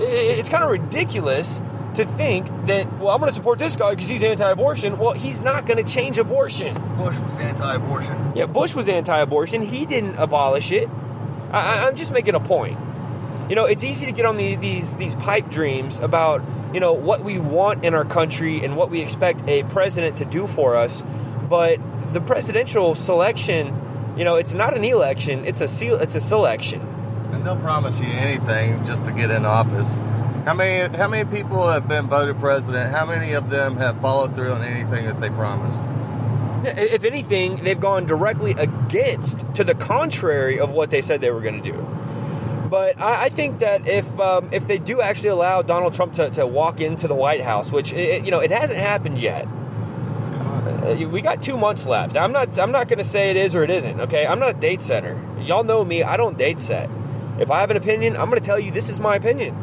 it 0.00 0.38
it's 0.38 0.48
kind 0.48 0.64
of 0.64 0.70
ridiculous 0.70 1.60
to 1.94 2.04
think 2.04 2.46
that 2.66 2.92
well 2.98 3.10
i'm 3.10 3.20
going 3.20 3.30
to 3.30 3.34
support 3.34 3.56
this 3.60 3.76
guy 3.76 3.90
because 3.90 4.08
he's 4.08 4.24
anti-abortion 4.24 4.98
well 4.98 5.12
he's 5.12 5.40
not 5.40 5.64
going 5.64 5.76
to 5.76 5.88
change 5.88 6.18
abortion 6.18 6.74
Bush 6.96 7.16
was 7.20 7.38
anti-abortion. 7.38 8.32
yeah 8.34 8.46
bush 8.46 8.74
was 8.74 8.88
anti-abortion 8.88 9.62
he 9.62 9.86
didn't 9.86 10.16
abolish 10.16 10.72
it 10.72 10.88
I, 11.54 11.86
I'm 11.86 11.96
just 11.96 12.10
making 12.10 12.34
a 12.34 12.40
point. 12.40 12.78
You 13.48 13.54
know, 13.54 13.64
it's 13.64 13.84
easy 13.84 14.06
to 14.06 14.12
get 14.12 14.26
on 14.26 14.36
the, 14.36 14.56
these 14.56 14.96
these 14.96 15.14
pipe 15.14 15.50
dreams 15.50 16.00
about 16.00 16.42
you 16.72 16.80
know 16.80 16.92
what 16.92 17.22
we 17.22 17.38
want 17.38 17.84
in 17.84 17.94
our 17.94 18.04
country 18.04 18.64
and 18.64 18.76
what 18.76 18.90
we 18.90 19.00
expect 19.00 19.48
a 19.48 19.62
president 19.64 20.16
to 20.16 20.24
do 20.24 20.46
for 20.46 20.76
us, 20.76 21.02
but 21.48 21.78
the 22.12 22.20
presidential 22.20 22.94
selection, 22.94 24.14
you 24.16 24.24
know, 24.24 24.36
it's 24.36 24.54
not 24.54 24.76
an 24.76 24.82
election; 24.82 25.44
it's 25.44 25.60
a 25.60 25.68
seal, 25.68 25.96
it's 25.96 26.14
a 26.14 26.20
selection. 26.20 26.80
And 27.34 27.44
they'll 27.44 27.56
promise 27.56 28.00
you 28.00 28.06
anything 28.06 28.84
just 28.84 29.04
to 29.06 29.12
get 29.12 29.30
in 29.30 29.44
office. 29.44 30.00
How 30.44 30.54
many 30.54 30.96
how 30.96 31.08
many 31.08 31.28
people 31.28 31.66
have 31.66 31.88
been 31.88 32.06
voted 32.06 32.38
president? 32.38 32.94
How 32.94 33.06
many 33.06 33.32
of 33.32 33.50
them 33.50 33.76
have 33.78 34.00
followed 34.00 34.34
through 34.34 34.52
on 34.52 34.62
anything 34.62 35.06
that 35.06 35.20
they 35.20 35.30
promised? 35.30 35.82
If 36.66 37.04
anything, 37.04 37.56
they've 37.56 37.80
gone 37.80 38.06
directly 38.06 38.52
against, 38.52 39.44
to 39.54 39.64
the 39.64 39.74
contrary 39.74 40.58
of 40.58 40.72
what 40.72 40.90
they 40.90 41.02
said 41.02 41.20
they 41.20 41.30
were 41.30 41.42
going 41.42 41.62
to 41.62 41.72
do. 41.72 41.78
But 42.70 43.00
I, 43.00 43.24
I 43.24 43.28
think 43.28 43.58
that 43.58 43.86
if 43.86 44.18
um, 44.18 44.48
if 44.52 44.66
they 44.66 44.78
do 44.78 45.00
actually 45.00 45.30
allow 45.30 45.62
Donald 45.62 45.94
Trump 45.94 46.14
to, 46.14 46.30
to 46.30 46.46
walk 46.46 46.80
into 46.80 47.08
the 47.08 47.14
White 47.14 47.42
House, 47.42 47.70
which 47.70 47.92
it, 47.92 48.24
you 48.24 48.30
know 48.30 48.40
it 48.40 48.50
hasn't 48.50 48.80
happened 48.80 49.18
yet, 49.18 49.46
uh, 49.46 51.08
we 51.10 51.20
got 51.20 51.42
two 51.42 51.56
months 51.56 51.86
left. 51.86 52.16
I'm 52.16 52.32
not 52.32 52.58
I'm 52.58 52.72
not 52.72 52.88
going 52.88 52.98
to 52.98 53.04
say 53.04 53.30
it 53.30 53.36
is 53.36 53.54
or 53.54 53.64
it 53.64 53.70
isn't. 53.70 54.00
Okay, 54.00 54.26
I'm 54.26 54.38
not 54.38 54.50
a 54.50 54.58
date 54.58 54.82
setter. 54.82 55.20
Y'all 55.38 55.64
know 55.64 55.84
me. 55.84 56.02
I 56.02 56.16
don't 56.16 56.38
date 56.38 56.60
set. 56.60 56.90
If 57.38 57.50
I 57.50 57.60
have 57.60 57.70
an 57.70 57.76
opinion, 57.76 58.16
I'm 58.16 58.28
going 58.28 58.40
to 58.40 58.46
tell 58.46 58.58
you 58.58 58.70
this 58.70 58.88
is 58.88 59.00
my 59.00 59.16
opinion. 59.16 59.56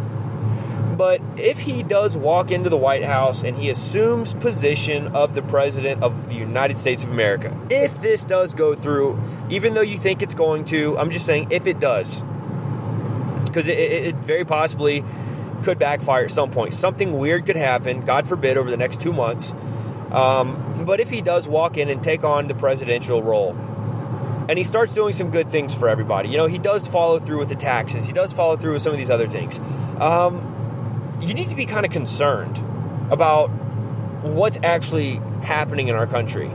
But 0.97 1.21
if 1.35 1.59
he 1.59 1.83
does 1.83 2.15
walk 2.15 2.51
into 2.51 2.69
the 2.69 2.77
White 2.77 3.03
House 3.03 3.43
and 3.43 3.57
he 3.57 3.69
assumes 3.69 4.33
position 4.35 5.07
of 5.15 5.33
the 5.33 5.41
president 5.41 6.03
of 6.03 6.29
the 6.29 6.35
United 6.35 6.77
States 6.77 7.01
of 7.01 7.09
America, 7.09 7.57
if 7.69 7.99
this 8.01 8.23
does 8.23 8.53
go 8.53 8.75
through, 8.75 9.19
even 9.49 9.73
though 9.73 9.81
you 9.81 9.97
think 9.97 10.21
it's 10.21 10.35
going 10.35 10.65
to, 10.65 10.97
I'm 10.99 11.09
just 11.09 11.25
saying 11.25 11.47
if 11.51 11.65
it 11.65 11.79
does, 11.79 12.21
because 13.45 13.67
it, 13.67 13.79
it, 13.79 14.05
it 14.07 14.15
very 14.15 14.45
possibly 14.45 15.03
could 15.63 15.79
backfire 15.79 16.25
at 16.25 16.31
some 16.31 16.51
point. 16.51 16.73
Something 16.73 17.17
weird 17.17 17.45
could 17.45 17.55
happen, 17.55 18.01
God 18.01 18.27
forbid, 18.27 18.57
over 18.57 18.69
the 18.69 18.77
next 18.77 19.01
two 19.01 19.13
months. 19.13 19.53
Um, 20.11 20.83
but 20.85 20.99
if 20.99 21.09
he 21.09 21.21
does 21.21 21.47
walk 21.47 21.77
in 21.77 21.89
and 21.89 22.03
take 22.03 22.23
on 22.23 22.47
the 22.47 22.55
presidential 22.55 23.23
role, 23.23 23.55
and 24.51 24.57
he 24.57 24.65
starts 24.65 24.93
doing 24.93 25.13
some 25.13 25.31
good 25.31 25.49
things 25.49 25.73
for 25.73 25.87
everybody, 25.87 26.27
you 26.27 26.35
know, 26.35 26.45
he 26.45 26.57
does 26.57 26.85
follow 26.85 27.19
through 27.19 27.39
with 27.39 27.47
the 27.47 27.55
taxes, 27.55 28.05
he 28.05 28.11
does 28.11 28.33
follow 28.33 28.57
through 28.57 28.73
with 28.73 28.81
some 28.81 28.91
of 28.91 28.97
these 28.97 29.09
other 29.09 29.25
things. 29.25 29.57
Um, 30.01 31.17
you 31.21 31.33
need 31.33 31.49
to 31.51 31.55
be 31.55 31.65
kind 31.65 31.85
of 31.85 31.91
concerned 31.93 32.57
about 33.09 33.47
what's 34.23 34.57
actually 34.61 35.21
happening 35.41 35.87
in 35.87 35.95
our 35.95 36.05
country. 36.05 36.51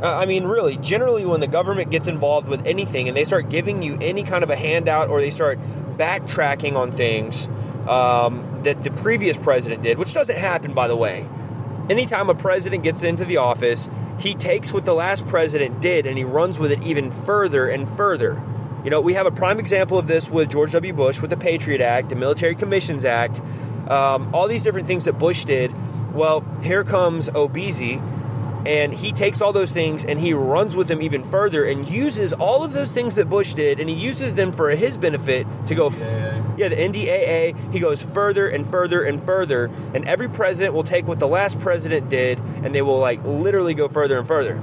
Uh, 0.00 0.14
I 0.14 0.26
mean, 0.26 0.44
really, 0.44 0.76
generally, 0.76 1.24
when 1.24 1.40
the 1.40 1.48
government 1.48 1.90
gets 1.90 2.06
involved 2.06 2.46
with 2.46 2.64
anything 2.68 3.08
and 3.08 3.16
they 3.16 3.24
start 3.24 3.48
giving 3.48 3.82
you 3.82 3.98
any 4.00 4.22
kind 4.22 4.44
of 4.44 4.50
a 4.50 4.56
handout 4.56 5.08
or 5.08 5.20
they 5.20 5.30
start 5.30 5.58
backtracking 5.96 6.76
on 6.76 6.92
things 6.92 7.48
um, 7.88 8.60
that 8.62 8.84
the 8.84 8.92
previous 8.92 9.36
president 9.36 9.82
did, 9.82 9.98
which 9.98 10.14
doesn't 10.14 10.38
happen, 10.38 10.72
by 10.72 10.86
the 10.86 10.96
way. 10.96 11.26
Anytime 11.90 12.30
a 12.30 12.34
president 12.34 12.82
gets 12.82 13.02
into 13.02 13.24
the 13.24 13.36
office, 13.36 13.88
he 14.18 14.34
takes 14.34 14.72
what 14.72 14.86
the 14.86 14.94
last 14.94 15.26
president 15.26 15.80
did 15.80 16.06
and 16.06 16.16
he 16.16 16.24
runs 16.24 16.58
with 16.58 16.72
it 16.72 16.82
even 16.82 17.10
further 17.10 17.68
and 17.68 17.88
further. 17.88 18.40
You 18.84 18.90
know, 18.90 19.00
we 19.00 19.14
have 19.14 19.26
a 19.26 19.30
prime 19.30 19.58
example 19.58 19.98
of 19.98 20.06
this 20.06 20.28
with 20.28 20.50
George 20.50 20.72
W. 20.72 20.92
Bush 20.92 21.20
with 21.20 21.30
the 21.30 21.36
Patriot 21.36 21.80
Act, 21.80 22.10
the 22.10 22.16
Military 22.16 22.54
Commissions 22.54 23.04
Act, 23.04 23.40
um, 23.90 24.34
all 24.34 24.48
these 24.48 24.62
different 24.62 24.86
things 24.86 25.04
that 25.04 25.18
Bush 25.18 25.44
did. 25.44 25.74
Well, 26.14 26.44
here 26.62 26.84
comes 26.84 27.28
Obeezy, 27.28 28.00
and 28.66 28.92
he 28.92 29.12
takes 29.12 29.40
all 29.40 29.52
those 29.52 29.72
things 29.72 30.04
and 30.04 30.18
he 30.18 30.32
runs 30.34 30.74
with 30.76 30.88
them 30.88 31.02
even 31.02 31.24
further 31.24 31.64
and 31.64 31.88
uses 31.88 32.32
all 32.32 32.64
of 32.64 32.72
those 32.72 32.90
things 32.90 33.14
that 33.16 33.28
Bush 33.28 33.54
did 33.54 33.80
and 33.80 33.88
he 33.88 33.96
uses 33.96 34.34
them 34.34 34.52
for 34.52 34.70
his 34.70 34.96
benefit 34.96 35.46
to 35.66 35.74
go. 35.74 35.88
F- 35.88 36.00
yeah, 36.56 36.68
the 36.68 36.76
NDAA. 36.76 37.72
He 37.72 37.80
goes 37.80 38.02
further 38.02 38.48
and 38.48 38.68
further 38.70 39.02
and 39.02 39.22
further, 39.22 39.70
and 39.92 40.04
every 40.06 40.28
president 40.28 40.74
will 40.74 40.84
take 40.84 41.06
what 41.06 41.18
the 41.18 41.26
last 41.26 41.58
president 41.60 42.08
did 42.08 42.38
and 42.38 42.74
they 42.74 42.82
will 42.82 42.98
like 42.98 43.22
literally 43.24 43.74
go 43.74 43.88
further 43.88 44.18
and 44.18 44.26
further. 44.26 44.62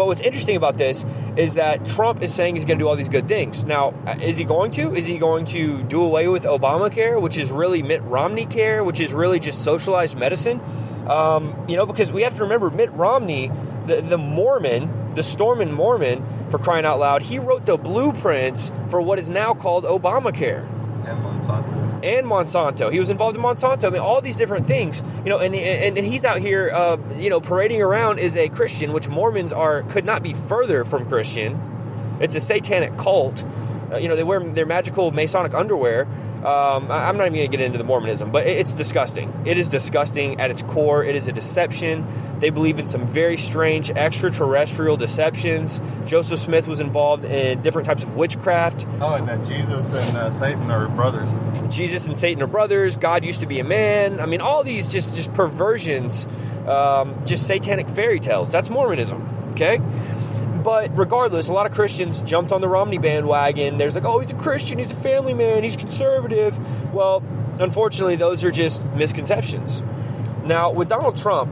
But 0.00 0.06
what's 0.06 0.22
interesting 0.22 0.56
about 0.56 0.78
this 0.78 1.04
is 1.36 1.56
that 1.56 1.84
Trump 1.84 2.22
is 2.22 2.32
saying 2.32 2.56
he's 2.56 2.64
going 2.64 2.78
to 2.78 2.82
do 2.82 2.88
all 2.88 2.96
these 2.96 3.10
good 3.10 3.28
things. 3.28 3.64
Now, 3.64 3.92
uh, 4.06 4.16
is 4.18 4.38
he 4.38 4.44
going 4.44 4.70
to? 4.70 4.94
Is 4.94 5.04
he 5.04 5.18
going 5.18 5.44
to 5.46 5.82
do 5.82 6.02
away 6.02 6.26
with 6.26 6.44
Obamacare, 6.44 7.20
which 7.20 7.36
is 7.36 7.50
really 7.50 7.82
Mitt 7.82 8.00
Romney 8.04 8.46
care, 8.46 8.82
which 8.82 8.98
is 8.98 9.12
really 9.12 9.38
just 9.38 9.62
socialized 9.62 10.16
medicine? 10.16 10.58
Um, 11.06 11.66
you 11.68 11.76
know, 11.76 11.84
because 11.84 12.10
we 12.10 12.22
have 12.22 12.34
to 12.38 12.44
remember 12.44 12.70
Mitt 12.70 12.90
Romney, 12.92 13.52
the, 13.84 14.00
the 14.00 14.16
Mormon, 14.16 15.14
the 15.16 15.22
Stormin 15.22 15.70
Mormon, 15.70 16.24
for 16.50 16.56
crying 16.56 16.86
out 16.86 16.98
loud, 16.98 17.20
he 17.20 17.38
wrote 17.38 17.66
the 17.66 17.76
blueprints 17.76 18.72
for 18.88 19.02
what 19.02 19.18
is 19.18 19.28
now 19.28 19.52
called 19.52 19.84
Obamacare. 19.84 20.66
And 21.06 21.22
Monsanto. 21.22 21.89
And 22.02 22.26
Monsanto. 22.26 22.92
He 22.92 22.98
was 22.98 23.10
involved 23.10 23.36
in 23.36 23.42
Monsanto. 23.42 23.84
I 23.84 23.90
mean, 23.90 24.00
all 24.00 24.20
these 24.20 24.36
different 24.36 24.66
things, 24.66 25.02
you 25.24 25.30
know. 25.30 25.38
And 25.38 25.54
and, 25.54 25.98
and 25.98 26.06
he's 26.06 26.24
out 26.24 26.40
here, 26.40 26.70
uh, 26.70 26.96
you 27.16 27.30
know, 27.30 27.40
parading 27.40 27.82
around 27.82 28.18
as 28.20 28.36
a 28.36 28.48
Christian, 28.48 28.92
which 28.92 29.08
Mormons 29.08 29.52
are 29.52 29.82
could 29.84 30.04
not 30.04 30.22
be 30.22 30.34
further 30.34 30.84
from 30.84 31.06
Christian. 31.06 32.18
It's 32.20 32.34
a 32.34 32.40
satanic 32.40 32.96
cult. 32.96 33.44
Uh, 33.92 33.96
you 33.98 34.08
know, 34.08 34.16
they 34.16 34.22
wear 34.24 34.40
their 34.40 34.66
magical 34.66 35.10
Masonic 35.10 35.54
underwear. 35.54 36.06
Um, 36.40 36.90
I- 36.90 37.08
I'm 37.08 37.18
not 37.18 37.26
even 37.26 37.34
going 37.38 37.50
to 37.50 37.56
get 37.56 37.64
into 37.64 37.76
the 37.76 37.84
Mormonism, 37.84 38.30
but 38.30 38.46
it- 38.46 38.56
it's 38.58 38.72
disgusting. 38.72 39.30
It 39.44 39.58
is 39.58 39.68
disgusting 39.68 40.40
at 40.40 40.50
its 40.50 40.62
core. 40.62 41.04
It 41.04 41.14
is 41.14 41.28
a 41.28 41.32
deception. 41.32 42.06
They 42.38 42.48
believe 42.48 42.78
in 42.78 42.86
some 42.86 43.06
very 43.06 43.36
strange 43.36 43.90
extraterrestrial 43.90 44.96
deceptions. 44.96 45.80
Joseph 46.06 46.40
Smith 46.40 46.66
was 46.66 46.80
involved 46.80 47.24
in 47.26 47.60
different 47.60 47.86
types 47.86 48.02
of 48.02 48.16
witchcraft. 48.16 48.86
Oh, 49.02 49.14
and 49.14 49.28
that 49.28 49.44
Jesus 49.46 49.92
and 49.92 50.16
uh, 50.16 50.30
Satan 50.30 50.70
are 50.70 50.88
brothers. 50.88 51.28
Jesus 51.68 52.06
and 52.06 52.16
Satan 52.16 52.42
are 52.42 52.46
brothers. 52.46 52.96
God 52.96 53.24
used 53.24 53.40
to 53.40 53.46
be 53.46 53.60
a 53.60 53.64
man. 53.64 54.20
I 54.20 54.24
mean, 54.26 54.40
all 54.40 54.62
these 54.64 54.90
just 54.90 55.14
just 55.16 55.34
perversions, 55.34 56.26
um, 56.66 57.14
just 57.26 57.46
satanic 57.46 57.88
fairy 57.90 58.20
tales. 58.20 58.50
That's 58.50 58.70
Mormonism. 58.70 59.28
Okay. 59.50 59.78
But 60.62 60.96
regardless, 60.96 61.48
a 61.48 61.52
lot 61.52 61.66
of 61.66 61.72
Christians 61.72 62.20
jumped 62.22 62.52
on 62.52 62.60
the 62.60 62.68
Romney 62.68 62.98
bandwagon. 62.98 63.78
There's 63.78 63.94
like, 63.94 64.04
oh, 64.04 64.20
he's 64.20 64.32
a 64.32 64.34
Christian, 64.34 64.78
he's 64.78 64.90
a 64.90 64.96
family 64.96 65.34
man, 65.34 65.62
he's 65.62 65.76
conservative. 65.76 66.58
Well, 66.92 67.22
unfortunately, 67.58 68.16
those 68.16 68.44
are 68.44 68.50
just 68.50 68.84
misconceptions. 68.92 69.82
Now, 70.44 70.70
with 70.70 70.88
Donald 70.88 71.16
Trump, 71.16 71.50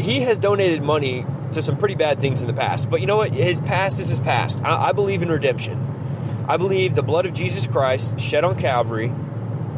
he 0.00 0.20
has 0.22 0.38
donated 0.38 0.82
money 0.82 1.26
to 1.52 1.62
some 1.62 1.76
pretty 1.76 1.94
bad 1.94 2.18
things 2.18 2.42
in 2.42 2.48
the 2.48 2.54
past. 2.54 2.88
But 2.88 3.00
you 3.00 3.06
know 3.06 3.16
what? 3.18 3.32
His 3.32 3.60
past 3.60 4.00
is 4.00 4.08
his 4.08 4.20
past. 4.20 4.60
I, 4.62 4.88
I 4.88 4.92
believe 4.92 5.22
in 5.22 5.30
redemption. 5.30 6.44
I 6.48 6.56
believe 6.56 6.94
the 6.94 7.02
blood 7.02 7.26
of 7.26 7.32
Jesus 7.32 7.66
Christ 7.66 8.18
shed 8.18 8.44
on 8.44 8.58
Calvary 8.58 9.12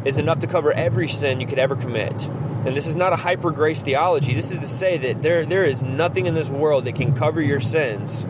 is 0.05 0.17
enough 0.17 0.39
to 0.39 0.47
cover 0.47 0.71
every 0.71 1.07
sin 1.07 1.39
you 1.39 1.47
could 1.47 1.59
ever 1.59 1.75
commit. 1.75 2.29
And 2.65 2.77
this 2.77 2.87
is 2.87 2.95
not 2.95 3.11
a 3.11 3.17
hyper 3.17 3.51
grace 3.51 3.83
theology. 3.83 4.33
This 4.33 4.51
is 4.51 4.59
to 4.59 4.67
say 4.67 4.97
that 4.97 5.21
there, 5.21 5.45
there 5.45 5.65
is 5.65 5.83
nothing 5.83 6.27
in 6.27 6.33
this 6.33 6.49
world 6.49 6.85
that 6.85 6.95
can 6.95 7.13
cover 7.13 7.41
your 7.41 7.59
sins 7.59 8.23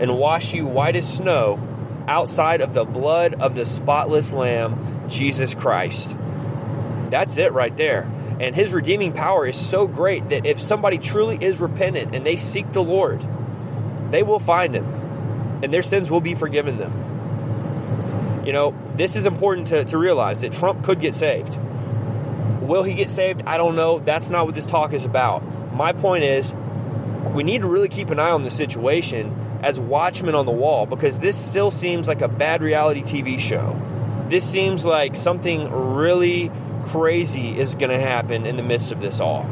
and 0.00 0.16
wash 0.16 0.54
you 0.54 0.66
white 0.66 0.94
as 0.94 1.16
snow 1.16 1.58
outside 2.06 2.60
of 2.60 2.72
the 2.72 2.84
blood 2.84 3.40
of 3.40 3.54
the 3.54 3.64
spotless 3.64 4.32
Lamb, 4.32 5.08
Jesus 5.08 5.54
Christ. 5.54 6.16
That's 7.10 7.36
it 7.36 7.52
right 7.52 7.76
there. 7.76 8.02
And 8.38 8.54
his 8.54 8.72
redeeming 8.72 9.12
power 9.12 9.46
is 9.46 9.56
so 9.56 9.86
great 9.86 10.28
that 10.30 10.46
if 10.46 10.60
somebody 10.60 10.96
truly 10.96 11.36
is 11.40 11.60
repentant 11.60 12.14
and 12.14 12.24
they 12.24 12.36
seek 12.36 12.72
the 12.72 12.82
Lord, 12.82 13.26
they 14.10 14.22
will 14.22 14.38
find 14.38 14.74
him 14.74 14.86
and 15.62 15.72
their 15.72 15.82
sins 15.82 16.10
will 16.10 16.20
be 16.20 16.34
forgiven 16.34 16.78
them. 16.78 18.44
You 18.46 18.52
know, 18.52 18.74
this 18.96 19.16
is 19.16 19.26
important 19.26 19.68
to, 19.68 19.84
to 19.84 19.98
realize 19.98 20.40
that 20.40 20.52
Trump 20.52 20.84
could 20.84 21.00
get 21.00 21.14
saved. 21.14 21.58
Will 22.70 22.84
he 22.84 22.94
get 22.94 23.10
saved? 23.10 23.42
I 23.46 23.56
don't 23.56 23.74
know. 23.74 23.98
That's 23.98 24.30
not 24.30 24.46
what 24.46 24.54
this 24.54 24.64
talk 24.64 24.92
is 24.92 25.04
about. 25.04 25.42
My 25.74 25.90
point 25.90 26.22
is, 26.22 26.54
we 27.34 27.42
need 27.42 27.62
to 27.62 27.66
really 27.66 27.88
keep 27.88 28.10
an 28.10 28.20
eye 28.20 28.30
on 28.30 28.44
the 28.44 28.50
situation 28.50 29.58
as 29.60 29.80
watchmen 29.80 30.36
on 30.36 30.46
the 30.46 30.52
wall 30.52 30.86
because 30.86 31.18
this 31.18 31.36
still 31.36 31.72
seems 31.72 32.06
like 32.06 32.20
a 32.20 32.28
bad 32.28 32.62
reality 32.62 33.02
TV 33.02 33.40
show. 33.40 33.76
This 34.28 34.48
seems 34.48 34.84
like 34.84 35.16
something 35.16 35.68
really 35.68 36.52
crazy 36.84 37.58
is 37.58 37.74
going 37.74 37.90
to 37.90 37.98
happen 37.98 38.46
in 38.46 38.54
the 38.54 38.62
midst 38.62 38.92
of 38.92 39.00
this 39.00 39.18
all. 39.18 39.50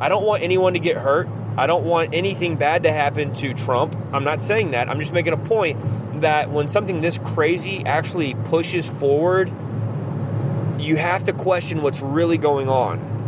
I 0.00 0.08
don't 0.08 0.24
want 0.24 0.42
anyone 0.42 0.72
to 0.72 0.80
get 0.80 0.96
hurt. 0.96 1.28
I 1.58 1.66
don't 1.66 1.84
want 1.84 2.14
anything 2.14 2.56
bad 2.56 2.84
to 2.84 2.90
happen 2.90 3.34
to 3.34 3.52
Trump. 3.52 3.94
I'm 4.14 4.24
not 4.24 4.40
saying 4.40 4.70
that. 4.70 4.88
I'm 4.88 4.98
just 4.98 5.12
making 5.12 5.34
a 5.34 5.36
point 5.36 6.22
that 6.22 6.50
when 6.50 6.68
something 6.68 7.02
this 7.02 7.18
crazy 7.18 7.84
actually 7.84 8.32
pushes 8.32 8.88
forward, 8.88 9.52
you 10.80 10.96
have 10.96 11.24
to 11.24 11.32
question 11.32 11.82
what's 11.82 12.00
really 12.00 12.38
going 12.38 12.68
on. 12.68 13.18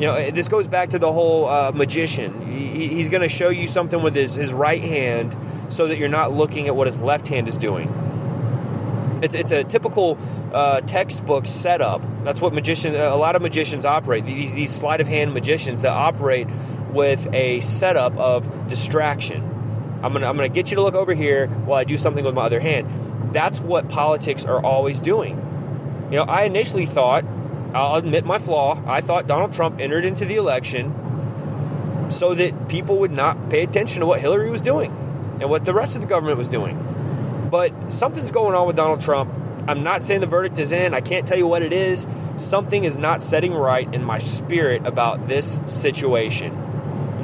You 0.00 0.06
know, 0.06 0.30
this 0.30 0.48
goes 0.48 0.66
back 0.66 0.90
to 0.90 0.98
the 0.98 1.12
whole 1.12 1.46
uh, 1.46 1.72
magician. 1.72 2.50
He, 2.50 2.88
he's 2.88 3.08
going 3.08 3.22
to 3.22 3.28
show 3.28 3.50
you 3.50 3.68
something 3.68 4.02
with 4.02 4.14
his, 4.14 4.34
his 4.34 4.52
right 4.52 4.80
hand 4.80 5.36
so 5.68 5.86
that 5.86 5.98
you're 5.98 6.08
not 6.08 6.32
looking 6.32 6.68
at 6.68 6.76
what 6.76 6.86
his 6.86 6.98
left 6.98 7.28
hand 7.28 7.48
is 7.48 7.58
doing. 7.58 7.88
It's, 9.22 9.34
it's 9.34 9.50
a 9.50 9.62
typical 9.62 10.16
uh, 10.54 10.80
textbook 10.80 11.44
setup. 11.44 12.02
That's 12.24 12.40
what 12.40 12.54
magicians, 12.54 12.94
a 12.96 13.10
lot 13.10 13.36
of 13.36 13.42
magicians 13.42 13.84
operate. 13.84 14.24
These, 14.24 14.54
these 14.54 14.74
sleight 14.74 15.02
of 15.02 15.08
hand 15.08 15.34
magicians 15.34 15.82
that 15.82 15.92
operate 15.92 16.48
with 16.90 17.26
a 17.34 17.60
setup 17.60 18.16
of 18.16 18.68
distraction. 18.68 19.42
I'm 20.02 20.14
gonna 20.14 20.26
I'm 20.26 20.36
gonna 20.36 20.48
get 20.48 20.70
you 20.70 20.76
to 20.76 20.82
look 20.82 20.94
over 20.94 21.12
here 21.14 21.46
while 21.46 21.78
I 21.78 21.84
do 21.84 21.98
something 21.98 22.24
with 22.24 22.34
my 22.34 22.46
other 22.46 22.58
hand. 22.58 23.34
That's 23.34 23.60
what 23.60 23.88
politics 23.90 24.44
are 24.44 24.64
always 24.64 25.00
doing. 25.00 25.49
You 26.10 26.16
know, 26.16 26.24
I 26.24 26.42
initially 26.42 26.86
thought, 26.86 27.24
I'll 27.72 27.94
admit 27.94 28.24
my 28.24 28.38
flaw. 28.38 28.82
I 28.86 29.00
thought 29.00 29.28
Donald 29.28 29.52
Trump 29.52 29.78
entered 29.78 30.04
into 30.04 30.24
the 30.24 30.34
election 30.34 32.08
so 32.10 32.34
that 32.34 32.68
people 32.68 32.98
would 32.98 33.12
not 33.12 33.48
pay 33.48 33.62
attention 33.62 34.00
to 34.00 34.06
what 34.06 34.20
Hillary 34.20 34.50
was 34.50 34.60
doing 34.60 34.90
and 35.40 35.48
what 35.48 35.64
the 35.64 35.72
rest 35.72 35.94
of 35.94 36.02
the 36.02 36.08
government 36.08 36.36
was 36.36 36.48
doing. 36.48 37.48
But 37.50 37.92
something's 37.92 38.32
going 38.32 38.56
on 38.56 38.66
with 38.66 38.74
Donald 38.74 39.00
Trump. 39.00 39.32
I'm 39.68 39.84
not 39.84 40.02
saying 40.02 40.20
the 40.20 40.26
verdict 40.26 40.58
is 40.58 40.72
in. 40.72 40.94
I 40.94 41.00
can't 41.00 41.28
tell 41.28 41.38
you 41.38 41.46
what 41.46 41.62
it 41.62 41.72
is. 41.72 42.08
Something 42.36 42.82
is 42.82 42.98
not 42.98 43.22
setting 43.22 43.54
right 43.54 43.92
in 43.94 44.02
my 44.02 44.18
spirit 44.18 44.86
about 44.86 45.28
this 45.28 45.60
situation 45.66 46.69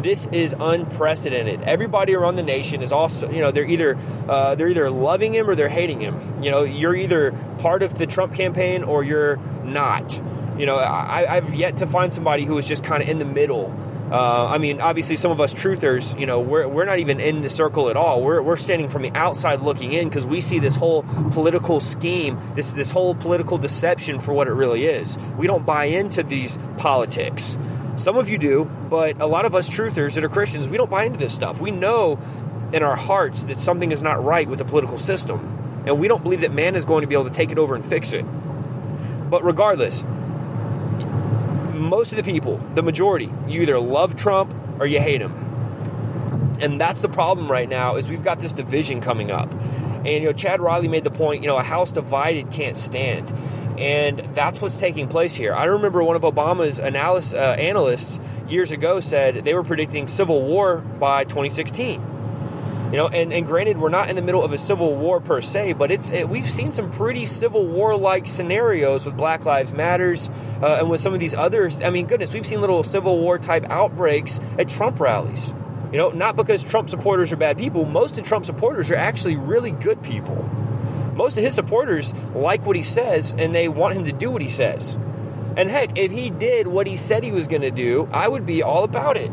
this 0.07 0.27
is 0.27 0.55
unprecedented. 0.59 1.63
Everybody 1.63 2.15
around 2.15 2.37
the 2.37 2.43
nation 2.45 2.81
is 2.81 2.93
also, 2.93 3.29
you 3.29 3.41
know, 3.41 3.51
they're 3.51 3.67
either 3.67 3.99
uh, 4.29 4.55
they're 4.55 4.69
either 4.69 4.89
loving 4.89 5.35
him 5.35 5.51
or 5.51 5.57
they're 5.57 5.69
hating 5.69 6.01
him. 6.01 6.43
You 6.43 6.53
know, 6.53 6.63
you're 6.63 6.95
either 6.95 7.33
part 7.59 7.83
of 7.83 7.99
the 7.99 8.07
Trump 8.07 8.33
campaign 8.33 8.85
or 8.85 9.03
you're 9.03 9.37
not. 9.65 10.15
You 10.57 10.65
know, 10.65 10.77
I, 10.77 11.37
I've 11.37 11.55
yet 11.55 11.79
to 11.79 11.89
find 11.89 12.15
somebody 12.15 12.45
who 12.45 12.57
is 12.57 12.69
just 12.69 12.85
kind 12.85 13.03
of 13.03 13.09
in 13.09 13.19
the 13.19 13.25
middle. 13.25 13.77
Uh, 14.11 14.47
I 14.47 14.59
mean, 14.59 14.81
obviously, 14.81 15.17
some 15.17 15.33
of 15.33 15.41
us 15.41 15.53
truthers, 15.53 16.19
you 16.19 16.27
know, 16.27 16.39
we're, 16.39 16.69
we're 16.69 16.85
not 16.85 17.01
even 17.01 17.19
in 17.19 17.43
the 17.43 17.51
circle 17.51 17.91
at 17.91 17.97
all. 17.97 18.23
We're, 18.23 18.41
we're 18.41 18.57
standing 18.57 18.89
from 18.89 19.03
the 19.03 19.11
outside 19.15 19.63
looking 19.63 19.93
in 19.93 20.09
because 20.09 20.25
we 20.25 20.41
see 20.41 20.61
this 20.61 20.77
whole 20.77 21.03
political 21.33 21.81
scheme, 21.81 22.41
this 22.55 22.71
this 22.73 22.93
whole 22.93 23.17
political 23.17 23.59
deception 23.59 24.21
for 24.21 24.33
what 24.33 24.47
it 24.47 24.53
really 24.53 24.87
is. 24.87 25.19
We 25.37 25.49
don't 25.49 25.67
buy 25.67 25.87
into 25.87 26.23
these 26.23 26.57
politics. 26.77 27.59
Some 27.97 28.19
of 28.19 28.29
you 28.29 28.37
do, 28.37 28.65
but 28.91 29.21
a 29.21 29.27
lot 29.27 29.47
of 29.47 29.55
us 29.55 29.71
truthers 29.71 30.15
that 30.15 30.25
are 30.25 30.29
Christians, 30.29 30.69
we 30.69 30.77
don't 30.77 30.91
buy 30.91 31.05
into 31.05 31.19
this 31.19 31.35
stuff. 31.35 31.61
We 31.61 31.71
know 31.71 32.19
in 32.73 32.83
our 32.83 32.97
hearts 32.97 33.45
that 33.45 33.59
something 33.59 33.91
is 33.91 34.03
not 34.03 34.23
right 34.23 34.47
with 34.49 34.59
the 34.59 34.65
political 34.65 34.99
system, 34.99 35.83
and 35.87 35.99
we 35.99 36.07
don't 36.07 36.23
believe 36.23 36.43
that 36.43 36.53
man 36.53 36.75
is 36.75 36.85
going 36.85 37.03
to 37.03 37.07
be 37.07 37.15
able 37.15 37.25
to 37.25 37.31
take 37.31 37.51
it 37.51 37.59
over 37.59 37.75
and 37.75 37.85
fix 37.85 38.13
it. 38.13 38.23
But 39.31 39.45
regardless, 39.45 40.05
most 41.73 42.13
of 42.13 42.17
the 42.17 42.23
people, 42.23 42.59
the 42.75 42.83
majority, 42.83 43.33
you 43.49 43.63
either 43.63 43.79
love 43.81 44.15
Trump 44.17 44.55
or 44.79 44.87
you 44.87 45.01
hate 45.01 45.23
him. 45.23 45.33
And 46.61 46.81
that's 46.81 47.01
the 47.01 47.09
problem 47.09 47.51
right 47.51 47.69
now 47.69 47.97
is 47.97 48.09
we've 48.09 48.25
got 48.25 48.41
this 48.41 48.53
division 48.53 49.01
coming 49.01 49.31
up. 49.31 49.53
And 49.53 50.07
you 50.07 50.25
know, 50.25 50.33
Chad 50.33 50.61
Riley 50.61 50.89
made 50.89 51.05
the 51.05 51.11
point, 51.11 51.43
you 51.43 51.49
know, 51.49 51.57
a 51.57 51.63
house 51.63 51.93
divided 51.93 52.51
can't 52.51 52.77
stand. 52.77 53.33
And 53.79 54.35
that's 54.35 54.61
what's 54.61 54.77
taking 54.77 55.09
place 55.09 55.35
here. 55.35 55.55
I 55.55 55.65
remember 55.65 56.03
one 56.03 56.17
of 56.17 56.23
Obama's 56.23 56.81
analyst, 56.81 57.35
uh, 57.35 57.39
analysts 57.39 58.21
years 58.49 58.71
ago 58.71 59.01
said 59.01 59.45
they 59.45 59.55
were 59.55 59.65
predicting 59.65 60.09
civil 60.09 60.43
war 60.43 60.79
by 60.79 61.25
2016. 61.25 62.01
You 62.93 62.99
know, 62.99 63.09
and, 63.09 63.33
and 63.33 63.45
granted, 63.45 63.79
we're 63.79 63.89
not 63.89 64.09
in 64.11 64.17
the 64.17 64.23
middle 64.23 64.45
of 64.45 64.53
a 64.53 64.59
civil 64.59 64.95
war 64.95 65.21
per 65.21 65.43
se, 65.43 65.73
but 65.73 65.91
it's 65.91 66.13
it, 66.13 66.29
we've 66.29 66.49
seen 66.49 66.71
some 66.71 66.91
pretty 66.93 67.27
civil 67.27 67.67
war-like 67.67 68.29
scenarios 68.29 69.05
with 69.05 69.17
Black 69.17 69.45
Lives 69.45 69.73
Matters 69.73 70.29
uh, 70.63 70.77
and 70.79 70.89
with 70.89 71.01
some 71.01 71.13
of 71.13 71.19
these 71.19 71.35
others. 71.35 71.83
I 71.83 71.91
mean, 71.91 72.07
goodness, 72.07 72.33
we've 72.33 72.47
seen 72.47 72.61
little 72.61 72.85
civil 72.85 73.19
war 73.19 73.39
type 73.39 73.65
outbreaks 73.69 74.39
at 74.57 74.69
Trump 74.69 75.01
rallies. 75.01 75.53
You 75.91 75.99
know, 75.99 76.11
not 76.11 76.37
because 76.37 76.63
Trump 76.63 76.89
supporters 76.89 77.33
are 77.33 77.37
bad 77.37 77.59
people. 77.59 77.85
Most 77.85 78.19
of 78.19 78.25
Trump 78.25 78.47
supporters 78.47 78.91
are 78.91 78.97
actually 78.97 79.37
really 79.37 79.73
good 79.73 80.01
people 80.03 80.49
most 81.17 81.37
of 81.37 81.43
his 81.43 81.55
supporters 81.55 82.13
like 82.35 82.65
what 82.65 82.77
he 82.77 82.83
says 82.83 83.35
and 83.37 83.55
they 83.55 83.69
want 83.69 83.97
him 83.97 84.05
to 84.05 84.13
do 84.13 84.31
what 84.31 84.43
he 84.43 84.49
says. 84.49 84.97
And 85.57 85.71
heck, 85.71 85.99
if 85.99 86.13
he 86.13 86.29
did 86.29 86.67
what 86.67 86.87
he 86.87 86.97
said 86.97 87.25
he 87.25 87.33
was 87.33 87.47
going 87.47 87.63
to 87.63 87.71
do, 87.71 88.09
I 88.13 88.29
would 88.29 88.45
be 88.45 88.63
all 88.63 88.85
about 88.85 89.17
it. 89.17 89.31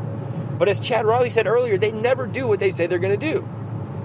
But 0.57 0.69
as 0.69 0.79
Chad 0.79 1.05
Riley 1.05 1.29
said 1.29 1.47
earlier, 1.47 1.77
they 1.77 1.91
never 1.91 2.25
do 2.25 2.47
what 2.47 2.59
they 2.59 2.71
say 2.71 2.87
they're 2.87 2.99
going 2.99 3.19
to 3.19 3.33
do. 3.33 3.47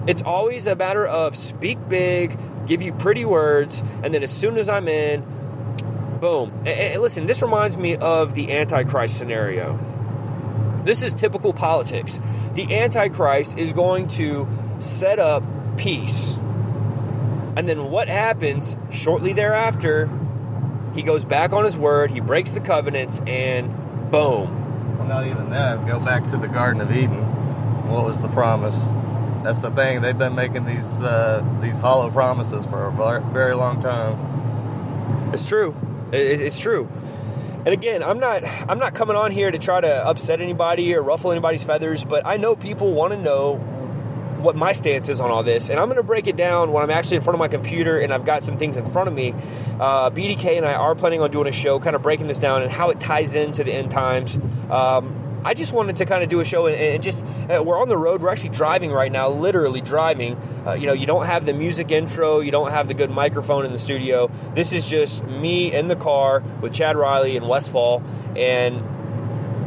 It's 0.07 0.21
always 0.21 0.67
a 0.67 0.75
matter 0.75 1.05
of 1.05 1.35
speak 1.35 1.77
big, 1.87 2.37
give 2.65 2.81
you 2.81 2.91
pretty 2.91 3.23
words, 3.23 3.81
and 4.03 4.13
then 4.13 4.23
as 4.23 4.31
soon 4.31 4.57
as 4.57 4.67
I'm 4.67 4.87
in, 4.87 5.21
boom. 6.19 6.51
And, 6.59 6.67
and 6.67 7.01
listen, 7.01 7.27
this 7.27 7.41
reminds 7.41 7.77
me 7.77 7.95
of 7.95 8.33
the 8.33 8.51
Antichrist 8.51 9.17
scenario. 9.17 9.79
This 10.83 11.01
is 11.03 11.13
typical 11.13 11.53
politics. 11.53 12.19
The 12.53 12.79
Antichrist 12.79 13.57
is 13.57 13.71
going 13.71 14.07
to 14.09 14.47
set 14.79 15.19
up 15.19 15.43
peace 15.77 16.37
and 17.59 17.67
then 17.67 17.91
what 17.91 18.07
happens 18.07 18.77
shortly 18.89 19.33
thereafter? 19.33 20.09
He 20.95 21.01
goes 21.01 21.25
back 21.25 21.51
on 21.51 21.65
his 21.65 21.75
word, 21.75 22.09
he 22.09 22.21
breaks 22.21 22.53
the 22.53 22.61
covenants, 22.61 23.19
and 23.27 23.67
boom. 24.09 24.97
Well, 24.97 25.05
not 25.09 25.27
even 25.27 25.49
that. 25.49 25.85
Go 25.85 25.99
back 25.99 26.25
to 26.27 26.37
the 26.37 26.47
Garden 26.47 26.79
of 26.79 26.89
Eden. 26.89 27.19
What 27.89 28.05
was 28.05 28.21
the 28.21 28.29
promise? 28.29 28.81
That's 29.43 29.59
the 29.59 29.71
thing. 29.71 30.01
They've 30.01 30.17
been 30.17 30.35
making 30.35 30.63
these 30.63 31.01
uh, 31.01 31.45
these 31.61 31.77
hollow 31.77 32.09
promises 32.09 32.65
for 32.65 32.85
a 32.85 33.21
very 33.33 33.55
long 33.55 33.81
time. 33.81 35.33
It's 35.33 35.45
true. 35.45 35.75
It's 36.13 36.59
true. 36.59 36.87
And 37.65 37.73
again, 37.73 38.03
I'm 38.03 38.19
not 38.19 38.45
I'm 38.69 38.79
not 38.79 38.93
coming 38.93 39.17
on 39.17 39.31
here 39.31 39.51
to 39.51 39.57
try 39.57 39.81
to 39.81 40.07
upset 40.07 40.39
anybody 40.39 40.95
or 40.95 41.01
ruffle 41.01 41.31
anybody's 41.31 41.65
feathers, 41.65 42.05
but 42.05 42.25
I 42.25 42.37
know 42.37 42.55
people 42.55 42.93
want 42.93 43.11
to 43.11 43.19
know 43.19 43.57
what 44.39 44.55
my 44.55 44.73
stance 44.73 45.09
is 45.09 45.19
on 45.19 45.31
all 45.31 45.43
this, 45.43 45.69
and 45.69 45.79
I'm 45.79 45.87
going 45.87 45.97
to 45.97 46.03
break 46.03 46.27
it 46.27 46.37
down 46.37 46.71
when 46.71 46.83
I'm 46.83 46.89
actually 46.89 47.17
in 47.17 47.23
front 47.23 47.35
of 47.35 47.39
my 47.39 47.47
computer 47.47 47.99
and 47.99 48.13
I've 48.13 48.25
got 48.25 48.43
some 48.43 48.57
things 48.57 48.77
in 48.77 48.85
front 48.89 49.07
of 49.07 49.13
me. 49.13 49.33
Uh, 49.79 50.09
BDK 50.09 50.57
and 50.57 50.65
I 50.65 50.73
are 50.73 50.95
planning 50.95 51.21
on 51.21 51.31
doing 51.31 51.47
a 51.47 51.51
show, 51.51 51.79
kind 51.79 51.95
of 51.95 52.01
breaking 52.01 52.27
this 52.27 52.39
down 52.39 52.61
and 52.61 52.71
how 52.71 52.89
it 52.89 52.99
ties 52.99 53.33
into 53.33 53.63
the 53.63 53.73
end 53.73 53.91
times. 53.91 54.37
Um, 54.69 55.41
I 55.43 55.53
just 55.53 55.71
wanted 55.71 55.95
to 55.97 56.05
kind 56.05 56.21
of 56.21 56.29
do 56.29 56.41
a 56.41 56.45
show 56.45 56.65
and, 56.65 56.75
and 56.75 57.01
just 57.01 57.19
uh, 57.49 57.63
we're 57.63 57.79
on 57.79 57.87
the 57.87 57.97
road. 57.97 58.21
We're 58.21 58.29
actually 58.29 58.49
driving 58.49 58.91
right 58.91 59.11
now, 59.11 59.29
literally 59.29 59.81
driving. 59.81 60.35
Uh, 60.65 60.73
you 60.73 60.85
know, 60.85 60.93
you 60.93 61.05
don't 61.05 61.25
have 61.25 61.45
the 61.45 61.53
music 61.53 61.91
intro, 61.91 62.41
you 62.41 62.51
don't 62.51 62.71
have 62.71 62.87
the 62.87 62.93
good 62.93 63.09
microphone 63.09 63.65
in 63.65 63.71
the 63.71 63.79
studio. 63.79 64.29
This 64.53 64.73
is 64.73 64.85
just 64.85 65.23
me 65.23 65.73
in 65.73 65.87
the 65.87 65.95
car 65.95 66.43
with 66.61 66.73
Chad 66.73 66.97
Riley 66.97 67.37
and 67.37 67.47
Wes 67.47 67.67
Fall, 67.67 68.03
and 68.35 68.83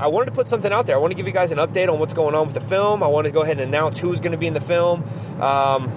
I 0.03 0.09
wanted 0.09 0.27
to 0.27 0.33
put 0.33 0.49
something 0.49 0.73
out 0.73 0.87
there. 0.87 0.97
I 0.97 0.99
want 0.99 1.13
to 1.13 1.17
give 1.17 1.27
you 1.29 1.33
guys 1.33 1.53
an 1.53 1.59
update 1.59 1.89
on 1.89 2.01
what's 2.01 2.13
going 2.13 2.35
on 2.35 2.47
with 2.47 2.55
the 2.55 2.61
film. 2.61 3.05
I 3.05 3.07
want 3.07 3.27
to 3.27 3.31
go 3.31 3.43
ahead 3.43 3.61
and 3.61 3.69
announce 3.69 4.01
who's 4.01 4.19
going 4.19 4.33
to 4.33 4.39
be 4.39 4.49
in 4.49 4.55
the 4.55 4.61
film. 4.61 5.05
Um, 5.41 5.91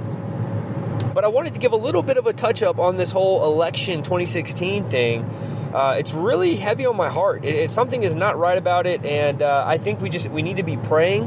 but 1.16 1.24
I 1.24 1.28
wanted 1.28 1.56
to 1.56 1.60
give 1.60 1.72
a 1.72 1.76
little 1.78 2.04
bit 2.04 2.18
of 2.18 2.28
a 2.28 2.34
touch 2.34 2.62
up 2.62 2.78
on 2.78 2.98
this 2.98 3.10
whole 3.12 3.46
election 3.52 4.04
2016 4.04 4.92
thing. 4.92 5.24
Uh, 5.74 5.96
it's 5.98 6.14
really 6.14 6.56
heavy 6.56 6.86
on 6.86 6.96
my 6.96 7.10
heart. 7.10 7.44
It, 7.44 7.56
it- 7.56 7.70
something 7.72 8.04
is 8.04 8.14
not 8.14 8.38
right 8.38 8.58
about 8.58 8.86
it, 8.86 9.04
and 9.06 9.42
uh, 9.42 9.64
I 9.66 9.78
think 9.80 10.02
we 10.02 10.10
just 10.10 10.28
we 10.30 10.42
need 10.44 10.58
to 10.58 10.64
be 10.64 10.78
praying. 10.78 11.24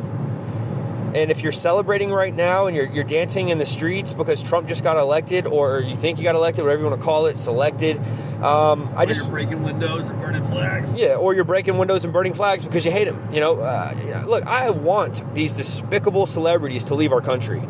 And 1.14 1.30
if 1.30 1.42
you're 1.42 1.52
celebrating 1.52 2.10
right 2.10 2.34
now 2.34 2.66
and 2.66 2.76
you're, 2.76 2.86
you're 2.86 3.04
dancing 3.04 3.48
in 3.48 3.58
the 3.58 3.66
streets 3.66 4.12
because 4.12 4.42
Trump 4.42 4.68
just 4.68 4.82
got 4.84 4.96
elected, 4.96 5.46
or 5.46 5.80
you 5.80 5.96
think 5.96 6.18
he 6.18 6.24
got 6.24 6.34
elected, 6.34 6.64
whatever 6.64 6.82
you 6.82 6.88
want 6.88 7.00
to 7.00 7.04
call 7.04 7.26
it, 7.26 7.38
selected, 7.38 7.98
um, 8.42 8.92
I 8.94 9.06
just 9.06 9.28
breaking 9.30 9.62
windows 9.62 10.06
and 10.06 10.20
burning 10.20 10.44
flags. 10.46 10.94
yeah, 10.94 11.14
or 11.14 11.34
you're 11.34 11.44
breaking 11.44 11.78
windows 11.78 12.04
and 12.04 12.12
burning 12.12 12.34
flags 12.34 12.64
because 12.64 12.84
you 12.84 12.90
hate 12.90 13.08
him. 13.08 13.32
You 13.32 13.40
know, 13.40 13.58
uh, 13.60 14.24
look, 14.26 14.46
I 14.46 14.70
want 14.70 15.34
these 15.34 15.52
despicable 15.52 16.26
celebrities 16.26 16.84
to 16.84 16.94
leave 16.94 17.12
our 17.12 17.22
country. 17.22 17.60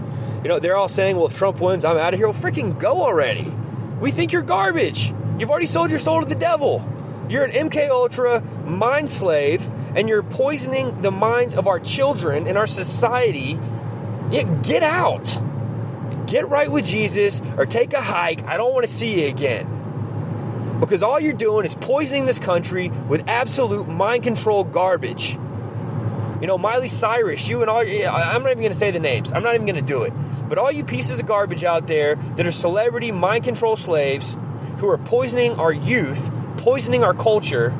You 0.43 0.49
know, 0.49 0.59
they're 0.59 0.77
all 0.77 0.89
saying, 0.89 1.17
well, 1.17 1.27
if 1.27 1.37
Trump 1.37 1.61
wins, 1.61 1.85
I'm 1.85 1.97
out 1.97 2.13
of 2.15 2.21
here. 2.21 2.29
Well, 2.29 2.39
freaking 2.39 2.79
go 2.79 3.03
already. 3.03 3.53
We 4.01 4.11
think 4.11 4.33
you're 4.33 4.43
garbage. 4.43 5.13
You've 5.39 5.51
already 5.51 5.67
sold 5.67 5.91
your 5.91 6.01
soul 6.01 6.21
to 6.21 6.27
the 6.27 6.35
devil. 6.35 6.87
You're 7.29 7.45
an 7.45 7.51
MK 7.51 7.91
Ultra 7.91 8.41
mind 8.65 9.11
slave, 9.11 9.71
and 9.95 10.09
you're 10.09 10.23
poisoning 10.23 11.03
the 11.03 11.11
minds 11.11 11.55
of 11.55 11.67
our 11.67 11.81
children 11.81 12.47
and 12.47 12.57
our 12.57 12.67
society. 12.67 13.59
Yeah, 14.31 14.43
get 14.63 14.83
out. 14.83 15.41
Get 16.27 16.49
right 16.49 16.71
with 16.71 16.85
Jesus 16.85 17.41
or 17.57 17.67
take 17.67 17.93
a 17.95 18.03
hike. 18.03 18.45
I 18.45 18.57
don't 18.57 18.73
want 18.73 18.87
to 18.87 18.93
see 18.93 19.23
you 19.23 19.29
again 19.29 19.79
because 20.81 21.03
all 21.03 21.19
you're 21.19 21.33
doing 21.33 21.67
is 21.67 21.75
poisoning 21.75 22.25
this 22.25 22.39
country 22.39 22.89
with 22.89 23.29
absolute 23.29 23.89
mind 23.89 24.23
control 24.23 24.65
garbage. 24.65 25.33
You 26.41 26.47
know, 26.47 26.57
Miley 26.57 26.89
Cyrus, 26.89 27.49
you 27.49 27.63
and 27.63 27.71
all, 27.71 27.81
I'm 27.81 28.43
not 28.43 28.51
even 28.53 28.59
going 28.59 28.73
to 28.73 28.79
say 28.79 28.93
the 28.93 29.01
names. 29.01 29.33
I'm 29.33 29.43
not 29.43 29.55
even 29.55 29.67
going 29.67 29.77
to 29.77 29.83
do 29.83 30.05
it. 30.05 30.13
But 30.49 30.57
all 30.57 30.71
you 30.71 30.85
pieces 30.85 31.19
of 31.19 31.27
garbage 31.27 31.65
out 31.65 31.89
there 31.89 32.15
that 32.15 32.47
are 32.47 32.53
celebrity 32.53 33.11
mind 33.11 33.43
control 33.43 33.75
slaves 33.77 34.37
who 34.79 34.89
are 34.89 34.99
poisoning 34.99 35.55
our 35.55 35.73
youth, 35.73 36.31
poisoning 36.59 37.03
our 37.03 37.15
culture, 37.15 37.75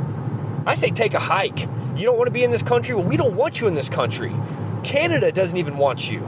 I 0.67 0.75
say 0.75 0.91
take 0.91 1.15
a 1.15 1.19
hike. 1.19 1.61
You 1.97 2.05
don't 2.05 2.17
want 2.17 2.29
to 2.29 2.33
be 2.33 2.45
in 2.45 2.51
this 2.51 2.63
country? 2.63 2.95
Well, 2.95 3.05
we 3.05 3.17
don't 3.17 3.35
want 3.35 3.61
you 3.61 3.69
in 3.69 3.75
this 3.75 3.89
country. 3.89 4.35
Canada 4.85 5.33
doesn't 5.33 5.57
even 5.57 5.77
want 5.77 6.11
you. 6.11 6.21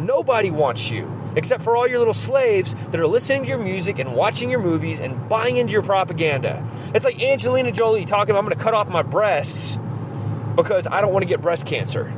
Nobody 0.00 0.50
wants 0.50 0.90
you 0.90 1.16
except 1.36 1.62
for 1.62 1.76
all 1.76 1.86
your 1.86 1.98
little 1.98 2.14
slaves 2.14 2.74
that 2.90 3.00
are 3.00 3.06
listening 3.06 3.42
to 3.42 3.48
your 3.48 3.58
music 3.58 3.98
and 3.98 4.14
watching 4.14 4.50
your 4.50 4.60
movies 4.60 5.00
and 5.00 5.28
buying 5.28 5.56
into 5.56 5.72
your 5.72 5.82
propaganda. 5.82 6.66
It's 6.94 7.04
like 7.04 7.22
Angelina 7.22 7.70
Jolie 7.72 8.04
talking, 8.04 8.34
I'm 8.34 8.44
going 8.44 8.56
to 8.56 8.62
cut 8.62 8.74
off 8.74 8.88
my 8.88 9.02
breasts 9.02 9.78
because 10.56 10.86
I 10.86 11.00
don't 11.00 11.12
want 11.12 11.22
to 11.22 11.28
get 11.28 11.40
breast 11.40 11.66
cancer. 11.66 12.12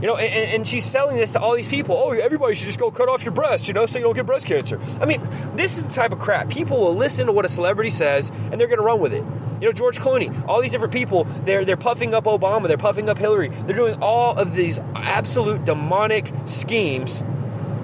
You 0.00 0.08
know, 0.08 0.16
and, 0.16 0.50
and 0.50 0.66
she's 0.66 0.84
selling 0.84 1.16
this 1.16 1.32
to 1.32 1.40
all 1.40 1.54
these 1.54 1.68
people. 1.68 1.96
Oh, 1.96 2.10
everybody 2.12 2.54
should 2.54 2.66
just 2.66 2.78
go 2.78 2.90
cut 2.90 3.08
off 3.08 3.24
your 3.24 3.32
breast, 3.32 3.68
you 3.68 3.74
know, 3.74 3.86
so 3.86 3.98
you 3.98 4.04
don't 4.04 4.14
get 4.14 4.26
breast 4.26 4.46
cancer. 4.46 4.80
I 5.00 5.06
mean, 5.06 5.26
this 5.54 5.78
is 5.78 5.86
the 5.86 5.94
type 5.94 6.12
of 6.12 6.18
crap. 6.18 6.48
People 6.48 6.80
will 6.80 6.94
listen 6.94 7.26
to 7.26 7.32
what 7.32 7.44
a 7.44 7.48
celebrity 7.48 7.90
says 7.90 8.30
and 8.30 8.60
they're 8.60 8.68
going 8.68 8.78
to 8.78 8.84
run 8.84 9.00
with 9.00 9.12
it. 9.12 9.24
You 9.60 9.68
know, 9.68 9.72
George 9.72 9.98
Clooney, 9.98 10.46
all 10.46 10.60
these 10.60 10.70
different 10.70 10.92
people, 10.92 11.24
they're 11.44 11.64
they're 11.64 11.78
puffing 11.78 12.12
up 12.12 12.24
Obama, 12.24 12.68
they're 12.68 12.76
puffing 12.76 13.08
up 13.08 13.16
Hillary. 13.16 13.48
They're 13.48 13.74
doing 13.74 13.96
all 14.02 14.36
of 14.36 14.54
these 14.54 14.78
absolute 14.94 15.64
demonic 15.64 16.30
schemes 16.44 17.22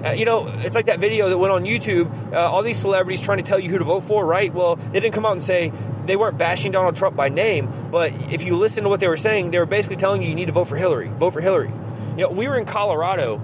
uh, 0.03 0.11
you 0.11 0.25
know, 0.25 0.45
it's 0.57 0.75
like 0.75 0.87
that 0.87 0.99
video 0.99 1.29
that 1.29 1.37
went 1.37 1.53
on 1.53 1.63
YouTube. 1.63 2.33
Uh, 2.33 2.37
all 2.37 2.61
these 2.61 2.77
celebrities 2.77 3.21
trying 3.21 3.37
to 3.37 3.43
tell 3.43 3.57
you 3.57 3.69
who 3.69 3.77
to 3.77 3.85
vote 3.85 4.01
for, 4.01 4.25
right? 4.25 4.53
Well, 4.53 4.75
they 4.75 4.99
didn't 4.99 5.13
come 5.13 5.25
out 5.25 5.31
and 5.31 5.41
say 5.41 5.71
they 6.05 6.17
weren't 6.17 6.37
bashing 6.37 6.73
Donald 6.73 6.97
Trump 6.97 7.15
by 7.15 7.29
name, 7.29 7.71
but 7.89 8.11
if 8.29 8.43
you 8.43 8.57
listen 8.57 8.83
to 8.83 8.89
what 8.89 8.99
they 8.99 9.07
were 9.07 9.15
saying, 9.15 9.51
they 9.51 9.59
were 9.59 9.65
basically 9.65 9.95
telling 9.95 10.21
you 10.21 10.27
you 10.27 10.35
need 10.35 10.47
to 10.47 10.51
vote 10.51 10.65
for 10.65 10.75
Hillary. 10.75 11.07
Vote 11.07 11.31
for 11.31 11.39
Hillary. 11.39 11.71
You 12.15 12.23
know, 12.23 12.29
we 12.29 12.47
were 12.47 12.57
in 12.57 12.65
Colorado, 12.65 13.41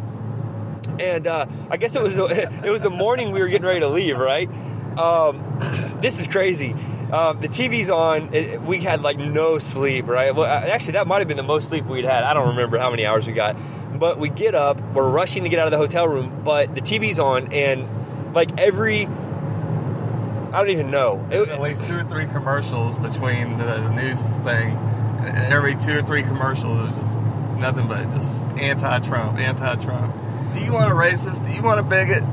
and 1.00 1.26
uh, 1.28 1.46
I 1.70 1.78
guess 1.78 1.96
it 1.96 2.02
was 2.02 2.16
the, 2.16 2.26
it 2.64 2.70
was 2.70 2.82
the 2.82 2.90
morning 2.90 3.32
we 3.32 3.40
were 3.40 3.48
getting 3.48 3.66
ready 3.68 3.80
to 3.82 3.90
leave, 3.90 4.18
right? 4.18 4.50
Um, 4.98 5.98
this 6.02 6.20
is 6.20 6.28
crazy. 6.28 6.74
Um, 7.12 7.40
the 7.42 7.48
TV's 7.48 7.90
on. 7.90 8.34
It, 8.36 8.62
we 8.62 8.80
had 8.82 9.02
like 9.02 9.18
no 9.18 9.58
sleep, 9.58 10.08
right? 10.08 10.36
Well, 10.36 10.46
uh, 10.46 10.68
actually, 10.68 10.94
that 10.94 11.08
might 11.08 11.20
have 11.20 11.28
been 11.28 11.38
the 11.38 11.44
most 11.44 11.70
sleep 11.70 11.86
we'd 11.86 12.06
had. 12.06 12.24
I 12.24 12.34
don't 12.36 12.50
remember 12.50 12.78
how 12.78 12.92
many 12.92 13.06
hours 13.06 13.26
we 13.26 13.34
got. 13.34 13.56
But 13.98 14.20
we 14.20 14.30
get 14.30 14.54
up, 14.56 14.80
we're 14.94 15.10
rushing 15.10 15.44
to 15.44 15.50
get 15.50 15.58
out 15.60 15.66
of 15.66 15.72
the 15.72 15.78
hotel 15.78 16.08
room, 16.08 16.42
but 16.46 16.76
the 16.76 16.82
TV's 16.82 17.18
on, 17.20 17.52
and 17.52 18.34
like 18.34 18.58
every, 18.60 19.08
I 19.08 20.52
don't 20.52 20.70
even 20.70 20.92
know. 20.92 21.28
It- 21.32 21.50
at 21.50 21.60
least 21.60 21.86
two 21.86 21.98
or 21.98 22.04
three 22.04 22.26
commercials 22.28 22.98
between 23.00 23.58
the, 23.58 23.66
the 23.66 23.90
news 23.90 24.38
thing. 24.38 24.78
Every 25.26 25.76
two 25.76 25.98
or 25.98 26.02
three 26.02 26.22
commercials, 26.24 26.78
there's 26.96 26.98
just 26.98 27.18
nothing 27.60 27.88
but 27.88 28.12
just 28.14 28.46
anti-Trump, 28.58 29.38
anti-Trump. 29.38 30.56
Do 30.56 30.64
you 30.64 30.72
want 30.72 30.92
a 30.92 30.96
racist? 30.96 31.46
Do 31.46 31.54
you 31.54 31.62
want 31.62 31.80
a 31.80 31.84
bigot? 31.84 32.24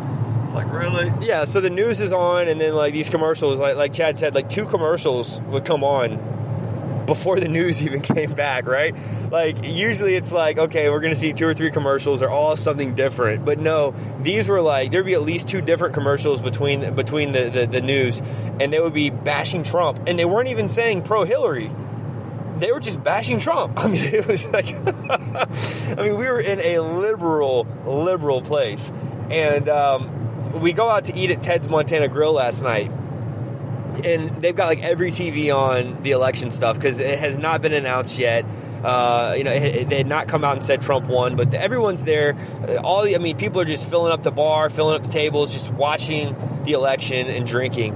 It's 0.45 0.55
like 0.55 0.73
really. 0.73 1.13
yeah, 1.21 1.45
so 1.45 1.61
the 1.61 1.71
news 1.71 2.01
is 2.01 2.13
on, 2.13 2.47
and 2.49 2.61
then 2.61 2.75
like 2.75 2.93
these 2.93 3.09
commercials, 3.09 3.59
like 3.59 3.77
like 3.77 3.93
Chad 3.93 4.17
said, 4.17 4.35
like 4.35 4.49
two 4.49 4.67
commercials 4.67 5.41
would 5.43 5.65
come 5.65 5.83
on 5.83 6.35
before 7.07 7.41
the 7.41 7.49
news 7.49 7.83
even 7.85 8.01
came 8.01 8.33
back, 8.33 8.67
right? 8.67 8.95
Like 9.31 9.65
usually 9.65 10.15
it's 10.15 10.33
like, 10.33 10.59
okay, 10.59 10.91
we're 10.91 11.01
gonna 11.01 11.15
see 11.15 11.33
two 11.33 11.49
or 11.49 11.55
three 11.55 11.71
commercials, 11.71 12.21
they're 12.21 12.31
all 12.31 12.57
something 12.57 12.95
different. 12.95 13.45
But 13.45 13.59
no, 13.59 13.95
these 14.21 14.49
were 14.49 14.61
like 14.61 14.93
there'd 14.93 15.07
be 15.07 15.15
at 15.15 15.23
least 15.23 15.49
two 15.49 15.61
different 15.61 15.95
commercials 15.95 16.41
between 16.41 16.95
between 16.95 17.33
the, 17.33 17.51
the, 17.51 17.67
the 17.67 17.81
news, 17.81 18.21
and 18.61 18.73
they 18.73 18.81
would 18.81 18.95
be 18.95 19.11
bashing 19.11 19.63
Trump, 19.63 20.01
and 20.07 20.19
they 20.19 20.25
weren't 20.25 20.49
even 20.49 20.69
saying 20.69 21.03
pro 21.03 21.25
Hillary. 21.25 21.71
They 22.59 22.73
were 22.73 22.81
just 22.81 23.03
bashing 23.03 23.39
Trump. 23.39 23.75
I 23.83 23.89
mean, 23.89 24.03
it 24.03 24.27
was 24.27 24.45
like, 24.47 24.67
I 24.75 26.03
mean, 26.03 26.17
we 26.17 26.25
were 26.27 26.41
in 26.41 26.61
a 26.61 26.81
liberal, 26.81 27.67
liberal 27.87 28.43
place, 28.43 28.93
and 29.31 29.69
um, 29.69 30.61
we 30.61 30.73
go 30.73 30.91
out 30.91 31.05
to 31.07 31.17
eat 31.17 31.31
at 31.31 31.43
Ted's 31.43 31.69
Montana 31.69 32.09
Grill 32.09 32.33
last 32.33 32.63
night, 32.63 32.91
and 34.05 34.31
they've 34.43 34.57
got 34.57 34.67
like 34.67 34.83
every 34.83 35.11
TV 35.11 35.55
on 35.55 36.03
the 36.03 36.13
election 36.13 36.51
stuff 36.51 36.77
because 36.77 36.99
it 37.01 37.19
has 37.19 37.39
not 37.39 37.63
been 37.63 37.73
announced 37.73 38.19
yet. 38.19 38.45
Uh, 38.85 39.35
you 39.37 39.43
know, 39.43 39.59
they 39.59 39.97
had 39.97 40.07
not 40.07 40.29
come 40.29 40.45
out 40.45 40.55
and 40.55 40.65
said 40.65 40.81
Trump 40.81 41.07
won, 41.07 41.35
but 41.35 41.53
everyone's 41.55 42.05
there. 42.05 42.37
Uh, 42.69 42.77
All 42.77 43.03
the, 43.03 43.17
I 43.17 43.19
mean, 43.19 43.37
people 43.37 43.61
are 43.61 43.65
just 43.65 43.89
filling 43.89 44.13
up 44.13 44.23
the 44.23 44.31
bar, 44.31 44.71
filling 44.71 44.95
up 44.97 45.03
the 45.03 45.13
tables, 45.13 45.53
just 45.53 45.73
watching 45.73 46.37
the 46.65 46.73
election 46.73 47.27
and 47.27 47.47
drinking. 47.47 47.95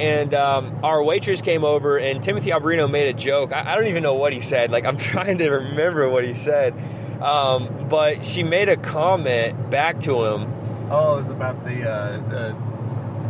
And 0.00 0.32
um, 0.34 0.80
our 0.82 1.02
waitress 1.02 1.42
came 1.42 1.64
over, 1.64 1.98
and 1.98 2.22
Timothy 2.22 2.50
Alberino 2.50 2.90
made 2.90 3.08
a 3.08 3.12
joke. 3.12 3.52
I, 3.52 3.72
I 3.72 3.74
don't 3.74 3.88
even 3.88 4.02
know 4.02 4.14
what 4.14 4.32
he 4.32 4.40
said. 4.40 4.70
Like 4.70 4.86
I'm 4.86 4.96
trying 5.12 5.38
to 5.38 5.50
remember 5.50 6.08
what 6.08 6.24
he 6.24 6.34
said, 6.34 6.74
um, 7.22 7.88
but 7.88 8.24
she 8.24 8.42
made 8.42 8.68
a 8.68 8.76
comment 8.76 9.70
back 9.70 10.00
to 10.00 10.24
him. 10.24 10.52
Oh, 10.90 11.14
it 11.14 11.16
was 11.18 11.30
about 11.30 11.64
the, 11.64 11.88
uh, 11.88 12.16
the 12.28 12.56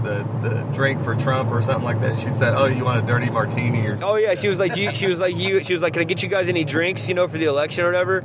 the 0.03 0.49
the 0.49 0.63
drink 0.73 1.03
for 1.03 1.15
Trump 1.15 1.51
or 1.51 1.61
something 1.63 1.85
like 1.85 2.01
that. 2.01 2.19
She 2.19 2.31
said, 2.31 2.55
"Oh, 2.55 2.67
you 2.67 2.85
want 2.85 3.03
a 3.03 3.07
dirty 3.07 3.31
martini 3.31 3.87
or?" 3.87 3.99
something 3.99 4.09
Oh 4.09 4.17
yeah, 4.17 4.35
she 4.35 4.49
was 4.49 4.59
like, 4.59 4.77
you, 4.77 4.95
she 4.95 5.07
was 5.07 5.21
like, 5.21 5.37
you, 5.37 5.63
she 5.63 5.73
was 5.73 5.83
like, 5.83 5.93
can 5.93 6.03
I 6.03 6.05
get 6.05 6.23
you 6.23 6.29
guys 6.29 6.49
any 6.49 6.65
drinks, 6.65 7.09
you 7.09 7.15
know, 7.15 7.29
for 7.29 7.39
the 7.39 7.47
election 7.47 7.85
or 7.85 7.89
whatever? 7.89 8.25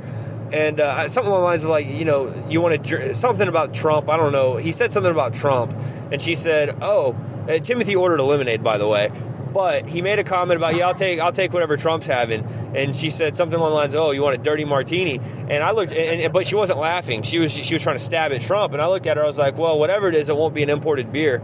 And 0.52 0.80
uh, 0.80 1.08
something 1.08 1.30
along 1.30 1.42
the 1.42 1.46
lines 1.46 1.64
of 1.64 1.70
like, 1.70 1.86
you 1.86 2.04
know, 2.04 2.32
you 2.48 2.60
want 2.60 2.84
to 2.84 3.14
something 3.14 3.48
about 3.48 3.74
Trump. 3.74 4.08
I 4.08 4.16
don't 4.16 4.32
know. 4.32 4.56
He 4.56 4.72
said 4.72 4.92
something 4.92 5.10
about 5.10 5.34
Trump, 5.34 5.74
and 6.12 6.22
she 6.22 6.34
said, 6.34 6.82
oh, 6.82 7.16
Timothy 7.64 7.96
ordered 7.96 8.20
a 8.20 8.24
lemonade, 8.24 8.62
by 8.62 8.78
the 8.78 8.86
way. 8.86 9.10
But 9.52 9.88
he 9.88 10.02
made 10.02 10.18
a 10.18 10.24
comment 10.24 10.58
about, 10.58 10.74
yeah, 10.74 10.86
I'll 10.86 10.94
take, 10.94 11.18
I'll 11.18 11.32
take 11.32 11.54
whatever 11.54 11.78
Trump's 11.78 12.06
having. 12.06 12.44
And 12.74 12.94
she 12.94 13.08
said 13.08 13.34
something 13.34 13.58
along 13.58 13.70
the 13.70 13.76
lines, 13.76 13.94
oh, 13.94 14.10
you 14.10 14.22
want 14.22 14.34
a 14.34 14.42
dirty 14.42 14.66
martini? 14.66 15.18
And 15.18 15.64
I 15.64 15.70
looked, 15.70 15.92
and, 15.92 16.20
and 16.20 16.30
but 16.30 16.46
she 16.46 16.54
wasn't 16.54 16.78
laughing. 16.78 17.22
She 17.22 17.38
was, 17.38 17.52
she 17.52 17.74
was 17.74 17.82
trying 17.82 17.96
to 17.96 18.04
stab 18.04 18.32
at 18.32 18.42
Trump. 18.42 18.74
And 18.74 18.82
I 18.82 18.86
looked 18.88 19.06
at 19.06 19.16
her, 19.16 19.22
I 19.22 19.26
was 19.26 19.38
like, 19.38 19.56
well, 19.56 19.78
whatever 19.78 20.08
it 20.08 20.14
is, 20.14 20.28
it 20.28 20.36
won't 20.36 20.52
be 20.54 20.62
an 20.62 20.68
imported 20.68 21.10
beer. 21.10 21.40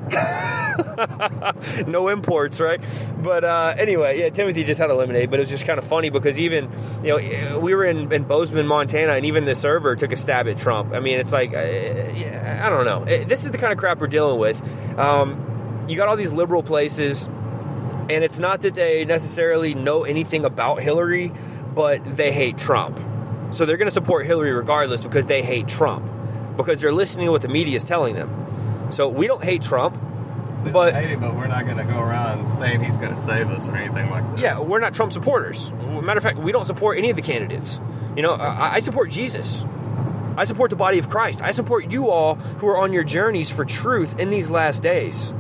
no 1.87 2.09
imports, 2.09 2.61
right? 2.61 2.81
But 3.23 3.45
uh, 3.45 3.75
anyway, 3.79 4.21
yeah, 4.21 4.31
Timothy 4.31 4.65
just 4.65 4.79
had 4.79 4.91
a 4.91 4.95
lemonade, 4.95 5.31
but 5.31 5.39
it 5.39 5.43
was 5.43 5.49
just 5.49 5.67
kind 5.67 5.79
of 5.79 5.85
funny 5.85 6.11
because 6.11 6.39
even 6.39 6.71
you 7.03 7.17
know 7.17 7.59
we 7.59 7.75
were 7.75 7.85
in, 7.85 8.13
in 8.13 8.25
Bozeman, 8.25 8.67
Montana, 8.67 9.13
and 9.13 9.25
even 9.25 9.45
the 9.45 9.55
server 9.55 9.97
took 9.97 10.13
a 10.13 10.17
stab 10.17 10.49
at 10.49 10.59
Trump. 10.59 10.93
I 10.93 11.01
mean, 11.01 11.19
it's 11.19 11.33
like 11.33 11.55
uh, 11.55 11.59
I 11.59 12.69
don't 12.69 12.85
know. 12.85 13.05
This 13.05 13.45
is 13.45 13.51
the 13.51 13.59
kind 13.59 13.73
of 13.73 13.79
crap 13.79 13.99
we're 14.01 14.07
dealing 14.07 14.39
with. 14.39 14.63
Um, 14.99 15.85
you 15.89 15.97
got 15.97 16.09
all 16.09 16.17
these 16.17 16.33
liberal 16.33 16.63
places, 16.63 17.27
and 17.27 18.25
it's 18.25 18.39
not 18.39 18.61
that 18.63 18.75
they 18.75 19.05
necessarily 19.05 19.75
know 19.75 20.05
anything 20.05 20.45
about 20.45 20.81
Hillary, 20.81 21.33
but 21.75 22.17
they 22.17 22.33
hate 22.33 22.59
Trump. 22.59 23.01
So 23.51 23.67
they're 23.67 23.77
going 23.77 23.89
to 23.89 23.93
support 23.93 24.27
Hillary 24.27 24.53
regardless 24.53 25.03
because 25.03 25.27
they 25.27 25.43
hate 25.43 25.69
Trump 25.69 26.11
because 26.57 26.81
they're 26.81 26.93
listening 26.93 27.27
to 27.27 27.33
what 27.33 27.43
the 27.43 27.49
media 27.49 27.77
is 27.77 27.85
telling 27.85 28.15
them. 28.15 28.31
So 28.91 29.09
we 29.09 29.27
don't 29.27 29.43
hate 29.43 29.63
Trump, 29.63 29.97
but 30.71 30.95
hate 30.95 31.11
him, 31.11 31.21
but 31.21 31.35
we're 31.35 31.47
not 31.47 31.65
going 31.65 31.79
to 31.79 31.85
go 31.85 31.99
around 31.99 32.51
saying 32.53 32.83
he's 32.83 32.97
going 32.97 33.13
to 33.15 33.21
save 33.21 33.49
us 33.51 33.69
or 33.69 33.77
anything 33.77 34.11
like 34.11 34.23
that. 34.31 34.39
yeah, 34.39 34.59
we're 34.61 34.79
not 34.81 34.95
Trump 34.95 35.13
supporters. 35.13 35.73
Matter 35.73 36.19
of 36.19 36.23
fact, 36.23 36.39
we 36.39 36.53
don't 36.53 36.65
support 36.67 36.99
any 36.99 37.11
of 37.11 37.17
the 37.17 37.23
candidates. 37.23 37.81
You 38.17 38.23
know, 38.23 38.33
I, 38.33 38.75
I 38.75 38.81
support 38.81 39.11
Jesus. 39.11 39.67
I 40.37 40.45
support 40.45 40.71
the 40.71 40.77
body 40.77 40.99
of 40.99 41.09
Christ. 41.09 41.43
I 41.43 41.51
support 41.51 41.91
you 41.91 42.09
all 42.11 42.37
who 42.37 42.67
are 42.69 42.79
on 42.79 42.93
your 42.93 43.05
journeys 43.05 43.51
for 43.51 43.65
truth 43.65 44.19
in 44.19 44.31
these 44.31 44.51
last 44.51 44.83
days. 44.83 45.33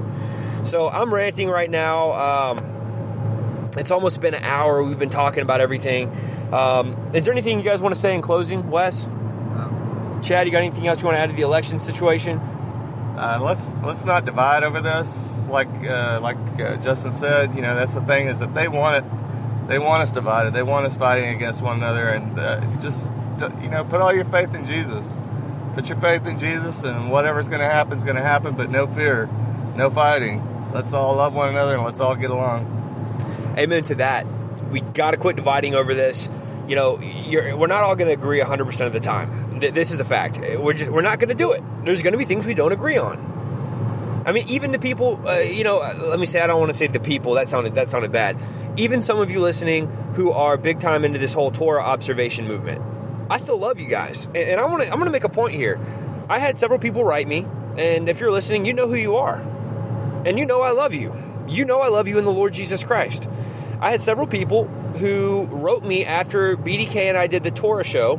So 0.64 0.88
I'm 0.88 1.12
ranting 1.12 1.48
right 1.48 1.70
now. 1.70 2.12
Um, 2.12 3.70
it's 3.76 3.90
almost 3.90 4.20
been 4.20 4.34
an 4.34 4.44
hour. 4.44 4.82
We've 4.84 4.98
been 4.98 5.08
talking 5.10 5.42
about 5.42 5.60
everything. 5.60 6.14
Um, 6.52 6.96
is 7.14 7.24
there 7.24 7.32
anything 7.32 7.58
you 7.58 7.64
guys 7.64 7.80
want 7.80 7.94
to 7.94 8.00
say 8.00 8.14
in 8.14 8.20
closing, 8.20 8.70
Wes? 8.70 9.06
Chad, 10.22 10.46
you 10.46 10.52
got 10.52 10.58
anything 10.58 10.86
else 10.86 11.00
you 11.00 11.06
want 11.06 11.16
to 11.16 11.20
add 11.20 11.30
to 11.30 11.36
the 11.36 11.42
election 11.42 11.78
situation? 11.80 12.38
Uh, 13.16 13.38
let's 13.42 13.74
let's 13.84 14.04
not 14.04 14.24
divide 14.24 14.64
over 14.64 14.80
this. 14.80 15.42
Like 15.48 15.68
uh, 15.84 16.20
like 16.22 16.38
uh, 16.58 16.76
Justin 16.76 17.12
said, 17.12 17.54
you 17.54 17.60
know 17.60 17.74
that's 17.74 17.94
the 17.94 18.00
thing 18.00 18.28
is 18.28 18.38
that 18.38 18.54
they 18.54 18.68
want 18.68 19.04
it. 19.04 19.68
They 19.68 19.78
want 19.78 20.02
us 20.02 20.12
divided. 20.12 20.54
They 20.54 20.62
want 20.62 20.86
us 20.86 20.96
fighting 20.96 21.34
against 21.34 21.60
one 21.60 21.76
another, 21.76 22.06
and 22.06 22.38
uh, 22.38 22.60
just 22.80 23.12
you 23.62 23.68
know 23.68 23.84
put 23.84 24.00
all 24.00 24.14
your 24.14 24.24
faith 24.24 24.54
in 24.54 24.64
Jesus. 24.64 25.20
Put 25.74 25.88
your 25.88 26.00
faith 26.00 26.26
in 26.26 26.38
Jesus, 26.38 26.84
and 26.84 27.10
whatever's 27.10 27.48
going 27.48 27.60
to 27.60 27.68
happen 27.68 27.96
is 27.96 28.04
going 28.04 28.16
to 28.16 28.22
happen. 28.22 28.54
But 28.54 28.70
no 28.70 28.86
fear, 28.86 29.28
no 29.76 29.90
fighting. 29.90 30.70
Let's 30.72 30.94
all 30.94 31.14
love 31.16 31.34
one 31.34 31.50
another, 31.50 31.74
and 31.74 31.84
let's 31.84 32.00
all 32.00 32.16
get 32.16 32.30
along. 32.30 32.78
Amen 33.58 33.84
to 33.84 33.96
that. 33.96 34.26
We 34.70 34.80
got 34.80 35.10
to 35.10 35.18
quit 35.18 35.36
dividing 35.36 35.74
over 35.74 35.94
this. 35.94 36.30
You 36.66 36.76
know, 36.76 36.94
we're 36.96 37.66
not 37.66 37.82
all 37.82 37.94
going 37.94 38.08
to 38.08 38.14
agree 38.14 38.40
100% 38.40 38.86
of 38.86 38.94
the 38.94 39.00
time 39.00 39.41
this 39.70 39.90
is 39.90 40.00
a 40.00 40.04
fact. 40.04 40.38
We're 40.38 40.72
just 40.72 40.90
we're 40.90 41.02
not 41.02 41.18
going 41.18 41.28
to 41.28 41.34
do 41.34 41.52
it. 41.52 41.62
There's 41.84 42.02
going 42.02 42.12
to 42.12 42.18
be 42.18 42.24
things 42.24 42.44
we 42.44 42.54
don't 42.54 42.72
agree 42.72 42.98
on. 42.98 44.22
I 44.24 44.32
mean, 44.32 44.48
even 44.48 44.70
the 44.70 44.78
people, 44.78 45.20
uh, 45.26 45.38
you 45.38 45.64
know, 45.64 45.78
uh, 45.78 45.94
let 46.00 46.18
me 46.18 46.26
say, 46.26 46.40
I 46.40 46.46
don't 46.46 46.60
want 46.60 46.70
to 46.70 46.78
say 46.78 46.86
the 46.86 47.00
people. 47.00 47.34
That 47.34 47.48
sounded 47.48 47.74
that 47.74 47.90
sounded 47.90 48.12
bad. 48.12 48.36
Even 48.76 49.02
some 49.02 49.20
of 49.20 49.30
you 49.30 49.40
listening 49.40 49.88
who 50.14 50.30
are 50.30 50.56
big 50.56 50.80
time 50.80 51.04
into 51.04 51.18
this 51.18 51.32
whole 51.32 51.50
Torah 51.50 51.82
observation 51.82 52.46
movement, 52.46 52.82
I 53.30 53.38
still 53.38 53.58
love 53.58 53.80
you 53.80 53.88
guys, 53.88 54.26
and, 54.26 54.36
and 54.36 54.60
I 54.60 54.66
want 54.66 54.82
to. 54.82 54.88
I'm 54.88 54.98
going 54.98 55.06
to 55.06 55.12
make 55.12 55.24
a 55.24 55.28
point 55.28 55.54
here. 55.54 55.80
I 56.28 56.38
had 56.38 56.58
several 56.58 56.78
people 56.78 57.04
write 57.04 57.26
me, 57.26 57.46
and 57.76 58.08
if 58.08 58.20
you're 58.20 58.30
listening, 58.30 58.64
you 58.64 58.72
know 58.72 58.86
who 58.86 58.94
you 58.94 59.16
are, 59.16 59.40
and 60.24 60.38
you 60.38 60.46
know 60.46 60.62
I 60.62 60.70
love 60.70 60.94
you. 60.94 61.16
You 61.48 61.64
know 61.64 61.80
I 61.80 61.88
love 61.88 62.06
you 62.06 62.18
in 62.18 62.24
the 62.24 62.32
Lord 62.32 62.54
Jesus 62.54 62.84
Christ. 62.84 63.28
I 63.80 63.90
had 63.90 64.00
several 64.00 64.28
people 64.28 64.68
who 64.98 65.48
wrote 65.50 65.82
me 65.82 66.04
after 66.04 66.56
BDK 66.56 67.08
and 67.08 67.18
I 67.18 67.26
did 67.26 67.42
the 67.42 67.50
Torah 67.50 67.82
show 67.82 68.16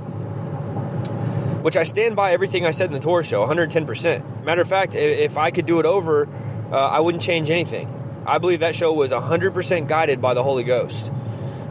which 1.63 1.77
I 1.77 1.83
stand 1.83 2.17
by 2.17 2.33
everything 2.33 2.65
I 2.65 2.71
said 2.71 2.87
in 2.87 2.93
the 2.93 2.99
Torah 2.99 3.23
show, 3.23 3.47
110%. 3.47 4.43
Matter 4.43 4.61
of 4.61 4.67
fact, 4.67 4.95
if 4.95 5.37
I 5.37 5.49
could 5.49 5.65
do 5.65 5.79
it 5.79 5.85
over, 5.85 6.27
uh, 6.69 6.75
I 6.75 6.99
wouldn't 6.99 7.23
change 7.23 7.49
anything. 7.49 7.87
I 8.25 8.37
believe 8.37 8.59
that 8.59 8.75
show 8.75 8.91
was 8.91 9.11
100% 9.11 9.87
guided 9.87 10.21
by 10.21 10.33
the 10.33 10.43
Holy 10.43 10.63
Ghost. 10.63 11.09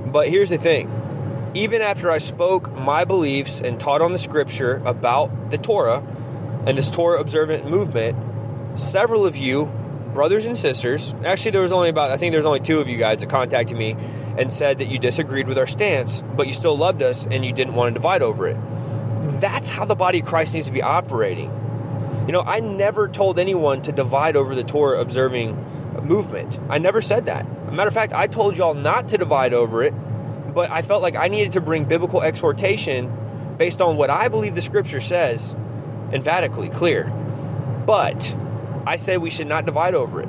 But 0.06 0.30
here's 0.30 0.48
the 0.48 0.56
thing 0.56 0.90
even 1.54 1.82
after 1.82 2.10
I 2.10 2.16
spoke 2.16 2.72
my 2.72 3.04
beliefs 3.04 3.60
and 3.60 3.78
taught 3.78 4.00
on 4.00 4.12
the 4.12 4.18
scripture 4.18 4.82
about 4.86 5.50
the 5.50 5.58
Torah 5.58 6.02
and 6.66 6.78
this 6.78 6.88
Torah 6.88 7.20
observant 7.20 7.68
movement, 7.68 8.16
several 8.80 9.26
of 9.26 9.36
you, 9.36 9.66
brothers 10.14 10.46
and 10.46 10.56
sisters, 10.56 11.14
actually, 11.22 11.50
there 11.50 11.60
was 11.60 11.72
only 11.72 11.90
about, 11.90 12.10
I 12.10 12.16
think 12.16 12.32
there 12.32 12.38
was 12.38 12.46
only 12.46 12.60
two 12.60 12.80
of 12.80 12.88
you 12.88 12.96
guys 12.96 13.20
that 13.20 13.28
contacted 13.28 13.76
me 13.76 13.94
and 14.38 14.50
said 14.50 14.78
that 14.78 14.86
you 14.86 14.98
disagreed 14.98 15.46
with 15.46 15.58
our 15.58 15.66
stance, 15.66 16.22
but 16.34 16.46
you 16.46 16.54
still 16.54 16.78
loved 16.78 17.02
us 17.02 17.26
and 17.26 17.44
you 17.44 17.52
didn't 17.52 17.74
want 17.74 17.90
to 17.90 17.94
divide 17.94 18.22
over 18.22 18.48
it. 18.48 18.56
That's 19.22 19.68
how 19.68 19.84
the 19.84 19.94
body 19.94 20.20
of 20.20 20.26
Christ 20.26 20.54
needs 20.54 20.66
to 20.66 20.72
be 20.72 20.82
operating. 20.82 21.50
You 22.26 22.32
know, 22.32 22.42
I 22.42 22.60
never 22.60 23.08
told 23.08 23.38
anyone 23.38 23.82
to 23.82 23.92
divide 23.92 24.36
over 24.36 24.54
the 24.54 24.64
Torah 24.64 25.00
observing 25.00 25.56
movement. 26.02 26.58
I 26.68 26.78
never 26.78 27.02
said 27.02 27.26
that. 27.26 27.46
matter 27.72 27.88
of 27.88 27.94
fact, 27.94 28.12
I 28.12 28.26
told 28.26 28.56
y'all 28.56 28.74
not 28.74 29.08
to 29.08 29.18
divide 29.18 29.52
over 29.54 29.82
it, 29.82 29.92
but 30.54 30.70
I 30.70 30.82
felt 30.82 31.02
like 31.02 31.16
I 31.16 31.28
needed 31.28 31.52
to 31.52 31.60
bring 31.60 31.84
biblical 31.84 32.22
exhortation 32.22 33.56
based 33.58 33.80
on 33.80 33.96
what 33.96 34.10
I 34.10 34.28
believe 34.28 34.54
the 34.54 34.62
scripture 34.62 35.00
says, 35.00 35.54
emphatically 36.12 36.68
clear. 36.68 37.10
But 37.86 38.34
I 38.86 38.96
said 38.96 39.18
we 39.18 39.30
should 39.30 39.46
not 39.46 39.66
divide 39.66 39.94
over 39.94 40.20
it. 40.20 40.28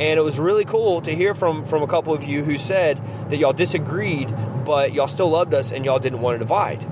And 0.00 0.18
it 0.18 0.22
was 0.22 0.38
really 0.38 0.64
cool 0.64 1.00
to 1.02 1.14
hear 1.14 1.34
from 1.34 1.64
from 1.64 1.82
a 1.82 1.86
couple 1.86 2.14
of 2.14 2.22
you 2.22 2.44
who 2.44 2.56
said 2.56 3.00
that 3.30 3.36
y'all 3.36 3.52
disagreed, 3.52 4.32
but 4.64 4.92
y'all 4.92 5.08
still 5.08 5.30
loved 5.30 5.54
us 5.54 5.72
and 5.72 5.84
y'all 5.84 5.98
didn't 5.98 6.20
want 6.20 6.36
to 6.36 6.38
divide. 6.38 6.86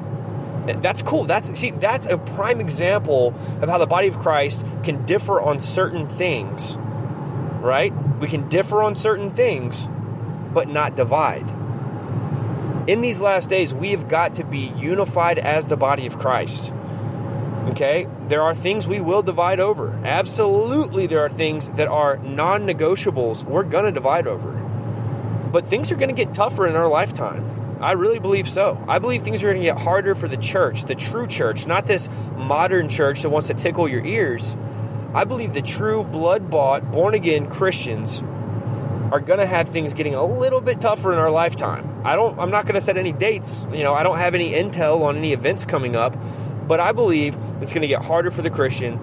That's 0.66 1.02
cool. 1.02 1.24
That's 1.24 1.58
see, 1.58 1.70
that's 1.70 2.06
a 2.06 2.18
prime 2.18 2.60
example 2.60 3.34
of 3.60 3.68
how 3.68 3.78
the 3.78 3.86
body 3.86 4.08
of 4.08 4.18
Christ 4.18 4.64
can 4.82 5.04
differ 5.06 5.40
on 5.40 5.60
certain 5.60 6.08
things. 6.16 6.76
Right? 6.76 7.92
We 8.20 8.28
can 8.28 8.48
differ 8.48 8.82
on 8.82 8.96
certain 8.96 9.34
things, 9.34 9.88
but 10.52 10.68
not 10.68 10.96
divide. 10.96 11.50
In 12.88 13.00
these 13.00 13.20
last 13.20 13.50
days, 13.50 13.74
we 13.74 13.90
have 13.90 14.08
got 14.08 14.36
to 14.36 14.44
be 14.44 14.72
unified 14.76 15.38
as 15.38 15.66
the 15.66 15.76
body 15.76 16.06
of 16.06 16.18
Christ. 16.18 16.72
Okay? 17.68 18.06
There 18.28 18.42
are 18.42 18.54
things 18.54 18.86
we 18.86 19.00
will 19.00 19.22
divide 19.22 19.58
over. 19.58 19.98
Absolutely, 20.04 21.08
there 21.08 21.20
are 21.20 21.28
things 21.28 21.68
that 21.70 21.88
are 21.88 22.18
non 22.18 22.64
negotiables 22.64 23.42
we're 23.42 23.64
going 23.64 23.86
to 23.86 23.90
divide 23.90 24.28
over. 24.28 24.52
But 25.50 25.66
things 25.66 25.90
are 25.90 25.96
going 25.96 26.14
to 26.14 26.24
get 26.24 26.32
tougher 26.32 26.66
in 26.66 26.76
our 26.76 26.88
lifetime. 26.88 27.55
I 27.86 27.92
really 27.92 28.18
believe 28.18 28.48
so. 28.48 28.84
I 28.88 28.98
believe 28.98 29.22
things 29.22 29.44
are 29.44 29.46
going 29.46 29.58
to 29.58 29.62
get 29.62 29.78
harder 29.78 30.16
for 30.16 30.26
the 30.26 30.36
church, 30.36 30.86
the 30.86 30.96
true 30.96 31.28
church, 31.28 31.68
not 31.68 31.86
this 31.86 32.08
modern 32.34 32.88
church 32.88 33.22
that 33.22 33.30
wants 33.30 33.46
to 33.46 33.54
tickle 33.54 33.86
your 33.86 34.04
ears. 34.04 34.56
I 35.14 35.22
believe 35.22 35.54
the 35.54 35.62
true 35.62 36.02
blood 36.02 36.50
bought, 36.50 36.90
born 36.90 37.14
again 37.14 37.48
Christians 37.48 38.24
are 39.12 39.20
going 39.20 39.38
to 39.38 39.46
have 39.46 39.68
things 39.68 39.94
getting 39.94 40.16
a 40.16 40.24
little 40.24 40.60
bit 40.60 40.80
tougher 40.80 41.12
in 41.12 41.18
our 41.20 41.30
lifetime. 41.30 42.02
I 42.04 42.16
don't 42.16 42.36
I'm 42.40 42.50
not 42.50 42.64
going 42.64 42.74
to 42.74 42.80
set 42.80 42.96
any 42.96 43.12
dates, 43.12 43.64
you 43.70 43.84
know, 43.84 43.94
I 43.94 44.02
don't 44.02 44.18
have 44.18 44.34
any 44.34 44.50
intel 44.50 45.02
on 45.02 45.16
any 45.16 45.32
events 45.32 45.64
coming 45.64 45.94
up, 45.94 46.16
but 46.66 46.80
I 46.80 46.90
believe 46.90 47.38
it's 47.60 47.72
going 47.72 47.82
to 47.82 47.88
get 47.88 48.04
harder 48.04 48.32
for 48.32 48.42
the 48.42 48.50
Christian. 48.50 48.98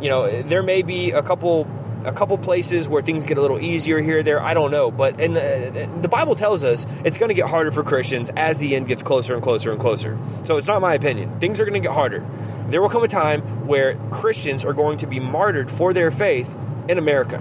You 0.00 0.10
know, 0.10 0.42
there 0.42 0.62
may 0.62 0.82
be 0.82 1.10
a 1.10 1.24
couple 1.24 1.64
a 2.08 2.12
couple 2.12 2.36
places 2.38 2.88
where 2.88 3.02
things 3.02 3.24
get 3.24 3.38
a 3.38 3.40
little 3.40 3.60
easier 3.60 4.00
here 4.00 4.22
there 4.22 4.42
i 4.42 4.54
don't 4.54 4.70
know 4.70 4.90
but 4.90 5.20
and 5.20 5.36
the, 5.36 5.88
the 6.00 6.08
bible 6.08 6.34
tells 6.34 6.64
us 6.64 6.86
it's 7.04 7.16
going 7.16 7.28
to 7.28 7.34
get 7.34 7.46
harder 7.48 7.70
for 7.70 7.82
christians 7.82 8.30
as 8.36 8.58
the 8.58 8.74
end 8.74 8.88
gets 8.88 9.02
closer 9.02 9.34
and 9.34 9.42
closer 9.42 9.70
and 9.70 9.80
closer. 9.80 10.18
So 10.44 10.56
it's 10.56 10.66
not 10.66 10.80
my 10.80 10.94
opinion. 10.94 11.38
Things 11.40 11.60
are 11.60 11.64
going 11.64 11.80
to 11.80 11.86
get 11.86 11.94
harder. 11.94 12.26
There 12.68 12.82
will 12.82 12.88
come 12.88 13.04
a 13.04 13.08
time 13.08 13.66
where 13.66 13.96
christians 14.10 14.64
are 14.64 14.72
going 14.72 14.98
to 14.98 15.06
be 15.06 15.20
martyred 15.20 15.70
for 15.70 15.92
their 15.92 16.10
faith 16.10 16.56
in 16.88 16.98
america. 16.98 17.38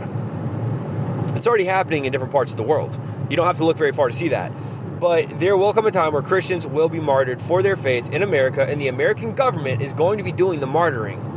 It's 1.36 1.48
already 1.48 1.66
happening 1.66 2.06
in 2.06 2.12
different 2.12 2.34
parts 2.34 2.52
of 2.52 2.58
the 2.58 2.64
world. 2.64 2.98
You 3.30 3.38
don't 3.38 3.46
have 3.46 3.58
to 3.58 3.66
look 3.66 3.78
very 3.78 3.92
far 3.92 4.08
to 4.08 4.14
see 4.14 4.30
that. 4.30 4.52
But 5.00 5.38
there 5.38 5.56
will 5.56 5.74
come 5.74 5.86
a 5.86 5.92
time 5.92 6.14
where 6.14 6.24
Christians 6.24 6.66
will 6.66 6.90
be 6.90 7.00
martyred 7.00 7.40
for 7.40 7.62
their 7.62 7.76
faith 7.76 8.12
in 8.12 8.24
America, 8.24 8.66
and 8.66 8.82
the 8.82 8.88
American 8.88 9.36
government 9.36 9.82
is 9.84 9.94
going 9.94 10.18
to 10.18 10.24
be 10.24 10.32
doing 10.32 10.60
the 10.60 10.66
martyring. 10.66 11.37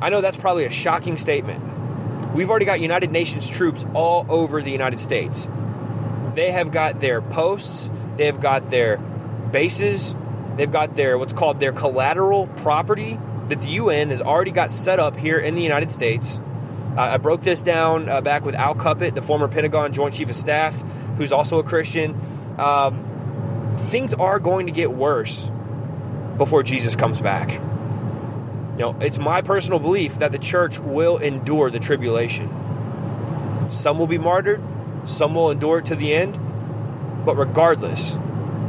I 0.00 0.10
know 0.10 0.20
that's 0.20 0.36
probably 0.36 0.64
a 0.64 0.70
shocking 0.70 1.18
statement. 1.18 2.34
We've 2.34 2.50
already 2.50 2.66
got 2.66 2.80
United 2.80 3.10
Nations 3.10 3.48
troops 3.48 3.84
all 3.94 4.26
over 4.28 4.62
the 4.62 4.70
United 4.70 5.00
States. 5.00 5.48
They 6.34 6.52
have 6.52 6.70
got 6.70 7.00
their 7.00 7.20
posts, 7.20 7.90
they 8.16 8.26
have 8.26 8.40
got 8.40 8.68
their 8.68 8.98
bases, 8.98 10.14
they've 10.56 10.70
got 10.70 10.94
their 10.94 11.18
what's 11.18 11.32
called 11.32 11.58
their 11.58 11.72
collateral 11.72 12.46
property 12.46 13.18
that 13.48 13.60
the 13.60 13.68
UN 13.70 14.10
has 14.10 14.20
already 14.20 14.50
got 14.50 14.70
set 14.70 15.00
up 15.00 15.16
here 15.16 15.38
in 15.38 15.54
the 15.54 15.62
United 15.62 15.90
States. 15.90 16.38
Uh, 16.96 17.00
I 17.00 17.16
broke 17.16 17.42
this 17.42 17.62
down 17.62 18.08
uh, 18.08 18.20
back 18.20 18.44
with 18.44 18.54
Al 18.54 18.74
Cuppett, 18.74 19.14
the 19.14 19.22
former 19.22 19.48
Pentagon 19.48 19.92
Joint 19.92 20.14
Chief 20.14 20.28
of 20.28 20.36
Staff, 20.36 20.82
who's 21.16 21.32
also 21.32 21.58
a 21.58 21.62
Christian. 21.62 22.20
Um, 22.58 23.76
things 23.78 24.14
are 24.14 24.38
going 24.38 24.66
to 24.66 24.72
get 24.72 24.92
worse 24.92 25.50
before 26.36 26.62
Jesus 26.62 26.94
comes 26.94 27.20
back. 27.20 27.60
You 28.78 28.84
know, 28.84 28.96
it's 29.00 29.18
my 29.18 29.42
personal 29.42 29.80
belief 29.80 30.20
that 30.20 30.30
the 30.30 30.38
church 30.38 30.78
will 30.78 31.16
endure 31.16 31.68
the 31.68 31.80
tribulation. 31.80 32.48
Some 33.70 33.98
will 33.98 34.06
be 34.06 34.18
martyred, 34.18 34.62
some 35.04 35.34
will 35.34 35.50
endure 35.50 35.80
it 35.80 35.86
to 35.86 35.96
the 35.96 36.14
end. 36.14 36.38
But 37.24 37.34
regardless, 37.34 38.16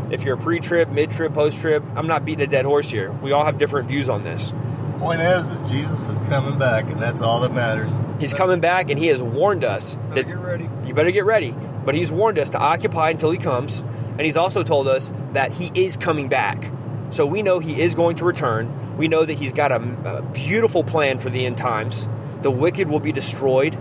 if 0.10 0.24
you're 0.24 0.34
a 0.34 0.42
pre 0.42 0.60
trib, 0.60 0.90
mid 0.92 1.12
trib, 1.12 1.36
post 1.36 1.60
trib, 1.60 1.86
I'm 1.96 2.08
not 2.08 2.26
beating 2.26 2.42
a 2.42 2.48
dead 2.48 2.66
horse 2.66 2.90
here. 2.90 3.12
We 3.12 3.34
all 3.34 3.46
have 3.46 3.60
different 3.60 3.88
views 3.88 4.10
on 4.10 4.24
this. 4.24 4.52
Point 4.98 5.22
is, 5.22 5.52
is 5.52 5.70
Jesus 5.70 6.10
is 6.10 6.22
coming 6.22 6.58
back, 6.58 6.86
and 6.86 7.00
that's 7.00 7.22
all 7.22 7.42
that 7.42 7.54
matters. 7.54 7.94
He's 8.20 8.34
coming 8.34 8.60
back, 8.60 8.90
and 8.90 8.98
he 8.98 9.08
has 9.08 9.22
warned 9.22 9.64
us 9.64 9.96
that 10.16 10.26
Get 10.26 10.38
ready. 10.40 10.68
you 10.88 10.96
better 10.96 11.12
get 11.12 11.26
ready. 11.26 11.52
But 11.86 11.94
he's 11.94 12.10
warned 12.10 12.40
us 12.40 12.50
to 12.50 12.58
occupy 12.58 13.12
until 13.12 13.30
he 13.30 13.38
comes, 13.38 13.80
and 13.80 14.22
he's 14.22 14.36
also 14.36 14.64
told 14.64 14.88
us 14.88 15.14
that 15.34 15.54
he 15.54 15.72
is 15.76 15.98
coming 15.98 16.30
back. 16.30 16.72
So 17.12 17.26
we 17.26 17.42
know 17.42 17.60
he 17.60 17.82
is 17.82 17.96
going 17.96 18.18
to 18.18 18.26
return. 18.26 18.98
We 18.98 19.08
know 19.08 19.26
that 19.26 19.34
he's 19.34 19.54
got 19.54 19.72
a, 19.72 19.82
a 20.06 20.22
beautiful 20.22 20.84
plan 20.84 21.20
for 21.20 21.30
the 21.30 21.46
end 21.46 21.58
times. 21.58 22.08
The 22.42 22.52
wicked 22.52 22.88
will 22.88 23.00
be 23.00 23.12
destroyed. 23.12 23.76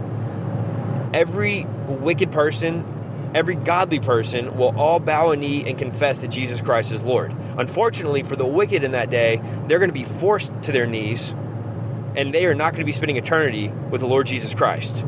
Every 1.12 1.64
wicked 1.86 2.32
person, 2.32 3.30
every 3.34 3.54
godly 3.54 4.00
person 4.00 4.56
will 4.56 4.76
all 4.78 4.98
bow 4.98 5.30
a 5.30 5.36
knee 5.36 5.68
and 5.68 5.78
confess 5.78 6.20
that 6.20 6.28
Jesus 6.28 6.60
Christ 6.60 6.92
is 6.92 7.02
Lord. 7.02 7.34
Unfortunately, 7.56 8.22
for 8.22 8.36
the 8.36 8.46
wicked 8.46 8.84
in 8.84 8.92
that 8.92 9.10
day, 9.10 9.40
they're 9.66 9.78
going 9.78 9.90
to 9.90 9.94
be 9.94 10.04
forced 10.04 10.52
to 10.62 10.72
their 10.72 10.86
knees, 10.86 11.30
and 12.16 12.32
they 12.34 12.46
are 12.46 12.54
not 12.54 12.72
going 12.72 12.80
to 12.80 12.86
be 12.86 12.92
spending 12.92 13.16
eternity 13.16 13.68
with 13.68 14.00
the 14.00 14.06
Lord 14.06 14.26
Jesus 14.26 14.54
Christ. 14.54 15.04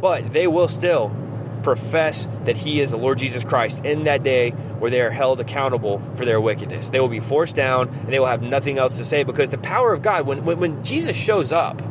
But 0.00 0.32
they 0.32 0.46
will 0.46 0.68
still 0.68 1.14
profess 1.62 2.28
that 2.44 2.56
he 2.56 2.80
is 2.80 2.90
the 2.90 2.96
Lord 2.96 3.18
Jesus 3.18 3.44
Christ 3.44 3.84
in 3.84 4.04
that 4.04 4.22
day 4.22 4.50
where 4.50 4.90
they 4.90 5.00
are 5.00 5.10
held 5.10 5.40
accountable 5.40 6.00
for 6.14 6.24
their 6.24 6.40
wickedness. 6.40 6.90
They 6.90 7.00
will 7.00 7.08
be 7.08 7.20
forced 7.20 7.56
down 7.56 7.88
and 7.88 8.12
they 8.12 8.18
will 8.18 8.26
have 8.26 8.42
nothing 8.42 8.78
else 8.78 8.96
to 8.98 9.04
say 9.04 9.24
because 9.24 9.50
the 9.50 9.58
power 9.58 9.92
of 9.92 10.02
God, 10.02 10.26
when, 10.26 10.44
when, 10.44 10.58
when 10.58 10.84
Jesus 10.84 11.16
shows 11.16 11.52
up, 11.52 11.82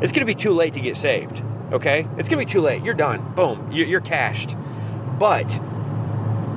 it's 0.00 0.12
going 0.12 0.20
to 0.20 0.24
be 0.26 0.34
too 0.34 0.52
late 0.52 0.74
to 0.74 0.80
get 0.80 0.96
saved. 0.96 1.42
Okay? 1.72 2.06
It's 2.18 2.28
going 2.28 2.40
to 2.40 2.46
be 2.46 2.50
too 2.50 2.60
late. 2.60 2.82
You're 2.84 2.94
done. 2.94 3.34
Boom. 3.34 3.70
You're, 3.72 3.86
you're 3.86 4.00
cashed. 4.00 4.56
But 5.18 5.52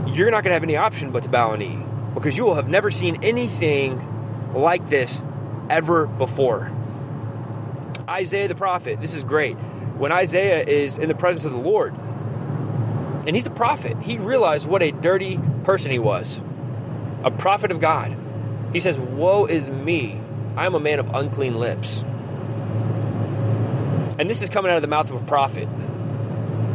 you're 0.07 0.31
not 0.31 0.43
going 0.43 0.51
to 0.51 0.53
have 0.53 0.63
any 0.63 0.77
option 0.77 1.11
but 1.11 1.23
to 1.23 1.29
bow 1.29 1.51
a 1.51 1.57
knee 1.57 1.83
because 2.13 2.37
you 2.37 2.45
will 2.45 2.55
have 2.55 2.69
never 2.69 2.89
seen 2.89 3.23
anything 3.23 4.53
like 4.53 4.89
this 4.89 5.21
ever 5.69 6.07
before. 6.07 6.71
Isaiah 8.07 8.47
the 8.47 8.55
prophet, 8.55 9.01
this 9.01 9.13
is 9.13 9.23
great. 9.23 9.55
When 9.97 10.11
Isaiah 10.11 10.63
is 10.63 10.97
in 10.97 11.07
the 11.07 11.15
presence 11.15 11.45
of 11.45 11.51
the 11.51 11.57
Lord, 11.57 11.95
and 13.25 13.35
he's 13.35 13.47
a 13.47 13.51
prophet, 13.51 13.97
he 14.03 14.17
realized 14.17 14.67
what 14.67 14.81
a 14.83 14.91
dirty 14.91 15.39
person 15.63 15.91
he 15.91 15.99
was 15.99 16.41
a 17.23 17.31
prophet 17.31 17.71
of 17.71 17.79
God. 17.79 18.15
He 18.71 18.79
says, 18.79 18.99
Woe 18.99 19.45
is 19.45 19.67
me, 19.67 20.21
I 20.55 20.67
am 20.67 20.75
a 20.75 20.79
man 20.79 20.99
of 20.99 21.09
unclean 21.13 21.55
lips. 21.55 22.03
And 24.17 24.29
this 24.29 24.43
is 24.43 24.49
coming 24.49 24.71
out 24.71 24.77
of 24.77 24.83
the 24.83 24.87
mouth 24.87 25.09
of 25.09 25.21
a 25.21 25.25
prophet 25.25 25.67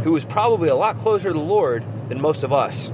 who 0.02 0.12
was 0.12 0.24
probably 0.24 0.68
a 0.68 0.74
lot 0.74 0.98
closer 0.98 1.28
to 1.28 1.32
the 1.32 1.38
Lord 1.38 1.84
than 2.08 2.20
most 2.20 2.42
of 2.42 2.52
us. 2.52 2.90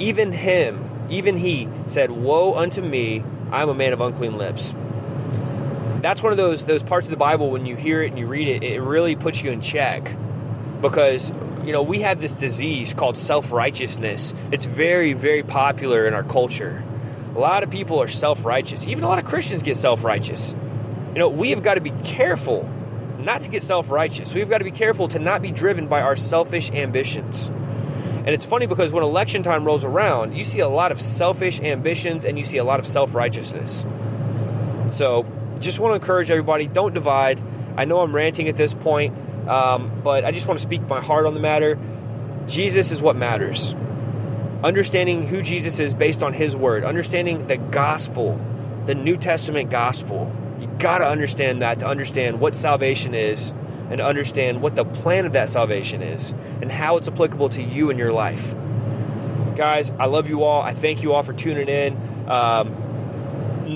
Even 0.00 0.32
him, 0.32 1.06
even 1.08 1.36
he 1.36 1.68
said, 1.86 2.10
Woe 2.10 2.54
unto 2.54 2.82
me, 2.82 3.22
I 3.52 3.62
am 3.62 3.68
a 3.68 3.74
man 3.74 3.92
of 3.92 4.00
unclean 4.00 4.36
lips. 4.36 4.74
That's 6.00 6.22
one 6.22 6.32
of 6.32 6.36
those 6.36 6.64
those 6.64 6.82
parts 6.82 7.06
of 7.06 7.12
the 7.12 7.16
Bible 7.16 7.50
when 7.50 7.66
you 7.66 7.76
hear 7.76 8.02
it 8.02 8.08
and 8.08 8.18
you 8.18 8.26
read 8.26 8.48
it, 8.48 8.64
it 8.64 8.80
really 8.80 9.14
puts 9.14 9.40
you 9.42 9.52
in 9.52 9.60
check. 9.60 10.16
Because, 10.80 11.30
you 11.64 11.72
know, 11.72 11.82
we 11.82 12.00
have 12.00 12.20
this 12.20 12.34
disease 12.34 12.92
called 12.92 13.16
self-righteousness. 13.16 14.34
It's 14.50 14.64
very, 14.64 15.12
very 15.12 15.42
popular 15.42 16.06
in 16.06 16.14
our 16.14 16.24
culture. 16.24 16.82
A 17.34 17.38
lot 17.38 17.62
of 17.62 17.70
people 17.70 18.00
are 18.02 18.08
self-righteous. 18.08 18.86
Even 18.86 19.04
a 19.04 19.08
lot 19.08 19.18
of 19.18 19.24
Christians 19.24 19.62
get 19.62 19.76
self-righteous. 19.76 20.54
You 21.12 21.18
know, 21.18 21.28
we 21.28 21.50
have 21.50 21.62
got 21.62 21.74
to 21.74 21.80
be 21.80 21.92
careful 22.04 22.68
not 23.18 23.42
to 23.42 23.48
get 23.48 23.62
self-righteous. 23.62 24.34
We've 24.34 24.48
got 24.50 24.58
to 24.58 24.64
be 24.64 24.70
careful 24.70 25.08
to 25.08 25.18
not 25.18 25.42
be 25.42 25.50
driven 25.50 25.86
by 25.86 26.00
our 26.00 26.16
selfish 26.16 26.70
ambitions. 26.72 27.48
And 27.48 28.28
it's 28.28 28.44
funny 28.44 28.66
because 28.66 28.92
when 28.92 29.02
election 29.02 29.42
time 29.42 29.64
rolls 29.64 29.84
around, 29.84 30.36
you 30.36 30.44
see 30.44 30.60
a 30.60 30.68
lot 30.68 30.92
of 30.92 31.00
selfish 31.00 31.60
ambitions 31.60 32.24
and 32.24 32.38
you 32.38 32.44
see 32.44 32.58
a 32.58 32.64
lot 32.64 32.78
of 32.78 32.86
self 32.86 33.14
righteousness. 33.14 33.84
So, 34.90 35.26
just 35.58 35.78
want 35.78 35.92
to 35.92 35.94
encourage 35.94 36.30
everybody 36.30 36.66
don't 36.66 36.94
divide. 36.94 37.40
I 37.76 37.84
know 37.84 38.00
I'm 38.00 38.14
ranting 38.14 38.48
at 38.48 38.56
this 38.56 38.74
point, 38.74 39.14
um, 39.48 40.00
but 40.02 40.24
I 40.24 40.30
just 40.30 40.46
want 40.46 40.60
to 40.60 40.62
speak 40.62 40.82
my 40.82 41.00
heart 41.00 41.26
on 41.26 41.34
the 41.34 41.40
matter. 41.40 41.78
Jesus 42.46 42.90
is 42.90 43.00
what 43.00 43.16
matters. 43.16 43.74
Understanding 44.64 45.26
who 45.26 45.42
Jesus 45.42 45.78
is 45.78 45.94
based 45.94 46.22
on 46.22 46.32
his 46.32 46.54
word, 46.54 46.84
understanding 46.84 47.46
the 47.46 47.56
gospel, 47.56 48.40
the 48.86 48.94
New 48.94 49.16
Testament 49.16 49.70
gospel. 49.70 50.34
You 50.60 50.68
got 50.78 50.98
to 50.98 51.06
understand 51.06 51.62
that 51.62 51.80
to 51.80 51.86
understand 51.86 52.40
what 52.40 52.54
salvation 52.54 53.14
is 53.14 53.52
and 53.90 54.00
understand 54.00 54.62
what 54.62 54.76
the 54.76 54.84
plan 54.84 55.26
of 55.26 55.32
that 55.34 55.50
salvation 55.50 56.02
is 56.02 56.30
and 56.60 56.70
how 56.70 56.96
it's 56.96 57.08
applicable 57.08 57.50
to 57.50 57.62
you 57.62 57.90
in 57.90 57.98
your 57.98 58.12
life. 58.12 58.54
Guys, 59.56 59.90
I 59.98 60.06
love 60.06 60.30
you 60.30 60.44
all. 60.44 60.62
I 60.62 60.72
thank 60.72 61.02
you 61.02 61.12
all 61.12 61.22
for 61.22 61.32
tuning 61.32 61.68
in. 61.68 61.96
Um, 62.28 62.74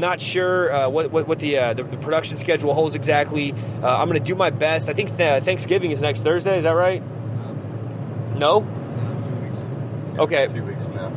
not 0.01 0.21
sure 0.21 0.73
uh, 0.73 0.89
what, 0.89 1.11
what, 1.11 1.29
what 1.29 1.39
the, 1.39 1.59
uh, 1.59 1.75
the, 1.75 1.83
the 1.85 1.97
production 1.97 2.37
schedule 2.37 2.75
holds 2.75 2.95
exactly. 2.95 3.53
Uh, 3.53 3.99
I'm 3.99 4.09
going 4.09 4.19
to 4.19 4.25
do 4.25 4.35
my 4.35 4.51
best. 4.51 4.89
I 4.89 4.93
think 4.93 5.17
th- 5.17 5.43
Thanksgiving 5.43 5.91
is 5.91 6.03
next 6.03 6.23
Thursday. 6.23 6.59
Is 6.59 6.65
that 6.65 6.73
right? 6.73 7.03
No. 8.37 8.67
Okay. 10.19 10.47
Two 10.49 10.65
weeks 10.65 10.85
from 10.85 10.95
now. 10.95 11.09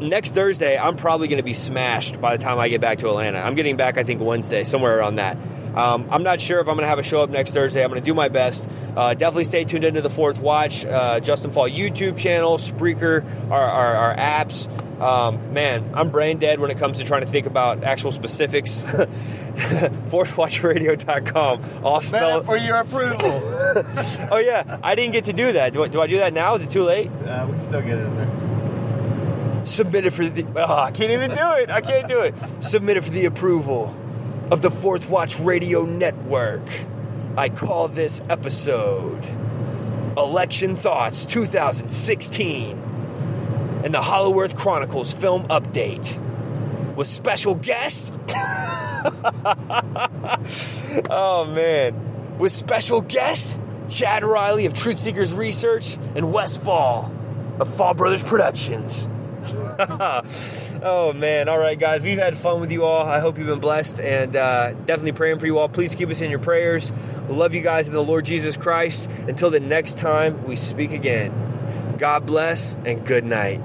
Next 0.00 0.34
Thursday, 0.34 0.76
I'm 0.76 0.96
probably 0.96 1.28
going 1.28 1.38
to 1.38 1.44
be 1.44 1.54
smashed 1.54 2.20
by 2.20 2.36
the 2.36 2.42
time 2.42 2.58
I 2.58 2.68
get 2.68 2.80
back 2.80 2.98
to 2.98 3.08
Atlanta. 3.08 3.38
I'm 3.38 3.54
getting 3.54 3.76
back, 3.76 3.96
I 3.96 4.04
think, 4.04 4.20
Wednesday, 4.20 4.64
somewhere 4.64 4.98
around 4.98 5.16
that. 5.16 5.38
Um, 5.74 6.06
I'm 6.10 6.22
not 6.22 6.40
sure 6.40 6.60
if 6.60 6.68
I'm 6.68 6.74
going 6.76 6.84
to 6.84 6.88
have 6.88 6.98
a 6.98 7.02
show 7.02 7.22
up 7.22 7.30
next 7.30 7.52
Thursday. 7.52 7.82
I'm 7.82 7.90
going 7.90 8.00
to 8.00 8.04
do 8.04 8.14
my 8.14 8.28
best. 8.28 8.68
Uh, 8.96 9.14
definitely 9.14 9.44
stay 9.44 9.64
tuned 9.64 9.84
into 9.84 10.02
the 10.02 10.10
Fourth 10.10 10.38
Watch, 10.38 10.84
uh, 10.84 11.18
Justin 11.20 11.50
Fall 11.50 11.68
YouTube 11.68 12.16
channel, 12.16 12.58
Spreaker, 12.58 13.24
our, 13.50 13.64
our, 13.64 13.94
our 13.96 14.16
apps. 14.16 14.68
Um, 15.00 15.52
man, 15.52 15.90
I'm 15.94 16.10
brain 16.10 16.38
dead 16.38 16.60
when 16.60 16.70
it 16.70 16.78
comes 16.78 16.98
to 16.98 17.04
trying 17.04 17.22
to 17.22 17.26
think 17.26 17.46
about 17.46 17.82
actual 17.82 18.12
specifics. 18.12 18.84
FourthWatchRadio.com. 19.54 21.84
All 21.84 22.00
Spell 22.00 22.42
spelled. 22.42 22.46
for 22.46 22.56
your 22.56 22.76
approval. 22.76 23.50
Oh 24.30 24.38
yeah, 24.38 24.78
I 24.84 24.94
didn't 24.94 25.10
get 25.12 25.24
to 25.24 25.32
do 25.32 25.54
that. 25.54 25.72
Do 25.72 25.82
I, 25.82 25.88
do 25.88 26.00
I 26.00 26.06
do 26.06 26.18
that 26.18 26.32
now? 26.32 26.54
Is 26.54 26.62
it 26.62 26.70
too 26.70 26.84
late? 26.84 27.10
uh, 27.10 27.44
we 27.46 27.52
can 27.52 27.60
still 27.60 27.82
get 27.82 27.98
it 27.98 28.04
in 28.04 28.16
there. 28.16 29.66
Submitted 29.66 30.14
for 30.14 30.24
the. 30.24 30.46
Oh, 30.54 30.78
I 30.78 30.92
can't 30.92 31.10
even 31.10 31.30
do 31.30 31.50
it. 31.56 31.70
I 31.70 31.80
can't 31.80 32.06
do 32.06 32.20
it. 32.20 32.36
Submitted 32.60 33.02
for 33.02 33.10
the 33.10 33.24
approval 33.24 33.92
of 34.54 34.62
the 34.62 34.70
Fourth 34.70 35.10
Watch 35.10 35.40
Radio 35.40 35.84
Network. 35.84 36.62
I 37.36 37.48
call 37.48 37.88
this 37.88 38.22
episode 38.30 39.20
Election 40.16 40.76
Thoughts 40.76 41.26
2016 41.26 42.78
and 43.82 43.92
the 43.92 44.00
Hollow 44.00 44.38
Earth 44.38 44.54
Chronicles 44.54 45.12
film 45.12 45.48
update 45.48 46.16
with 46.94 47.08
special 47.08 47.56
guest. 47.56 48.14
oh 51.10 51.50
man, 51.52 52.38
with 52.38 52.52
special 52.52 53.00
guest 53.00 53.58
Chad 53.88 54.22
Riley 54.22 54.66
of 54.66 54.74
Truth 54.74 55.00
Seekers 55.00 55.34
Research 55.34 55.96
and 56.14 56.32
Wes 56.32 56.56
Fall 56.56 57.12
of 57.58 57.74
Fall 57.74 57.94
Brothers 57.94 58.22
Productions. 58.22 59.08
oh 60.82 61.12
man! 61.14 61.48
All 61.48 61.58
right, 61.58 61.78
guys, 61.78 62.02
we've 62.02 62.18
had 62.18 62.36
fun 62.36 62.60
with 62.60 62.70
you 62.70 62.84
all. 62.84 63.06
I 63.06 63.20
hope 63.20 63.38
you've 63.38 63.46
been 63.46 63.60
blessed, 63.60 64.00
and 64.00 64.36
uh, 64.36 64.72
definitely 64.72 65.12
praying 65.12 65.38
for 65.38 65.46
you 65.46 65.58
all. 65.58 65.68
Please 65.68 65.94
keep 65.94 66.08
us 66.10 66.20
in 66.20 66.30
your 66.30 66.38
prayers. 66.38 66.92
We 67.28 67.34
love 67.34 67.54
you 67.54 67.60
guys 67.60 67.88
in 67.88 67.94
the 67.94 68.04
Lord 68.04 68.24
Jesus 68.24 68.56
Christ. 68.56 69.08
Until 69.26 69.50
the 69.50 69.60
next 69.60 69.98
time 69.98 70.44
we 70.46 70.56
speak 70.56 70.92
again. 70.92 71.96
God 71.98 72.26
bless 72.26 72.74
and 72.84 73.04
good 73.04 73.24
night. 73.24 73.60